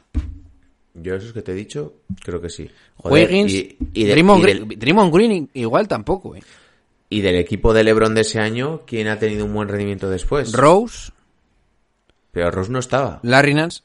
Yo 0.93 1.15
esos 1.15 1.33
que 1.33 1.41
te 1.41 1.53
he 1.53 1.55
dicho, 1.55 1.95
creo 2.23 2.39
que 2.39 2.51
sí. 2.51 2.71
Joder, 2.97 3.29
Wiggins, 3.31 3.53
y, 3.55 3.77
y 3.95 4.05
de- 4.05 4.13
y 4.21 4.43
del, 4.77 5.11
Green 5.11 5.49
igual 5.55 5.89
tampoco, 5.89 6.37
¿eh? 6.37 6.43
y 7.09 7.23
del 7.23 7.37
equipo 7.37 7.73
de 7.73 7.83
LeBron 7.83 8.15
de 8.15 8.21
ese 8.21 8.41
año, 8.41 8.83
¿quién 8.87 9.09
ha 9.09 9.19
tenido 9.19 9.47
un 9.47 9.55
buen 9.55 9.69
rendimiento 9.69 10.11
después? 10.11 10.53
Rose, 10.53 11.13
pero 12.31 12.51
Rose 12.51 12.71
no 12.71 12.79
estaba. 12.79 13.21
Larry 13.23 13.55
Nance. 13.55 13.81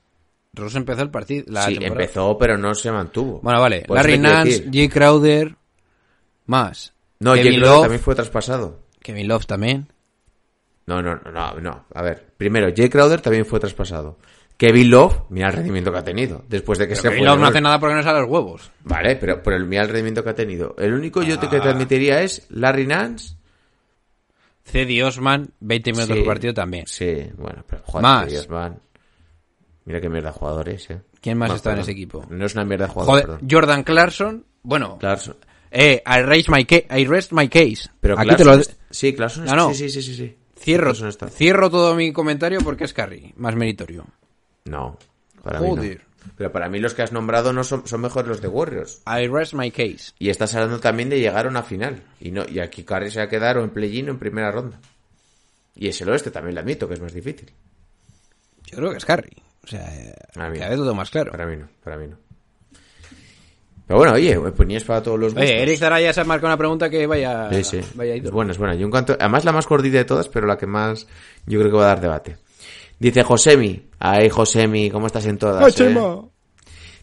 Rose 0.54 0.78
empezó 0.78 1.02
el 1.04 1.12
partido. 1.12 1.46
La 1.48 1.64
sí, 1.64 1.74
temporada. 1.76 2.02
empezó, 2.02 2.38
pero 2.38 2.58
no 2.58 2.74
se 2.76 2.92
mantuvo. 2.92 3.40
Bueno, 3.42 3.62
vale. 3.62 3.82
Por 3.88 3.98
eso 3.98 4.08
Larry 4.08 4.18
Nance. 4.20 4.70
Jay 4.72 4.90
Crowder, 4.90 5.56
más. 6.48 6.94
No, 7.20 7.34
Kevin 7.34 7.52
Jake 7.52 7.58
Crowder 7.60 7.74
Love, 7.76 7.82
también 7.84 8.02
fue 8.02 8.16
traspasado. 8.16 8.80
Kevin 9.02 9.28
Love 9.28 9.46
también. 9.46 9.88
No, 10.88 11.02
no, 11.04 11.16
no, 11.18 11.54
no. 11.60 11.86
A 11.94 12.02
ver, 12.02 12.34
primero, 12.36 12.70
Jake 12.70 12.90
Crowder 12.90 13.22
también 13.22 13.46
fue 13.46 13.60
traspasado. 13.60 14.18
Kevin 14.58 14.90
Love, 14.90 15.22
mira 15.30 15.48
el 15.48 15.54
rendimiento 15.54 15.92
que 15.92 16.00
ha 16.00 16.04
tenido. 16.04 16.44
Después 16.50 16.80
de 16.80 16.86
que 16.86 16.94
Pero 16.96 17.02
se 17.04 17.08
Kevin 17.10 17.20
fue 17.20 17.28
Love 17.28 17.40
no 17.40 17.48
hace 17.48 17.62
nada 17.62 17.80
porque 17.80 17.96
no 17.96 18.04
sale 18.04 18.20
los 18.22 18.30
huevos. 18.30 18.72
Vale, 18.84 19.16
pero, 19.16 19.42
pero 19.44 19.64
mira 19.66 19.84
el 19.84 19.88
rendimiento 19.88 20.24
que 20.24 20.32
ha 20.32 20.36
tenido. 20.36 20.76
El 20.78 20.94
único 20.94 21.22
yo 21.22 21.40
te 21.40 21.46
Ah. 21.46 21.50
que 21.50 21.60
te 21.62 21.70
admitiría 21.70 22.22
es 22.22 22.46
Larry 22.50 22.88
Nance. 22.88 23.36
Cedi 24.66 25.02
Osman, 25.02 25.50
20 25.62 25.92
minutos 25.94 26.16
Sí, 26.16 26.22
por 26.24 26.34
partido 26.34 26.54
también. 26.54 26.86
Sí, 26.88 27.30
bueno, 27.38 27.64
pero 27.68 27.82
joder, 27.86 28.02
Más. 28.04 28.28
Dios, 28.30 28.50
man. 28.50 28.80
Mira 29.90 30.00
qué 30.02 30.08
mierda 30.08 30.30
de 30.30 30.38
jugadores, 30.38 30.88
eh. 30.92 31.02
¿Quién 31.20 31.36
más 31.36 31.48
Bueno, 31.48 31.56
está 31.56 31.74
en 31.74 31.80
ese 31.80 31.94
equipo? 31.94 32.24
No 32.30 32.46
es 32.46 32.54
una 32.54 32.64
mierda 32.64 32.86
de 32.86 32.94
Joder. 32.94 33.40
Jordan 33.50 33.82
Clarkson. 33.82 34.46
Bueno, 34.62 35.00
Clarkson. 35.00 35.36
eh, 35.72 36.04
I, 36.06 36.22
raise 36.22 36.52
my 36.52 36.64
I 36.96 37.06
rest 37.08 37.32
my 37.32 37.50
case. 37.50 37.90
Pero 38.00 38.14
Aquí 38.14 38.28
Clarkson 38.28 38.62
te 38.62 38.68
lo 38.70 38.78
Sí, 38.92 39.16
Clarkson 39.16 39.46
No, 39.46 39.56
no. 39.56 39.74
Sí, 39.74 39.90
sí, 39.90 40.04
sí, 40.04 40.14
sí, 40.14 40.38
cierro, 40.56 40.94
cierro 40.94 41.72
todo 41.72 41.96
mi 41.96 42.14
comentario 42.14 42.60
porque 42.64 42.84
es 42.84 42.94
Curry, 42.94 43.34
más 43.38 43.56
meritorio. 43.56 44.06
No, 44.66 44.96
para 45.42 45.60
mí 45.60 45.70
Joder. 45.70 45.98
no. 45.98 46.34
Pero 46.38 46.52
para 46.52 46.70
mí 46.70 46.78
los 46.78 46.94
que 46.94 47.02
has 47.02 47.12
nombrado 47.12 47.52
no 47.52 47.64
son, 47.64 47.88
son 47.88 48.02
mejores 48.02 48.28
los 48.28 48.42
de 48.44 48.48
Warriors. 48.48 49.02
I 49.08 49.26
rest 49.26 49.56
my 49.56 49.72
case. 49.72 50.14
Y 50.20 50.30
estás 50.30 50.54
hablando 50.54 50.80
también 50.80 51.10
de 51.10 51.20
llegar 51.20 51.48
a 51.48 51.50
una 51.50 51.64
final. 51.64 52.04
Y 52.22 52.30
no 52.30 52.48
y 52.48 52.60
aquí 52.60 52.84
Curry 52.84 53.10
se 53.10 53.18
va 53.18 53.26
a 53.26 53.30
quedar 53.30 53.58
o 53.58 53.64
en 53.64 53.72
play-in 53.72 54.10
o 54.10 54.12
en 54.12 54.20
primera 54.20 54.52
ronda. 54.52 54.80
Y 55.74 55.88
es 55.88 56.00
el 56.02 56.10
oeste, 56.10 56.30
también 56.30 56.54
lo 56.54 56.62
admito, 56.62 56.88
que 56.88 56.94
es 56.94 57.02
más 57.02 57.12
difícil. 57.12 57.50
Yo 58.66 58.78
creo 58.78 58.92
que 58.92 58.98
es 58.98 59.06
Curry. 59.06 59.49
O 59.64 59.68
sea, 59.68 59.86
eh, 59.96 60.14
A 60.36 60.50
mí 60.50 60.58
cada 60.58 60.70
vez 60.70 60.78
todo 60.80 60.96
más 60.96 61.10
claro. 61.10 61.32
Para 61.32 61.46
mí 61.46 61.58
no, 61.58 61.68
para 61.84 61.98
mí 61.98 62.08
no. 62.08 62.18
Pero 63.88 63.98
bueno, 63.98 64.14
oye, 64.14 64.40
ponías 64.52 64.84
para 64.84 65.02
todos 65.02 65.20
los 65.20 65.34
gustos. 65.34 65.50
Oye, 65.50 65.64
Eric 65.64 65.78
Zaraya 65.80 66.14
se 66.14 66.22
ha 66.22 66.24
marcado 66.24 66.48
una 66.48 66.58
pregunta 66.58 66.90
que 66.92 67.08
vaya, 67.08 67.50
Sí, 67.52 67.64
sí. 67.64 67.82
vaya 67.96 68.14
Es 68.14 68.22
ido. 68.22 68.32
buena, 68.32 68.52
es 68.52 68.58
buena. 68.60 68.76
Yo 68.76 68.86
en 68.86 68.92
cuanto- 68.92 69.18
además 69.20 69.46
la 69.46 69.52
más 69.52 69.66
cortita 69.66 69.98
de 69.98 70.06
todas, 70.06 70.30
pero 70.30 70.46
la 70.46 70.58
que 70.58 70.68
más 70.68 71.08
yo 71.48 71.60
creo 71.60 71.72
que 71.72 71.78
va 71.78 71.84
a 71.86 71.88
dar 71.88 72.02
debate. 72.02 72.38
Dice 73.00 73.24
Josemi. 73.24 73.88
Ay, 73.98 74.30
Josemi, 74.30 74.92
¿cómo 74.92 75.08
estás 75.08 75.26
en 75.26 75.38
todas? 75.40 75.80
eh? 75.82 75.96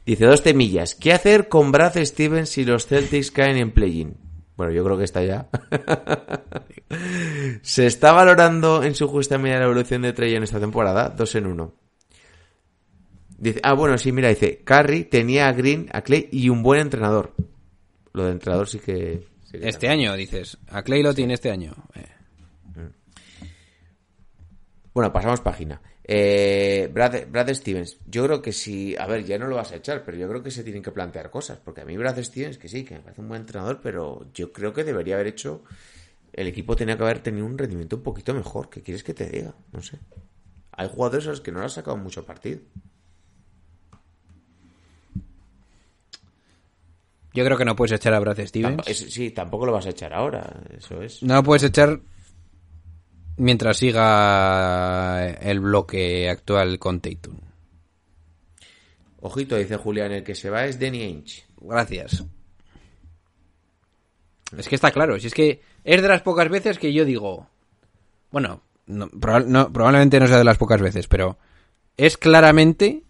Dice 0.04 0.24
dos 0.26 0.42
temillas. 0.44 0.94
¿Qué 0.94 1.12
hacer 1.12 1.48
con 1.48 1.72
Brad 1.72 1.96
Stevens 2.04 2.50
si 2.50 2.64
los 2.64 2.86
Celtics 2.86 3.32
caen 3.32 3.56
en 3.56 3.72
play-in? 3.72 4.16
Bueno, 4.56 4.72
yo 4.72 4.84
creo 4.84 4.96
que 4.96 5.04
está 5.04 5.24
ya. 5.24 5.48
Se 7.62 7.86
está 7.86 8.12
valorando 8.12 8.82
en 8.84 8.94
su 8.94 9.08
justa 9.08 9.38
medida 9.38 9.58
la 9.58 9.64
evolución 9.64 10.02
de 10.02 10.12
Trey 10.12 10.34
en 10.34 10.44
esta 10.44 10.60
temporada. 10.60 11.08
Dos 11.08 11.34
en 11.34 11.46
uno. 11.46 11.74
Dice, 13.38 13.60
ah, 13.62 13.74
bueno, 13.74 13.98
sí, 13.98 14.12
mira, 14.12 14.28
dice, 14.28 14.62
Curry 14.64 15.04
tenía 15.04 15.48
a 15.48 15.52
Green, 15.52 15.88
a 15.92 16.02
Clay 16.02 16.28
y 16.32 16.48
un 16.48 16.62
buen 16.62 16.80
entrenador. 16.80 17.34
Lo 18.12 18.24
de 18.24 18.32
entrenador 18.32 18.68
sí 18.68 18.78
que... 18.78 19.26
sí 19.44 19.58
que 19.58 19.68
Este 19.68 19.88
año, 19.88 20.14
dices. 20.14 20.56
A 20.68 20.82
Clay 20.82 21.02
lo 21.02 21.12
tiene 21.12 21.34
este 21.34 21.50
año. 21.50 21.74
Eh, 21.94 22.06
Bueno, 24.94 25.12
pasamos 25.12 25.42
página. 25.42 25.78
Eh, 26.02 26.88
Brad, 26.90 27.26
Brad 27.28 27.52
Stevens, 27.52 27.98
yo 28.06 28.24
creo 28.24 28.40
que 28.40 28.50
si, 28.52 28.96
a 28.96 29.06
ver, 29.06 29.24
ya 29.24 29.36
no 29.36 29.46
lo 29.46 29.56
vas 29.56 29.72
a 29.72 29.76
echar, 29.76 30.02
pero 30.02 30.16
yo 30.16 30.26
creo 30.26 30.42
que 30.42 30.50
se 30.50 30.64
tienen 30.64 30.82
que 30.82 30.90
plantear 30.90 31.28
cosas, 31.30 31.58
porque 31.58 31.82
a 31.82 31.84
mí 31.84 31.94
Brad 31.98 32.22
Stevens, 32.22 32.56
que 32.56 32.66
sí, 32.66 32.82
que 32.82 32.94
me 32.94 33.00
parece 33.00 33.20
un 33.20 33.28
buen 33.28 33.42
entrenador, 33.42 33.80
pero 33.82 34.30
yo 34.32 34.54
creo 34.54 34.72
que 34.72 34.84
debería 34.84 35.16
haber 35.16 35.26
hecho, 35.26 35.64
el 36.32 36.46
equipo 36.46 36.76
tenía 36.76 36.96
que 36.96 37.02
haber 37.02 37.18
tenido 37.18 37.44
un 37.44 37.58
rendimiento 37.58 37.96
un 37.96 38.02
poquito 38.02 38.32
mejor, 38.32 38.70
¿qué 38.70 38.80
quieres 38.80 39.04
que 39.04 39.12
te 39.12 39.28
diga? 39.28 39.54
No 39.70 39.82
sé. 39.82 39.98
Hay 40.72 40.88
jugadores 40.88 41.26
a 41.26 41.30
los 41.30 41.42
que 41.42 41.52
no 41.52 41.58
le 41.58 41.64
han 41.64 41.70
sacado 41.70 41.98
mucho 41.98 42.24
partido. 42.24 42.60
Yo 47.36 47.44
creo 47.44 47.56
que 47.58 47.64
no 47.64 47.76
puedes 47.76 47.92
echar 47.92 48.14
a 48.14 48.18
Brad 48.20 48.40
Stevens. 48.46 48.86
Sí, 48.86 49.30
tampoco 49.30 49.66
lo 49.66 49.72
vas 49.72 49.86
a 49.86 49.90
echar 49.90 50.12
ahora. 50.14 50.62
Eso 50.76 51.02
es. 51.02 51.22
No 51.22 51.34
lo 51.34 51.42
puedes 51.42 51.62
echar 51.62 52.00
mientras 53.36 53.76
siga 53.76 55.28
el 55.30 55.60
bloque 55.60 56.28
actual 56.30 56.78
con 56.78 57.00
Tatum. 57.00 57.36
Ojito, 59.20 59.56
dice 59.56 59.76
Julián, 59.76 60.12
el 60.12 60.24
que 60.24 60.34
se 60.34 60.50
va 60.50 60.64
es 60.64 60.78
Danny 60.80 61.02
Ainge. 61.02 61.44
Gracias. 61.60 62.24
Es 64.56 64.68
que 64.68 64.74
está 64.76 64.90
claro, 64.92 65.18
si 65.18 65.26
es 65.26 65.34
que 65.34 65.60
es 65.84 66.00
de 66.00 66.08
las 66.08 66.22
pocas 66.22 66.48
veces 66.48 66.78
que 66.78 66.92
yo 66.92 67.04
digo, 67.04 67.48
bueno, 68.30 68.62
no, 68.86 69.08
proba- 69.08 69.44
no, 69.44 69.72
probablemente 69.72 70.20
no 70.20 70.28
sea 70.28 70.38
de 70.38 70.44
las 70.44 70.56
pocas 70.58 70.80
veces, 70.80 71.08
pero 71.08 71.36
es 71.96 72.16
claramente 72.16 73.02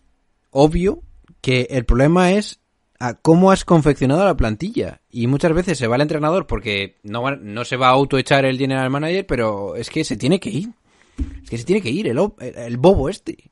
obvio 0.51 1.03
que 1.43 1.67
el 1.71 1.85
problema 1.85 2.33
es 2.33 2.59
a 2.99 3.15
cómo 3.15 3.51
has 3.51 3.65
confeccionado 3.65 4.25
la 4.25 4.37
plantilla. 4.37 5.01
Y 5.11 5.27
muchas 5.27 5.53
veces 5.53 5.79
se 5.79 5.87
va 5.87 5.97
el 5.97 6.03
entrenador 6.03 6.47
porque 6.47 6.97
no, 7.03 7.31
no 7.37 7.65
se 7.65 7.77
va 7.77 7.89
a 7.89 7.93
autoechar 7.93 8.45
el 8.45 8.59
general 8.59 8.91
manager, 8.91 9.27
pero 9.27 9.77
es 9.77 9.91
que 9.91 10.05
se 10.05 10.17
tiene 10.17 10.41
que 10.41 10.51
ir. 10.51 10.71
Es 11.43 11.51
que 11.51 11.59
se 11.59 11.65
tiene 11.65 11.81
que 11.83 11.91
ir 11.91 12.07
el, 12.09 12.19
el- 12.41 12.77
bobo 12.77 13.09
este. 13.09 13.51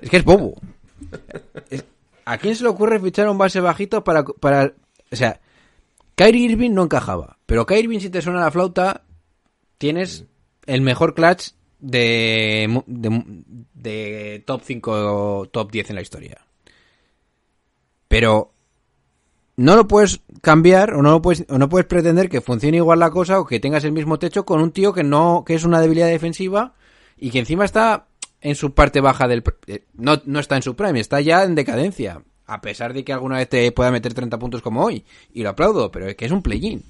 Es 0.00 0.10
que 0.10 0.16
es 0.18 0.24
bobo. 0.24 0.54
Es- 1.70 1.84
¿A 2.26 2.38
quién 2.38 2.54
se 2.56 2.62
le 2.62 2.70
ocurre 2.70 2.98
fichar 3.00 3.28
un 3.28 3.36
base 3.38 3.60
bajito 3.60 4.02
para, 4.02 4.24
para... 4.24 4.72
O 5.12 5.16
sea, 5.16 5.40
Kyrie 6.14 6.46
Irving 6.52 6.70
no 6.72 6.84
encajaba. 6.84 7.38
Pero 7.46 7.66
Kyrie 7.66 7.84
Irving, 7.84 8.00
si 8.00 8.08
te 8.10 8.22
suena 8.22 8.40
la 8.40 8.50
flauta, 8.50 9.02
tienes 9.78 10.24
el 10.66 10.80
mejor 10.80 11.14
clutch 11.14 11.50
de, 11.80 12.82
de, 12.86 13.22
de 13.74 14.42
top 14.46 14.62
5 14.64 14.90
o 15.40 15.46
top 15.48 15.70
10 15.70 15.90
en 15.90 15.96
la 15.96 16.02
historia. 16.02 16.40
Pero 18.14 18.52
no 19.56 19.74
lo 19.74 19.88
puedes 19.88 20.20
cambiar 20.40 20.94
o 20.94 21.02
no 21.02 21.10
lo 21.10 21.20
puedes 21.20 21.46
o 21.48 21.58
no 21.58 21.68
puedes 21.68 21.88
pretender 21.88 22.28
que 22.28 22.40
funcione 22.40 22.76
igual 22.76 23.00
la 23.00 23.10
cosa 23.10 23.40
o 23.40 23.44
que 23.44 23.58
tengas 23.58 23.82
el 23.82 23.90
mismo 23.90 24.20
techo 24.20 24.44
con 24.46 24.60
un 24.60 24.70
tío 24.70 24.92
que 24.92 25.02
no 25.02 25.42
que 25.44 25.54
es 25.54 25.64
una 25.64 25.80
debilidad 25.80 26.06
defensiva 26.06 26.74
y 27.16 27.32
que 27.32 27.40
encima 27.40 27.64
está 27.64 28.06
en 28.40 28.54
su 28.54 28.72
parte 28.72 29.00
baja 29.00 29.26
del 29.26 29.42
eh, 29.66 29.86
no 29.94 30.22
no 30.26 30.38
está 30.38 30.54
en 30.54 30.62
su 30.62 30.76
prime, 30.76 31.00
está 31.00 31.20
ya 31.22 31.42
en 31.42 31.56
decadencia, 31.56 32.22
a 32.46 32.60
pesar 32.60 32.92
de 32.92 33.02
que 33.04 33.12
alguna 33.12 33.38
vez 33.38 33.48
te 33.48 33.72
pueda 33.72 33.90
meter 33.90 34.14
30 34.14 34.38
puntos 34.38 34.62
como 34.62 34.84
hoy 34.84 35.04
y 35.32 35.42
lo 35.42 35.48
aplaudo, 35.48 35.90
pero 35.90 36.06
es 36.06 36.14
que 36.14 36.26
es 36.26 36.30
un 36.30 36.42
play-in. 36.42 36.84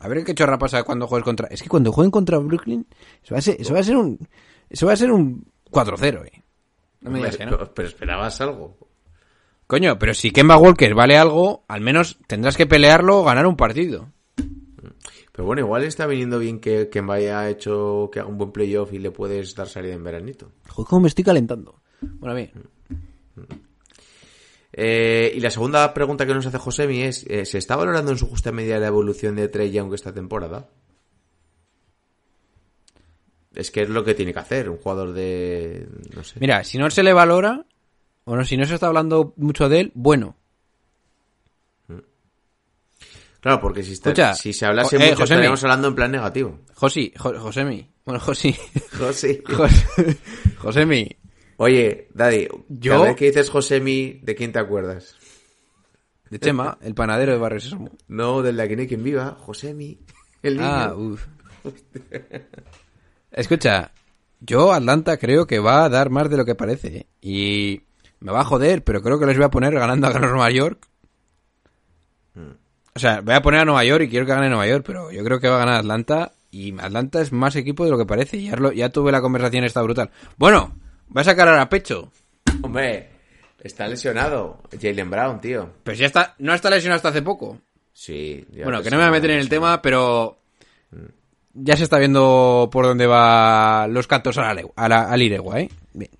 A 0.00 0.08
ver 0.08 0.24
qué 0.24 0.34
chorra 0.34 0.58
pasa 0.58 0.82
cuando 0.82 1.06
juegues 1.06 1.24
contra 1.26 1.46
es 1.46 1.62
que 1.62 1.68
cuando 1.68 1.92
jueguen 1.92 2.10
contra 2.10 2.38
Brooklyn 2.38 2.88
eso 3.22 3.36
va 3.36 3.38
a 3.38 3.42
ser 3.42 3.54
eso 3.60 3.72
va 3.72 3.78
a 3.78 3.84
ser 3.84 3.96
un 3.96 4.18
eso 4.68 4.86
va 4.88 4.94
a 4.94 4.96
ser 4.96 5.12
un 5.12 5.44
4-0, 5.70 6.26
eh. 6.26 6.42
No 7.02 7.10
me 7.12 7.18
digas 7.20 7.36
que 7.36 7.46
no. 7.46 7.56
pero 7.72 7.86
esperabas 7.86 8.40
algo. 8.40 8.89
Coño, 9.70 10.00
pero 10.00 10.14
si 10.14 10.32
Kemba 10.32 10.56
Walker 10.56 10.92
vale 10.96 11.16
algo, 11.16 11.64
al 11.68 11.80
menos 11.80 12.18
tendrás 12.26 12.56
que 12.56 12.66
pelearlo 12.66 13.20
o 13.20 13.24
ganar 13.24 13.46
un 13.46 13.54
partido. 13.54 14.08
Pero 15.30 15.44
bueno, 15.44 15.62
igual 15.62 15.84
está 15.84 16.08
viniendo 16.08 16.40
bien 16.40 16.58
que, 16.58 16.88
que 16.88 17.00
vaya 17.00 17.48
hecho 17.48 18.10
que 18.12 18.18
haga 18.18 18.28
un 18.28 18.36
buen 18.36 18.50
playoff 18.50 18.92
y 18.92 18.98
le 18.98 19.12
puedes 19.12 19.54
dar 19.54 19.68
salida 19.68 19.94
en 19.94 20.02
veranito. 20.02 20.50
Joder, 20.70 20.88
cómo 20.88 21.02
me 21.02 21.06
estoy 21.06 21.22
calentando. 21.22 21.80
Bueno, 22.00 22.34
bien. 22.34 22.50
Eh, 24.72 25.34
y 25.36 25.38
la 25.38 25.52
segunda 25.52 25.94
pregunta 25.94 26.26
que 26.26 26.34
nos 26.34 26.46
hace 26.46 26.58
Josemi 26.58 27.02
es, 27.02 27.24
eh, 27.28 27.44
¿se 27.44 27.58
está 27.58 27.76
valorando 27.76 28.10
en 28.10 28.18
su 28.18 28.26
justa 28.26 28.50
medida 28.50 28.76
la 28.80 28.88
evolución 28.88 29.36
de 29.36 29.46
Trey 29.46 29.70
Young 29.70 29.94
esta 29.94 30.12
temporada? 30.12 30.68
Es 33.54 33.70
que 33.70 33.82
es 33.82 33.88
lo 33.88 34.02
que 34.02 34.14
tiene 34.14 34.32
que 34.32 34.40
hacer 34.40 34.68
un 34.68 34.78
jugador 34.78 35.12
de... 35.12 35.86
no 36.12 36.24
sé. 36.24 36.40
Mira, 36.40 36.64
si 36.64 36.76
no 36.76 36.90
se 36.90 37.04
le 37.04 37.12
valora, 37.12 37.66
o 38.30 38.36
no, 38.36 38.44
si 38.44 38.56
no 38.56 38.64
se 38.64 38.74
está 38.74 38.86
hablando 38.86 39.34
mucho 39.36 39.68
de 39.68 39.80
él, 39.80 39.92
bueno. 39.94 40.36
Claro, 43.40 43.60
porque 43.60 43.82
si, 43.82 43.94
está- 43.94 44.10
Escucha, 44.10 44.34
si 44.34 44.52
se 44.52 44.66
hablase 44.66 44.96
eh, 44.96 44.98
mucho 44.98 45.10
Josemi. 45.16 45.22
estaríamos 45.38 45.64
hablando 45.64 45.88
en 45.88 45.94
plan 45.94 46.12
negativo. 46.12 46.58
Josi, 46.74 47.12
Jo- 47.16 47.38
Josemi. 47.40 47.90
Bueno, 48.04 48.20
Josi. 48.20 48.54
José. 48.98 49.42
Jos- 49.46 49.86
Josemi. 50.58 51.08
Oye, 51.56 52.08
Daddy, 52.14 52.48
Yo- 52.68 52.92
cada 52.92 53.04
vez 53.06 53.16
que 53.16 53.24
dices 53.26 53.50
Josemi, 53.50 54.20
¿de 54.22 54.34
quién 54.34 54.52
te 54.52 54.58
acuerdas? 54.58 55.16
De 56.28 56.38
Chema, 56.38 56.78
el 56.82 56.94
panadero 56.94 57.32
de 57.32 57.38
Barrio 57.38 57.60
Sésamo. 57.60 57.90
No, 58.08 58.42
del 58.42 58.56
de 58.56 58.62
Aquí 58.62 58.76
no 58.76 58.82
hay 58.82 58.88
quien 58.88 59.02
viva, 59.02 59.36
Josemi, 59.40 59.98
el 60.42 60.54
niño. 60.58 60.68
Ah, 60.68 60.94
uff. 60.94 61.26
Escucha, 63.32 63.90
yo 64.40 64.72
Atlanta 64.72 65.16
creo 65.16 65.46
que 65.46 65.58
va 65.58 65.84
a 65.84 65.88
dar 65.88 66.10
más 66.10 66.28
de 66.30 66.36
lo 66.36 66.44
que 66.44 66.54
parece. 66.54 66.96
¿eh? 66.98 67.06
Y 67.20 67.82
me 68.20 68.32
va 68.32 68.40
a 68.40 68.44
joder, 68.44 68.84
pero 68.84 69.02
creo 69.02 69.18
que 69.18 69.26
les 69.26 69.36
voy 69.36 69.46
a 69.46 69.50
poner 69.50 69.72
ganando 69.74 70.06
a 70.06 70.18
Nueva 70.18 70.50
York. 70.50 70.86
O 72.94 72.98
sea, 72.98 73.20
voy 73.20 73.34
a 73.34 73.42
poner 73.42 73.60
a 73.60 73.64
Nueva 73.64 73.84
York 73.84 74.04
y 74.04 74.08
quiero 74.08 74.26
que 74.26 74.32
gane 74.32 74.48
Nueva 74.48 74.66
York, 74.66 74.84
pero 74.86 75.10
yo 75.10 75.22
creo 75.24 75.38
que 75.40 75.48
va 75.48 75.56
a 75.56 75.60
ganar 75.60 75.76
Atlanta. 75.76 76.32
Y 76.50 76.72
Atlanta 76.80 77.20
es 77.20 77.30
más 77.32 77.54
equipo 77.54 77.84
de 77.84 77.90
lo 77.92 77.98
que 77.98 78.04
parece. 78.06 78.42
Ya, 78.42 78.56
lo- 78.56 78.72
ya 78.72 78.88
tuve 78.90 79.12
la 79.12 79.20
conversación 79.20 79.62
esta 79.64 79.80
brutal. 79.82 80.10
Bueno, 80.36 80.74
va 81.16 81.20
a 81.20 81.24
sacar 81.24 81.48
a 81.48 81.68
pecho. 81.68 82.10
Hombre, 82.62 83.10
está 83.62 83.86
lesionado. 83.86 84.60
Jalen 84.80 85.08
Brown, 85.10 85.40
tío. 85.40 85.70
Pero 85.84 85.94
si 85.94 86.00
ya 86.00 86.06
está, 86.08 86.34
no 86.38 86.52
está 86.52 86.68
lesionado 86.68 86.96
hasta 86.96 87.10
hace 87.10 87.22
poco. 87.22 87.58
Sí. 87.92 88.44
ya 88.50 88.64
Bueno, 88.64 88.78
te 88.78 88.84
que 88.84 88.90
no 88.90 88.96
me 88.96 89.04
voy 89.04 89.08
a 89.10 89.12
meter 89.12 89.30
en 89.30 89.38
el 89.38 89.48
tema, 89.48 89.80
pero 89.80 90.38
ya 91.54 91.76
se 91.76 91.84
está 91.84 91.98
viendo 91.98 92.68
por 92.72 92.84
dónde 92.86 93.06
va 93.06 93.86
los 93.88 94.08
cantos 94.08 94.36
a 94.38 94.52
la, 94.52 94.62
a 94.74 94.88
la, 94.88 95.02
al 95.10 95.22
Iregua, 95.22 95.60
¿eh? 95.60 95.70
Bien. 95.94 96.10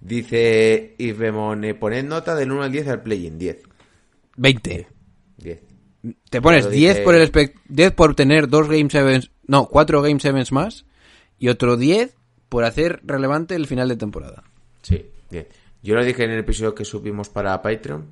Dice 0.00 0.94
Isbemon, 0.98 1.64
eh, 1.64 1.74
poned 1.74 2.04
nota 2.04 2.34
del 2.34 2.52
1 2.52 2.62
al 2.62 2.72
10 2.72 2.88
al 2.88 3.02
play-in. 3.02 3.38
10. 3.38 3.62
20. 4.36 4.86
10. 5.36 5.60
Te 6.30 6.40
pones 6.40 6.64
Pero 6.66 6.74
10 6.76 6.94
dice- 6.94 7.04
por 7.04 7.14
el 7.16 7.30
spec- 7.32 7.54
10 7.68 7.92
por 7.92 8.14
tener 8.14 8.48
dos 8.48 8.68
Game 8.68 8.88
Sevens, 8.90 9.30
no, 9.46 9.66
cuatro 9.66 10.00
Game 10.00 10.20
Sevens 10.20 10.52
más 10.52 10.86
y 11.38 11.48
otro 11.48 11.76
10 11.76 12.14
por 12.48 12.64
hacer 12.64 13.00
relevante 13.04 13.56
el 13.56 13.66
final 13.66 13.88
de 13.88 13.96
temporada. 13.96 14.44
Sí, 14.82 15.04
10. 15.30 15.48
Yo 15.82 15.94
lo 15.96 16.04
dije 16.04 16.24
en 16.24 16.30
el 16.30 16.38
episodio 16.40 16.74
que 16.74 16.84
subimos 16.84 17.28
para 17.28 17.60
Patreon, 17.60 18.06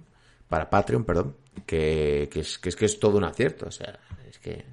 para 0.49 0.69
Patreon, 0.69 1.05
perdón, 1.05 1.37
que, 1.65 2.29
que 2.31 2.41
es, 2.41 2.59
que 2.59 2.69
es 2.69 2.77
que 2.77 2.85
es 2.87 2.99
todo 2.99 3.17
un 3.19 3.25
acierto. 3.25 3.67
O 3.67 3.71
sea, 3.71 3.99
es 4.29 4.39
que 4.39 4.65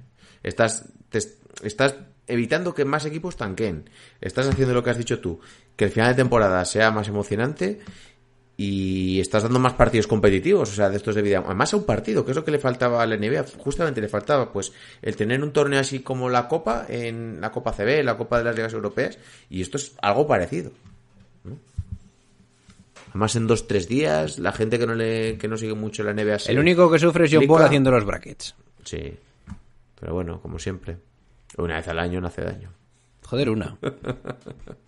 estás, 0.42 0.88
te- 1.08 1.18
estás 1.62 1.94
evitando 2.26 2.74
que 2.74 2.84
más 2.84 3.04
equipos 3.04 3.36
tanquen. 3.36 3.88
Estás 4.20 4.48
haciendo 4.48 4.74
lo 4.74 4.82
que 4.82 4.90
has 4.90 4.98
dicho 4.98 5.20
tú, 5.20 5.40
que 5.76 5.86
el 5.86 5.90
final 5.90 6.10
de 6.10 6.22
temporada 6.22 6.64
sea 6.64 6.90
más 6.90 7.08
emocionante 7.08 7.80
y 8.56 9.20
estás 9.20 9.42
dando 9.42 9.58
más 9.58 9.74
partidos 9.74 10.06
competitivos, 10.06 10.70
o 10.70 10.74
sea, 10.74 10.88
de 10.88 10.96
estos 10.96 11.14
de 11.14 11.22
vida. 11.22 11.42
Además 11.44 11.74
a 11.74 11.76
un 11.76 11.84
partido, 11.84 12.24
que 12.24 12.30
es 12.30 12.36
lo 12.36 12.44
que 12.44 12.52
le 12.52 12.58
faltaba 12.58 13.02
a 13.02 13.06
la 13.06 13.16
NBA, 13.16 13.44
justamente 13.58 14.00
le 14.00 14.08
faltaba, 14.08 14.52
pues, 14.52 14.72
el 15.02 15.16
tener 15.16 15.42
un 15.42 15.52
torneo 15.52 15.80
así 15.80 16.00
como 16.00 16.28
la 16.28 16.46
Copa, 16.46 16.86
en 16.88 17.40
la 17.40 17.50
Copa 17.50 17.72
CB, 17.72 18.04
la 18.04 18.16
Copa 18.16 18.38
de 18.38 18.44
las 18.44 18.54
Ligas 18.54 18.72
Europeas, 18.72 19.18
y 19.50 19.60
esto 19.60 19.76
es 19.76 19.92
algo 20.00 20.26
parecido. 20.26 20.70
Además 23.10 23.36
en 23.36 23.46
dos, 23.46 23.66
tres 23.68 23.88
días, 23.88 24.38
la 24.38 24.52
gente 24.52 24.78
que 24.78 24.86
no 24.86 24.94
le, 24.94 25.38
que 25.38 25.46
no 25.46 25.56
sigue 25.56 25.74
mucho 25.74 26.02
la 26.02 26.12
NBA 26.12 26.38
se 26.40 26.52
El 26.52 26.58
único 26.58 26.90
que 26.90 26.98
sufre 26.98 27.26
es 27.26 27.32
John 27.32 27.46
Paul 27.46 27.62
haciendo 27.62 27.92
los 27.92 28.04
brackets. 28.04 28.56
Sí. 28.84 29.14
Pero 30.00 30.14
bueno, 30.14 30.40
como 30.40 30.58
siempre. 30.58 30.96
Una 31.56 31.76
vez 31.76 31.86
al 31.86 32.00
año 32.00 32.20
no 32.20 32.26
hace 32.26 32.42
daño. 32.42 32.72
Joder, 33.22 33.50
una. 33.50 33.76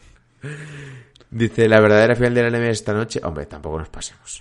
Dice, 1.31 1.69
la 1.69 1.81
verdadera 1.81 2.15
final 2.15 2.35
de 2.35 2.43
la 2.51 2.59
NBA 2.59 2.71
esta 2.71 2.93
noche. 2.93 3.21
Hombre, 3.23 3.47
tampoco 3.47 3.79
nos 3.79 3.89
pasemos. 3.89 4.41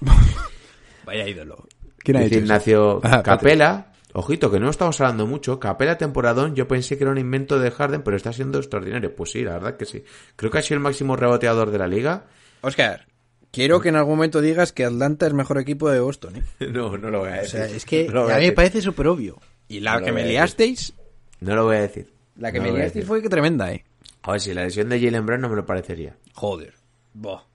Vaya 1.06 1.28
ídolo. 1.28 1.68
Dice 2.03 2.36
Ignacio 2.38 2.99
Ah, 3.03 3.22
Capela. 3.24 3.91
Ojito, 4.14 4.49
que 4.49 4.60
no 4.62 4.70
estamos 4.70 4.99
hablando 5.01 5.28
mucho. 5.28 5.60
Capela 5.60 5.97
temporadón, 5.97 6.56
yo 6.56 6.68
pensé 6.68 6.97
que 6.97 7.03
era 7.03 7.12
un 7.12 7.18
invento 7.18 7.60
de 7.60 7.70
Harden, 7.70 8.01
pero 8.01 8.16
está 8.16 8.32
siendo 8.32 8.60
extraordinario. 8.60 9.14
Pues 9.14 9.32
sí, 9.32 9.43
la 9.43 9.53
verdad 9.53 9.76
que 9.76 9.86
sí. 9.86 10.03
Creo 10.38 10.49
que 10.51 10.60
ha 10.60 10.62
sido 10.62 10.76
el 10.78 10.84
máximo 10.84 11.16
reboteador 11.18 11.70
de 11.72 11.78
la 11.80 11.88
liga. 11.88 12.26
Oscar, 12.62 13.08
quiero 13.51 13.82
que 13.82 13.89
en 13.89 13.97
algún 13.97 14.16
momento 14.16 14.39
digas 14.39 14.72
que 14.72 14.86
Atlanta 14.86 15.28
es 15.28 15.34
mejor 15.34 15.58
equipo 15.58 15.89
de 15.89 15.99
Boston, 15.99 16.38
¿eh? 16.38 16.43
No, 16.72 16.97
no 16.97 17.10
lo 17.10 17.20
voy 17.20 17.30
a 17.30 17.34
O 17.34 17.36
decir. 17.38 17.49
sea, 17.49 17.66
es 17.66 17.84
que 17.86 18.08
No 18.08 18.28
a 18.30 18.36
a 18.36 18.39
mí 18.39 18.45
me 18.45 18.51
parece 18.53 18.82
súper 18.82 19.08
obvio. 19.08 19.41
Y 19.68 19.82
la 19.82 19.99
No 19.99 20.06
que 20.06 20.12
me 20.14 20.24
liasteis, 20.26 20.93
No 21.41 21.56
lo 21.56 21.66
voy 21.66 21.76
a 21.78 21.82
decir. 21.82 22.14
la 22.38 22.51
que 22.53 22.60
No 22.60 22.66
me 22.72 22.72
liasteis 22.80 23.06
fue 23.06 23.22
que 23.22 23.28
tremenda, 23.30 23.74
¿eh? 23.74 23.84
A 24.26 24.32
ver, 24.32 24.42
si 24.42 24.54
la 24.56 24.64
lesión 24.64 24.90
de 24.90 25.00
Jalen 25.00 25.24
Brown 25.24 25.42
no 25.42 25.50
me 25.50 25.56
lo 25.56 25.66
parecería. 25.68 26.18
Joder. 26.34 26.74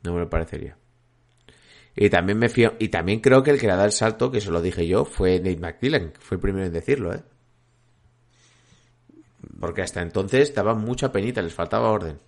No 0.04 0.14
me 0.14 0.20
lo 0.20 0.30
parecería. 0.30 0.76
Y 1.96 2.08
también 2.08 2.38
me 2.38 2.48
fío, 2.48 2.74
y 2.78 2.88
también 2.88 3.18
creo 3.20 3.42
que 3.42 3.50
el 3.50 3.58
que 3.58 3.66
le 3.66 3.74
da 3.74 3.84
el 3.84 3.90
salto, 3.90 4.30
que 4.30 4.38
eso 4.38 4.52
lo 4.52 4.62
dije 4.62 4.86
yo, 4.86 5.04
fue 5.04 5.38
Nate 5.40 5.56
McMillan, 5.56 6.12
que 6.12 6.20
fue 6.20 6.36
el 6.36 6.40
primero 6.40 6.64
en 6.64 6.72
decirlo, 6.72 7.12
¿eh? 7.12 7.22
Porque 9.58 9.82
hasta 9.82 10.00
entonces 10.00 10.54
daba 10.54 10.74
mucha 10.74 11.10
penita, 11.10 11.42
les 11.42 11.52
faltaba 11.52 11.90
orden. 11.90 12.20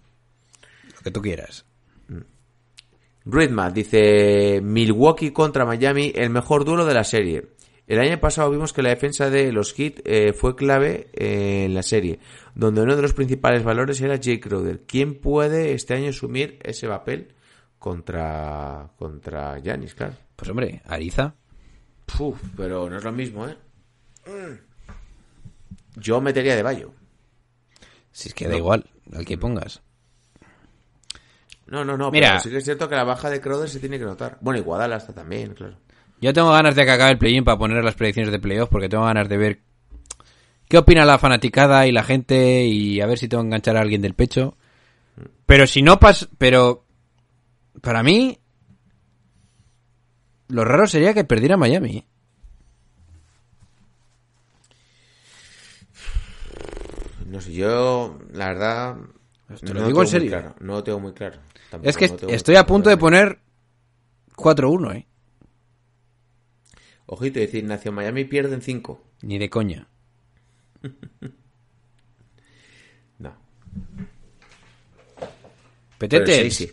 Lo 0.92 1.00
que 1.02 1.10
tú 1.12 1.22
quieras. 1.22 1.64
Ruidma 3.24 3.70
dice 3.70 4.60
Milwaukee 4.60 5.30
contra 5.30 5.64
Miami, 5.64 6.12
el 6.16 6.30
mejor 6.30 6.64
duelo 6.64 6.84
de 6.84 6.94
la 6.94 7.04
serie. 7.04 7.51
El 7.86 7.98
año 7.98 8.18
pasado 8.20 8.50
vimos 8.50 8.72
que 8.72 8.82
la 8.82 8.90
defensa 8.90 9.28
de 9.28 9.52
los 9.52 9.74
Heat 9.74 10.00
eh, 10.04 10.32
fue 10.32 10.54
clave 10.54 11.08
eh, 11.12 11.64
en 11.66 11.74
la 11.74 11.82
serie, 11.82 12.20
donde 12.54 12.82
uno 12.82 12.96
de 12.96 13.02
los 13.02 13.12
principales 13.12 13.64
valores 13.64 14.00
era 14.00 14.16
Jake 14.16 14.40
Crowder. 14.40 14.82
¿Quién 14.86 15.20
puede 15.20 15.72
este 15.74 15.94
año 15.94 16.10
asumir 16.10 16.58
ese 16.62 16.86
papel 16.88 17.34
contra 17.78 18.90
contra 18.96 19.58
Giannis, 19.58 19.94
claro? 19.94 20.14
Pues 20.36 20.48
hombre, 20.50 20.80
Ariza. 20.86 21.34
Puf, 22.06 22.40
pero 22.56 22.88
no 22.88 22.96
es 22.96 23.04
lo 23.04 23.12
mismo, 23.12 23.48
¿eh? 23.48 23.56
Yo 25.96 26.20
metería 26.20 26.56
de 26.56 26.62
Bayo. 26.62 26.92
Si 28.12 28.28
es 28.28 28.34
que 28.34 28.48
da 28.48 28.56
igual, 28.56 28.88
al 29.12 29.24
que 29.24 29.38
pongas. 29.38 29.82
No, 31.66 31.84
no, 31.84 31.96
no, 31.96 32.10
Mira. 32.10 32.28
pero 32.28 32.40
sí 32.40 32.50
que 32.50 32.58
es 32.58 32.64
cierto 32.64 32.88
que 32.88 32.94
la 32.94 33.04
baja 33.04 33.30
de 33.30 33.40
Crowder 33.40 33.68
se 33.68 33.80
tiene 33.80 33.98
que 33.98 34.04
notar. 34.04 34.38
Bueno, 34.40 34.60
y 34.60 34.62
Guadala 34.62 34.96
está 34.96 35.14
también, 35.14 35.54
claro. 35.54 35.78
Yo 36.22 36.32
tengo 36.32 36.52
ganas 36.52 36.76
de 36.76 36.84
que 36.84 36.90
acabe 36.92 37.10
el 37.10 37.18
play-in 37.18 37.42
para 37.42 37.58
poner 37.58 37.82
las 37.82 37.96
predicciones 37.96 38.30
de 38.30 38.38
playoff 38.38 38.68
porque 38.70 38.88
tengo 38.88 39.04
ganas 39.04 39.28
de 39.28 39.36
ver 39.36 39.58
qué 40.68 40.78
opina 40.78 41.04
la 41.04 41.18
fanaticada 41.18 41.84
y 41.88 41.90
la 41.90 42.04
gente 42.04 42.64
y 42.64 43.00
a 43.00 43.06
ver 43.06 43.18
si 43.18 43.26
tengo 43.26 43.42
que 43.42 43.48
enganchar 43.48 43.76
a 43.76 43.80
alguien 43.80 44.00
del 44.00 44.14
pecho. 44.14 44.56
Pero 45.46 45.66
si 45.66 45.82
no 45.82 45.98
pasa... 45.98 46.28
Pero... 46.38 46.84
Para 47.80 48.04
mí... 48.04 48.38
Lo 50.46 50.64
raro 50.64 50.86
sería 50.86 51.12
que 51.12 51.24
perdiera 51.24 51.56
Miami. 51.56 52.06
No 57.26 57.40
sé, 57.40 57.52
yo, 57.52 58.18
la 58.32 58.48
verdad. 58.48 58.96
Te 59.60 59.74
lo 59.74 59.80
no 59.80 59.86
digo 59.88 60.02
en 60.02 60.08
serio. 60.08 60.30
claro, 60.30 60.54
no 60.60 60.74
lo 60.74 60.84
tengo 60.84 61.00
muy 61.00 61.14
claro. 61.14 61.40
Tampoco 61.68 61.88
Es 61.88 61.96
que 61.96 62.08
no 62.08 62.28
estoy 62.28 62.54
a 62.54 62.66
punto 62.66 62.90
de 62.90 62.96
poner 62.96 63.40
4-1, 64.36 64.96
¿eh? 64.96 65.06
Ojito, 67.14 67.40
decir, 67.40 67.62
Ignacio, 67.62 67.92
Miami 67.92 68.24
pierden 68.24 68.62
5. 68.62 69.04
Ni 69.20 69.36
de 69.36 69.50
coña. 69.50 69.86
No. 73.18 73.34
Petete, 75.98 76.50
sí. 76.50 76.72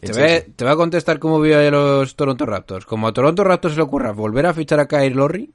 Te 0.00 0.40
te 0.40 0.64
voy 0.64 0.72
a 0.72 0.76
contestar 0.76 1.20
cómo 1.20 1.38
veo 1.38 1.60
a 1.60 1.70
los 1.70 2.16
Toronto 2.16 2.44
Raptors. 2.44 2.84
Como 2.84 3.06
a 3.06 3.12
Toronto 3.12 3.44
Raptors 3.44 3.74
se 3.74 3.78
le 3.78 3.84
ocurra 3.84 4.10
volver 4.10 4.46
a 4.46 4.54
fichar 4.54 4.80
a 4.80 4.88
Kyle 4.88 5.14
Lowry. 5.14 5.54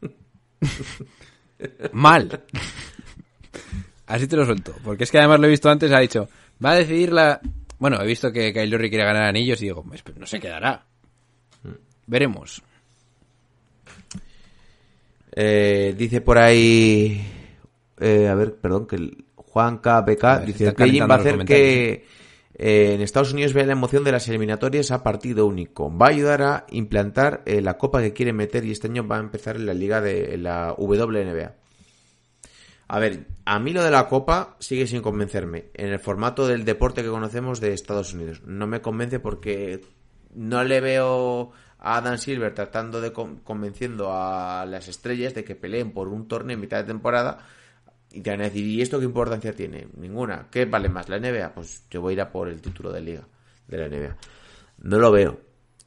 Mal. 1.92 2.42
Así 4.06 4.26
te 4.26 4.36
lo 4.36 4.44
suelto. 4.44 4.74
Porque 4.82 5.04
es 5.04 5.12
que 5.12 5.18
además 5.18 5.38
lo 5.38 5.46
he 5.46 5.50
visto 5.50 5.70
antes, 5.70 5.92
ha 5.92 6.00
dicho, 6.00 6.28
va 6.62 6.72
a 6.72 6.76
decidir 6.78 7.12
la... 7.12 7.40
Bueno, 7.78 8.02
he 8.02 8.06
visto 8.08 8.32
que 8.32 8.52
Kyle 8.52 8.68
Lowry 8.68 8.88
quiere 8.90 9.04
ganar 9.04 9.22
anillos 9.22 9.62
y 9.62 9.66
digo, 9.66 9.84
"Pues, 9.84 10.02
no 10.16 10.26
se 10.26 10.40
quedará. 10.40 10.84
Veremos. 12.06 12.62
Eh, 15.32 15.94
dice 15.96 16.20
por 16.20 16.38
ahí. 16.38 17.20
eh, 18.00 18.28
a 18.28 18.34
ver, 18.34 18.54
perdón, 18.56 18.86
que 18.86 18.96
el 18.96 19.24
Juan 19.34 19.78
KBK 19.78 20.44
dice: 20.46 20.68
el 20.68 20.74
play-in 20.74 21.08
va 21.08 21.16
a 21.16 21.18
hacer 21.18 21.44
que 21.44 22.06
eh, 22.54 22.94
en 22.94 23.00
Estados 23.00 23.32
Unidos 23.32 23.52
vea 23.52 23.66
la 23.66 23.72
emoción 23.72 24.04
de 24.04 24.12
las 24.12 24.28
eliminatorias 24.28 24.90
a 24.90 25.02
partido 25.02 25.46
único. 25.46 25.96
Va 25.96 26.06
a 26.06 26.10
ayudar 26.10 26.42
a 26.42 26.66
implantar 26.70 27.42
la 27.46 27.78
copa 27.78 28.00
que 28.00 28.12
quiere 28.12 28.32
meter 28.32 28.64
y 28.64 28.70
este 28.70 28.88
año 28.88 29.06
va 29.06 29.16
a 29.16 29.20
empezar 29.20 29.56
en 29.56 29.66
la 29.66 29.74
liga 29.74 30.00
de 30.00 30.36
la 30.38 30.74
WNBA. 30.76 31.54
A 32.86 32.98
ver, 32.98 33.26
a 33.44 33.58
mí 33.58 33.72
lo 33.72 33.82
de 33.82 33.90
la 33.90 34.06
copa 34.08 34.56
sigue 34.60 34.86
sin 34.86 35.02
convencerme. 35.02 35.66
En 35.74 35.88
el 35.88 35.98
formato 35.98 36.46
del 36.46 36.64
deporte 36.64 37.02
que 37.02 37.08
conocemos 37.08 37.60
de 37.60 37.72
Estados 37.72 38.12
Unidos. 38.12 38.42
No 38.44 38.66
me 38.66 38.82
convence 38.82 39.20
porque 39.20 39.80
no 40.34 40.62
le 40.64 40.80
veo 40.80 41.52
a 41.84 41.98
Adam 41.98 42.16
Silver 42.18 42.54
tratando 42.54 43.00
de 43.00 43.12
con- 43.12 43.36
convenciendo 43.40 44.10
a 44.12 44.64
las 44.66 44.88
estrellas 44.88 45.34
de 45.34 45.44
que 45.44 45.54
peleen 45.54 45.92
por 45.92 46.08
un 46.08 46.26
torneo 46.26 46.54
en 46.54 46.60
mitad 46.60 46.78
de 46.78 46.84
temporada 46.84 47.38
y 48.10 48.20
te 48.22 48.30
van 48.30 48.40
a 48.40 48.44
decir, 48.44 48.64
¿y 48.66 48.80
esto 48.80 48.98
qué 48.98 49.04
importancia 49.04 49.52
tiene? 49.54 49.88
Ninguna. 49.96 50.48
¿Qué 50.50 50.64
vale 50.64 50.88
más? 50.88 51.08
¿La 51.08 51.18
NBA? 51.18 51.52
Pues 51.54 51.86
yo 51.90 52.00
voy 52.00 52.12
a 52.12 52.14
ir 52.14 52.20
a 52.22 52.30
por 52.32 52.48
el 52.48 52.60
título 52.62 52.92
de 52.92 53.00
liga 53.00 53.26
de 53.68 53.76
la 53.78 53.86
NBA. 53.88 54.16
No 54.78 54.98
lo 54.98 55.10
veo. 55.12 55.40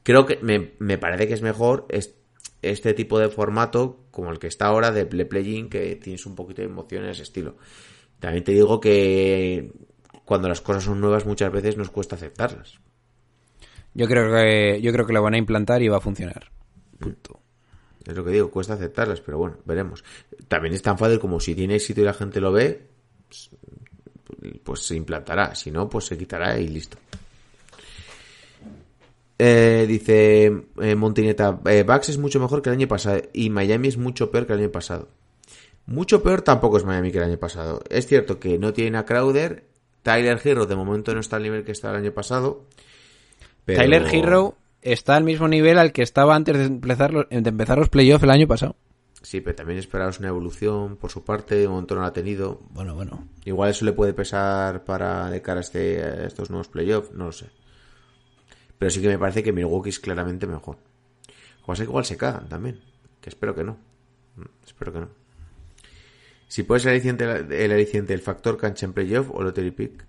Creo 0.03 0.25
que 0.25 0.37
me, 0.41 0.73
me 0.79 0.97
parece 0.97 1.27
que 1.27 1.33
es 1.33 1.41
mejor 1.41 1.85
es- 1.89 2.13
este 2.61 2.93
tipo 2.93 3.17
de 3.19 3.29
formato 3.29 4.05
como 4.11 4.31
el 4.31 4.39
que 4.39 4.47
está 4.47 4.65
ahora 4.67 4.91
de 4.91 5.05
play 5.05 5.25
play-in 5.25 5.69
que 5.69 5.95
tienes 5.95 6.25
un 6.25 6.35
poquito 6.35 6.61
de 6.61 6.67
emoción 6.67 7.03
en 7.05 7.11
ese 7.11 7.23
estilo. 7.23 7.55
También 8.19 8.43
te 8.43 8.51
digo 8.51 8.79
que 8.79 9.71
cuando 10.25 10.49
las 10.49 10.61
cosas 10.61 10.83
son 10.83 10.99
nuevas 10.99 11.25
muchas 11.25 11.51
veces 11.51 11.77
nos 11.77 11.89
cuesta 11.91 12.15
aceptarlas. 12.15 12.79
Yo 13.97 14.07
creo 14.07 14.31
que 14.31 14.79
yo 14.79 14.93
creo 14.93 15.07
que 15.07 15.13
lo 15.13 15.23
van 15.23 15.33
a 15.33 15.39
implantar 15.39 15.81
y 15.81 15.87
va 15.87 15.97
a 15.97 16.01
funcionar. 16.01 16.51
Punto. 16.99 17.39
Es 18.05 18.15
lo 18.15 18.23
que 18.23 18.29
digo, 18.29 18.51
cuesta 18.51 18.75
aceptarlas, 18.75 19.21
pero 19.21 19.39
bueno, 19.39 19.57
veremos. 19.65 20.03
También 20.47 20.75
es 20.75 20.83
tan 20.83 20.99
fácil 20.99 21.19
como 21.19 21.39
si 21.39 21.55
tiene 21.55 21.75
éxito 21.75 22.01
y 22.01 22.03
la 22.03 22.13
gente 22.13 22.39
lo 22.39 22.51
ve, 22.51 22.87
pues, 23.27 23.49
pues 24.63 24.85
se 24.85 24.95
implantará. 24.95 25.55
Si 25.55 25.71
no, 25.71 25.89
pues 25.89 26.05
se 26.05 26.15
quitará 26.15 26.59
y 26.59 26.67
listo. 26.67 26.99
Eh, 29.39 29.85
dice 29.87 30.45
eh, 30.79 30.95
Montineta, 30.95 31.59
eh, 31.65 31.83
Bucks 31.83 32.09
es 32.09 32.19
mucho 32.19 32.39
mejor 32.39 32.61
que 32.61 32.69
el 32.69 32.75
año 32.75 32.87
pasado 32.87 33.21
y 33.33 33.49
Miami 33.49 33.87
es 33.87 33.97
mucho 33.97 34.29
peor 34.29 34.45
que 34.45 34.53
el 34.53 34.59
año 34.59 34.71
pasado. 34.71 35.09
Mucho 35.87 36.21
peor 36.21 36.43
tampoco 36.43 36.77
es 36.77 36.85
Miami 36.85 37.11
que 37.11 37.17
el 37.17 37.23
año 37.23 37.37
pasado. 37.37 37.81
Es 37.89 38.05
cierto 38.05 38.39
que 38.39 38.59
no 38.59 38.73
tienen 38.73 38.95
a 38.95 39.05
Crowder, 39.05 39.65
Tyler 40.03 40.39
Hero 40.43 40.67
de 40.67 40.75
momento 40.75 41.15
no 41.15 41.19
está 41.19 41.37
al 41.37 41.43
nivel 41.43 41.63
que 41.63 41.71
estaba 41.71 41.97
el 41.97 42.03
año 42.03 42.13
pasado. 42.13 42.67
Pero- 43.67 43.81
Tyler 43.81 44.07
Hero 44.11 44.55
está 44.81 45.15
al 45.15 45.23
mismo 45.23 45.47
nivel 45.47 45.77
al 45.77 45.91
que 45.91 46.01
estaba 46.01 46.35
antes 46.35 46.57
de 46.57 46.63
empezar 46.63 47.13
los, 47.13 47.29
de 47.29 47.37
empezar 47.49 47.77
los 47.77 47.89
playoffs 47.89 48.23
el 48.23 48.31
año 48.31 48.47
pasado. 48.47 48.75
Sí, 49.21 49.41
pero 49.41 49.55
también 49.55 49.77
esperaros 49.79 50.19
una 50.19 50.29
evolución 50.29 50.95
por 50.95 51.11
su 51.11 51.25
parte, 51.25 51.55
de 51.55 51.67
momento 51.67 51.95
no 51.95 52.01
la 52.01 52.07
ha 52.07 52.13
tenido. 52.13 52.61
Bueno, 52.69 52.95
bueno. 52.95 53.27
Igual 53.43 53.71
eso 53.71 53.83
le 53.83 53.91
puede 53.91 54.13
pesar 54.13 54.85
para 54.85 55.29
de 55.29 55.41
cara 55.41 55.59
a, 55.59 55.61
este, 55.61 56.01
a 56.01 56.25
estos 56.25 56.49
nuevos 56.49 56.69
playoffs, 56.69 57.11
no 57.11 57.25
lo 57.25 57.31
sé. 57.33 57.47
Pero 58.77 58.89
sí 58.89 59.01
que 59.01 59.09
me 59.09 59.19
parece 59.19 59.43
que 59.43 59.51
Milwaukee 59.51 59.89
es 59.89 59.99
claramente 59.99 60.47
mejor. 60.47 60.77
O 61.65 61.75
sea 61.75 61.83
que 61.85 61.89
igual 61.89 62.05
se 62.05 62.15
cagan 62.15 62.47
también. 62.47 62.79
Que 63.19 63.29
espero 63.29 63.53
que 63.53 63.63
no. 63.65 63.77
Mm, 64.37 64.43
Espero 64.65 64.93
que 64.93 64.99
no. 65.01 65.09
Si 66.47 66.63
puedes 66.63 66.85
el 66.85 66.91
aliciente, 66.91 67.25
el 67.25 67.71
aliciente 67.71 68.13
del 68.13 68.21
factor 68.21 68.55
cancha 68.57 68.85
en 68.85 68.93
playoff 68.93 69.29
o 69.33 69.43
lottery 69.43 69.71
pick. 69.71 70.05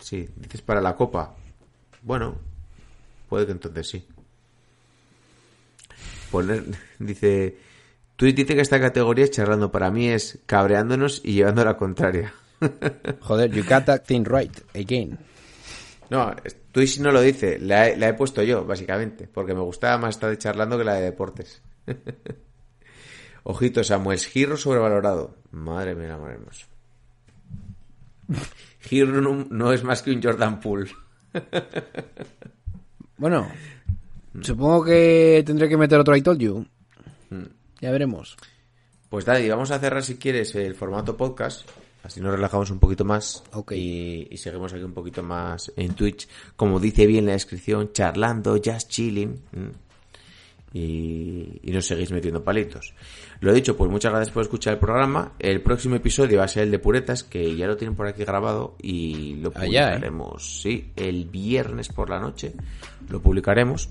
Sí, 0.00 0.28
dices 0.34 0.62
para 0.62 0.80
la 0.80 0.96
copa. 0.96 1.36
Bueno, 2.08 2.38
puede 3.28 3.44
que 3.44 3.52
entonces 3.52 3.86
sí. 3.86 4.08
Poner, 6.30 6.64
dice, 6.98 7.58
Twitch 8.16 8.34
dice 8.34 8.54
que 8.54 8.62
esta 8.62 8.80
categoría 8.80 9.24
es 9.24 9.30
charlando. 9.30 9.70
Para 9.70 9.90
mí 9.90 10.08
es 10.08 10.38
cabreándonos 10.46 11.20
y 11.22 11.34
llevando 11.34 11.66
la 11.66 11.76
contraria. 11.76 12.32
Joder, 13.20 13.50
you 13.50 13.62
got 13.62 13.84
that 13.84 14.04
thing 14.06 14.24
right 14.24 14.58
again. 14.74 15.18
No, 16.08 16.34
Twitch 16.72 16.98
no 16.98 17.12
lo 17.12 17.20
dice, 17.20 17.58
la 17.58 17.88
he, 17.88 17.98
la 17.98 18.08
he 18.08 18.14
puesto 18.14 18.42
yo, 18.42 18.64
básicamente, 18.64 19.28
porque 19.28 19.52
me 19.52 19.60
gustaba 19.60 19.98
más 19.98 20.14
estar 20.14 20.30
de 20.30 20.38
charlando 20.38 20.78
que 20.78 20.84
la 20.84 20.94
de 20.94 21.02
deportes. 21.02 21.60
Ojito, 23.42 23.84
Samuel, 23.84 24.18
Giro 24.18 24.56
sobrevalorado. 24.56 25.36
Madre 25.50 25.94
mía, 25.94 26.16
madre 26.16 26.36
hermosa. 26.36 26.66
Giro 28.80 29.20
no, 29.20 29.46
no 29.50 29.72
es 29.74 29.84
más 29.84 30.00
que 30.00 30.10
un 30.10 30.22
Jordan 30.22 30.58
Poole. 30.58 30.90
Bueno, 33.18 33.48
supongo 34.42 34.84
que 34.84 35.42
tendré 35.44 35.68
que 35.68 35.76
meter 35.76 35.98
otro 35.98 36.16
I 36.16 36.22
told 36.22 36.38
you. 36.38 36.64
Ya 37.80 37.90
veremos. 37.90 38.36
Pues 39.08 39.24
Daddy, 39.24 39.48
vamos 39.48 39.72
a 39.72 39.78
cerrar 39.80 40.04
si 40.04 40.18
quieres 40.18 40.54
el 40.54 40.76
formato 40.76 41.16
podcast. 41.16 41.68
Así 42.04 42.20
nos 42.20 42.30
relajamos 42.30 42.70
un 42.70 42.78
poquito 42.78 43.04
más. 43.04 43.42
Ok. 43.54 43.72
Y, 43.72 44.28
y 44.30 44.36
seguimos 44.36 44.72
aquí 44.72 44.84
un 44.84 44.94
poquito 44.94 45.24
más 45.24 45.72
en 45.76 45.94
Twitch. 45.94 46.28
Como 46.54 46.78
dice 46.78 47.06
bien 47.06 47.26
la 47.26 47.32
descripción, 47.32 47.92
charlando, 47.92 48.60
just 48.64 48.88
chilling. 48.88 49.42
Y, 50.72 51.60
y 51.62 51.70
nos 51.72 51.86
seguís 51.86 52.10
metiendo 52.12 52.44
palitos. 52.44 52.94
Lo 53.40 53.52
dicho, 53.52 53.76
pues 53.76 53.90
muchas 53.90 54.12
gracias 54.12 54.32
por 54.32 54.42
escuchar 54.42 54.74
el 54.74 54.78
programa. 54.78 55.32
El 55.38 55.62
próximo 55.62 55.96
episodio 55.96 56.38
va 56.38 56.44
a 56.44 56.48
ser 56.48 56.64
el 56.64 56.70
de 56.70 56.78
Puretas, 56.78 57.24
que 57.24 57.56
ya 57.56 57.66
lo 57.66 57.76
tienen 57.76 57.96
por 57.96 58.06
aquí 58.06 58.24
grabado 58.24 58.76
y 58.82 59.36
lo 59.36 59.50
Allá, 59.54 59.64
¿eh? 59.64 59.86
publicaremos, 59.92 60.60
sí, 60.60 60.92
el 60.96 61.24
viernes 61.24 61.88
por 61.88 62.10
la 62.10 62.18
noche. 62.18 62.52
Lo 63.08 63.22
publicaremos. 63.22 63.88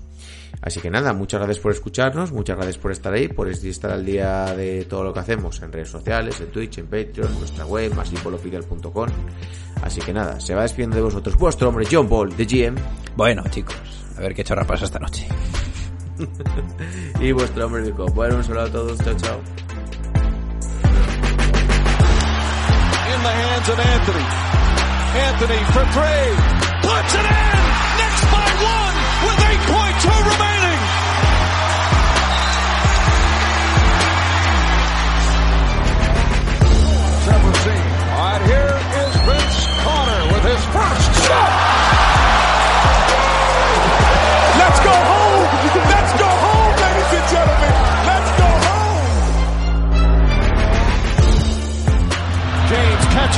Así 0.60 0.80
que 0.80 0.90
nada, 0.90 1.12
muchas 1.12 1.40
gracias 1.40 1.60
por 1.60 1.72
escucharnos, 1.72 2.32
muchas 2.32 2.56
gracias 2.56 2.78
por 2.78 2.90
estar 2.90 3.12
ahí, 3.12 3.28
por 3.28 3.48
estar 3.48 3.90
al 3.90 4.04
día 4.04 4.54
de 4.56 4.84
todo 4.86 5.04
lo 5.04 5.12
que 5.12 5.20
hacemos 5.20 5.60
en 5.62 5.72
redes 5.72 5.90
sociales, 5.90 6.40
en 6.40 6.48
Twitch, 6.48 6.78
en 6.78 6.86
Patreon, 6.86 7.32
en 7.32 7.38
nuestra 7.38 7.66
web, 7.66 7.94
masipolofilial.com. 7.94 9.08
Así 9.82 10.00
que 10.00 10.12
nada, 10.12 10.40
se 10.40 10.54
va 10.54 10.62
despidiendo 10.62 10.96
de 10.96 11.02
vosotros 11.02 11.36
vuestro 11.36 11.68
hombre 11.68 11.86
John 11.90 12.08
Ball, 12.08 12.36
de 12.36 12.44
GM, 12.44 12.76
Bueno, 13.16 13.44
chicos, 13.50 13.76
a 14.16 14.20
ver 14.20 14.34
qué 14.34 14.42
chorra 14.42 14.64
pasa 14.66 14.86
esta 14.86 14.98
noche. 14.98 15.28
y 17.20 17.32
vuestro 17.32 17.66
hombre. 17.66 17.90
Bueno, 17.92 18.36
un 18.36 18.44
saludo 18.44 18.64
a 18.64 18.70
todos, 18.70 18.98
chao, 18.98 19.14
chao. 19.16 19.40
in 23.18 23.24
the 23.24 23.34
hands 23.42 23.68
of 23.68 23.78
Anthony. 23.78 24.26
Anthony 25.26 25.60
for 25.74 25.84
three. 25.96 26.30
Puts 26.86 27.12
it 27.18 27.26
in. 27.26 27.58
Knicks 27.98 28.22
by 28.30 28.48
one 28.62 28.94
with 29.24 29.40
8.2 29.42 30.30
remaining. 30.30 30.57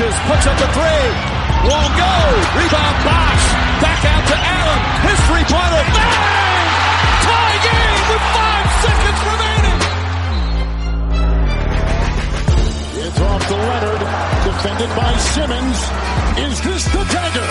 Catches, 0.01 0.17
puts 0.29 0.47
up 0.47 0.57
a 0.57 0.69
three. 0.73 1.09
Won't 1.69 1.95
go. 1.97 2.15
Rebound 2.57 2.97
Bosch. 3.05 3.47
Back 3.85 4.01
out 4.05 4.25
to 4.29 4.37
Allen. 4.37 4.81
His 5.05 5.19
three-pointer. 5.29 5.85
Bang! 5.93 6.69
Tie 7.27 7.59
game 7.69 8.03
with 8.09 8.25
five 8.33 8.69
seconds 8.81 9.21
remaining. 9.31 9.79
It's 13.05 13.21
off 13.21 13.43
to 13.49 13.57
Leonard, 13.57 14.03
defended 14.45 14.91
by 14.97 15.13
Simmons. 15.19 15.79
Is 16.49 16.61
this 16.63 16.85
the 16.85 17.05
dagger? 17.13 17.49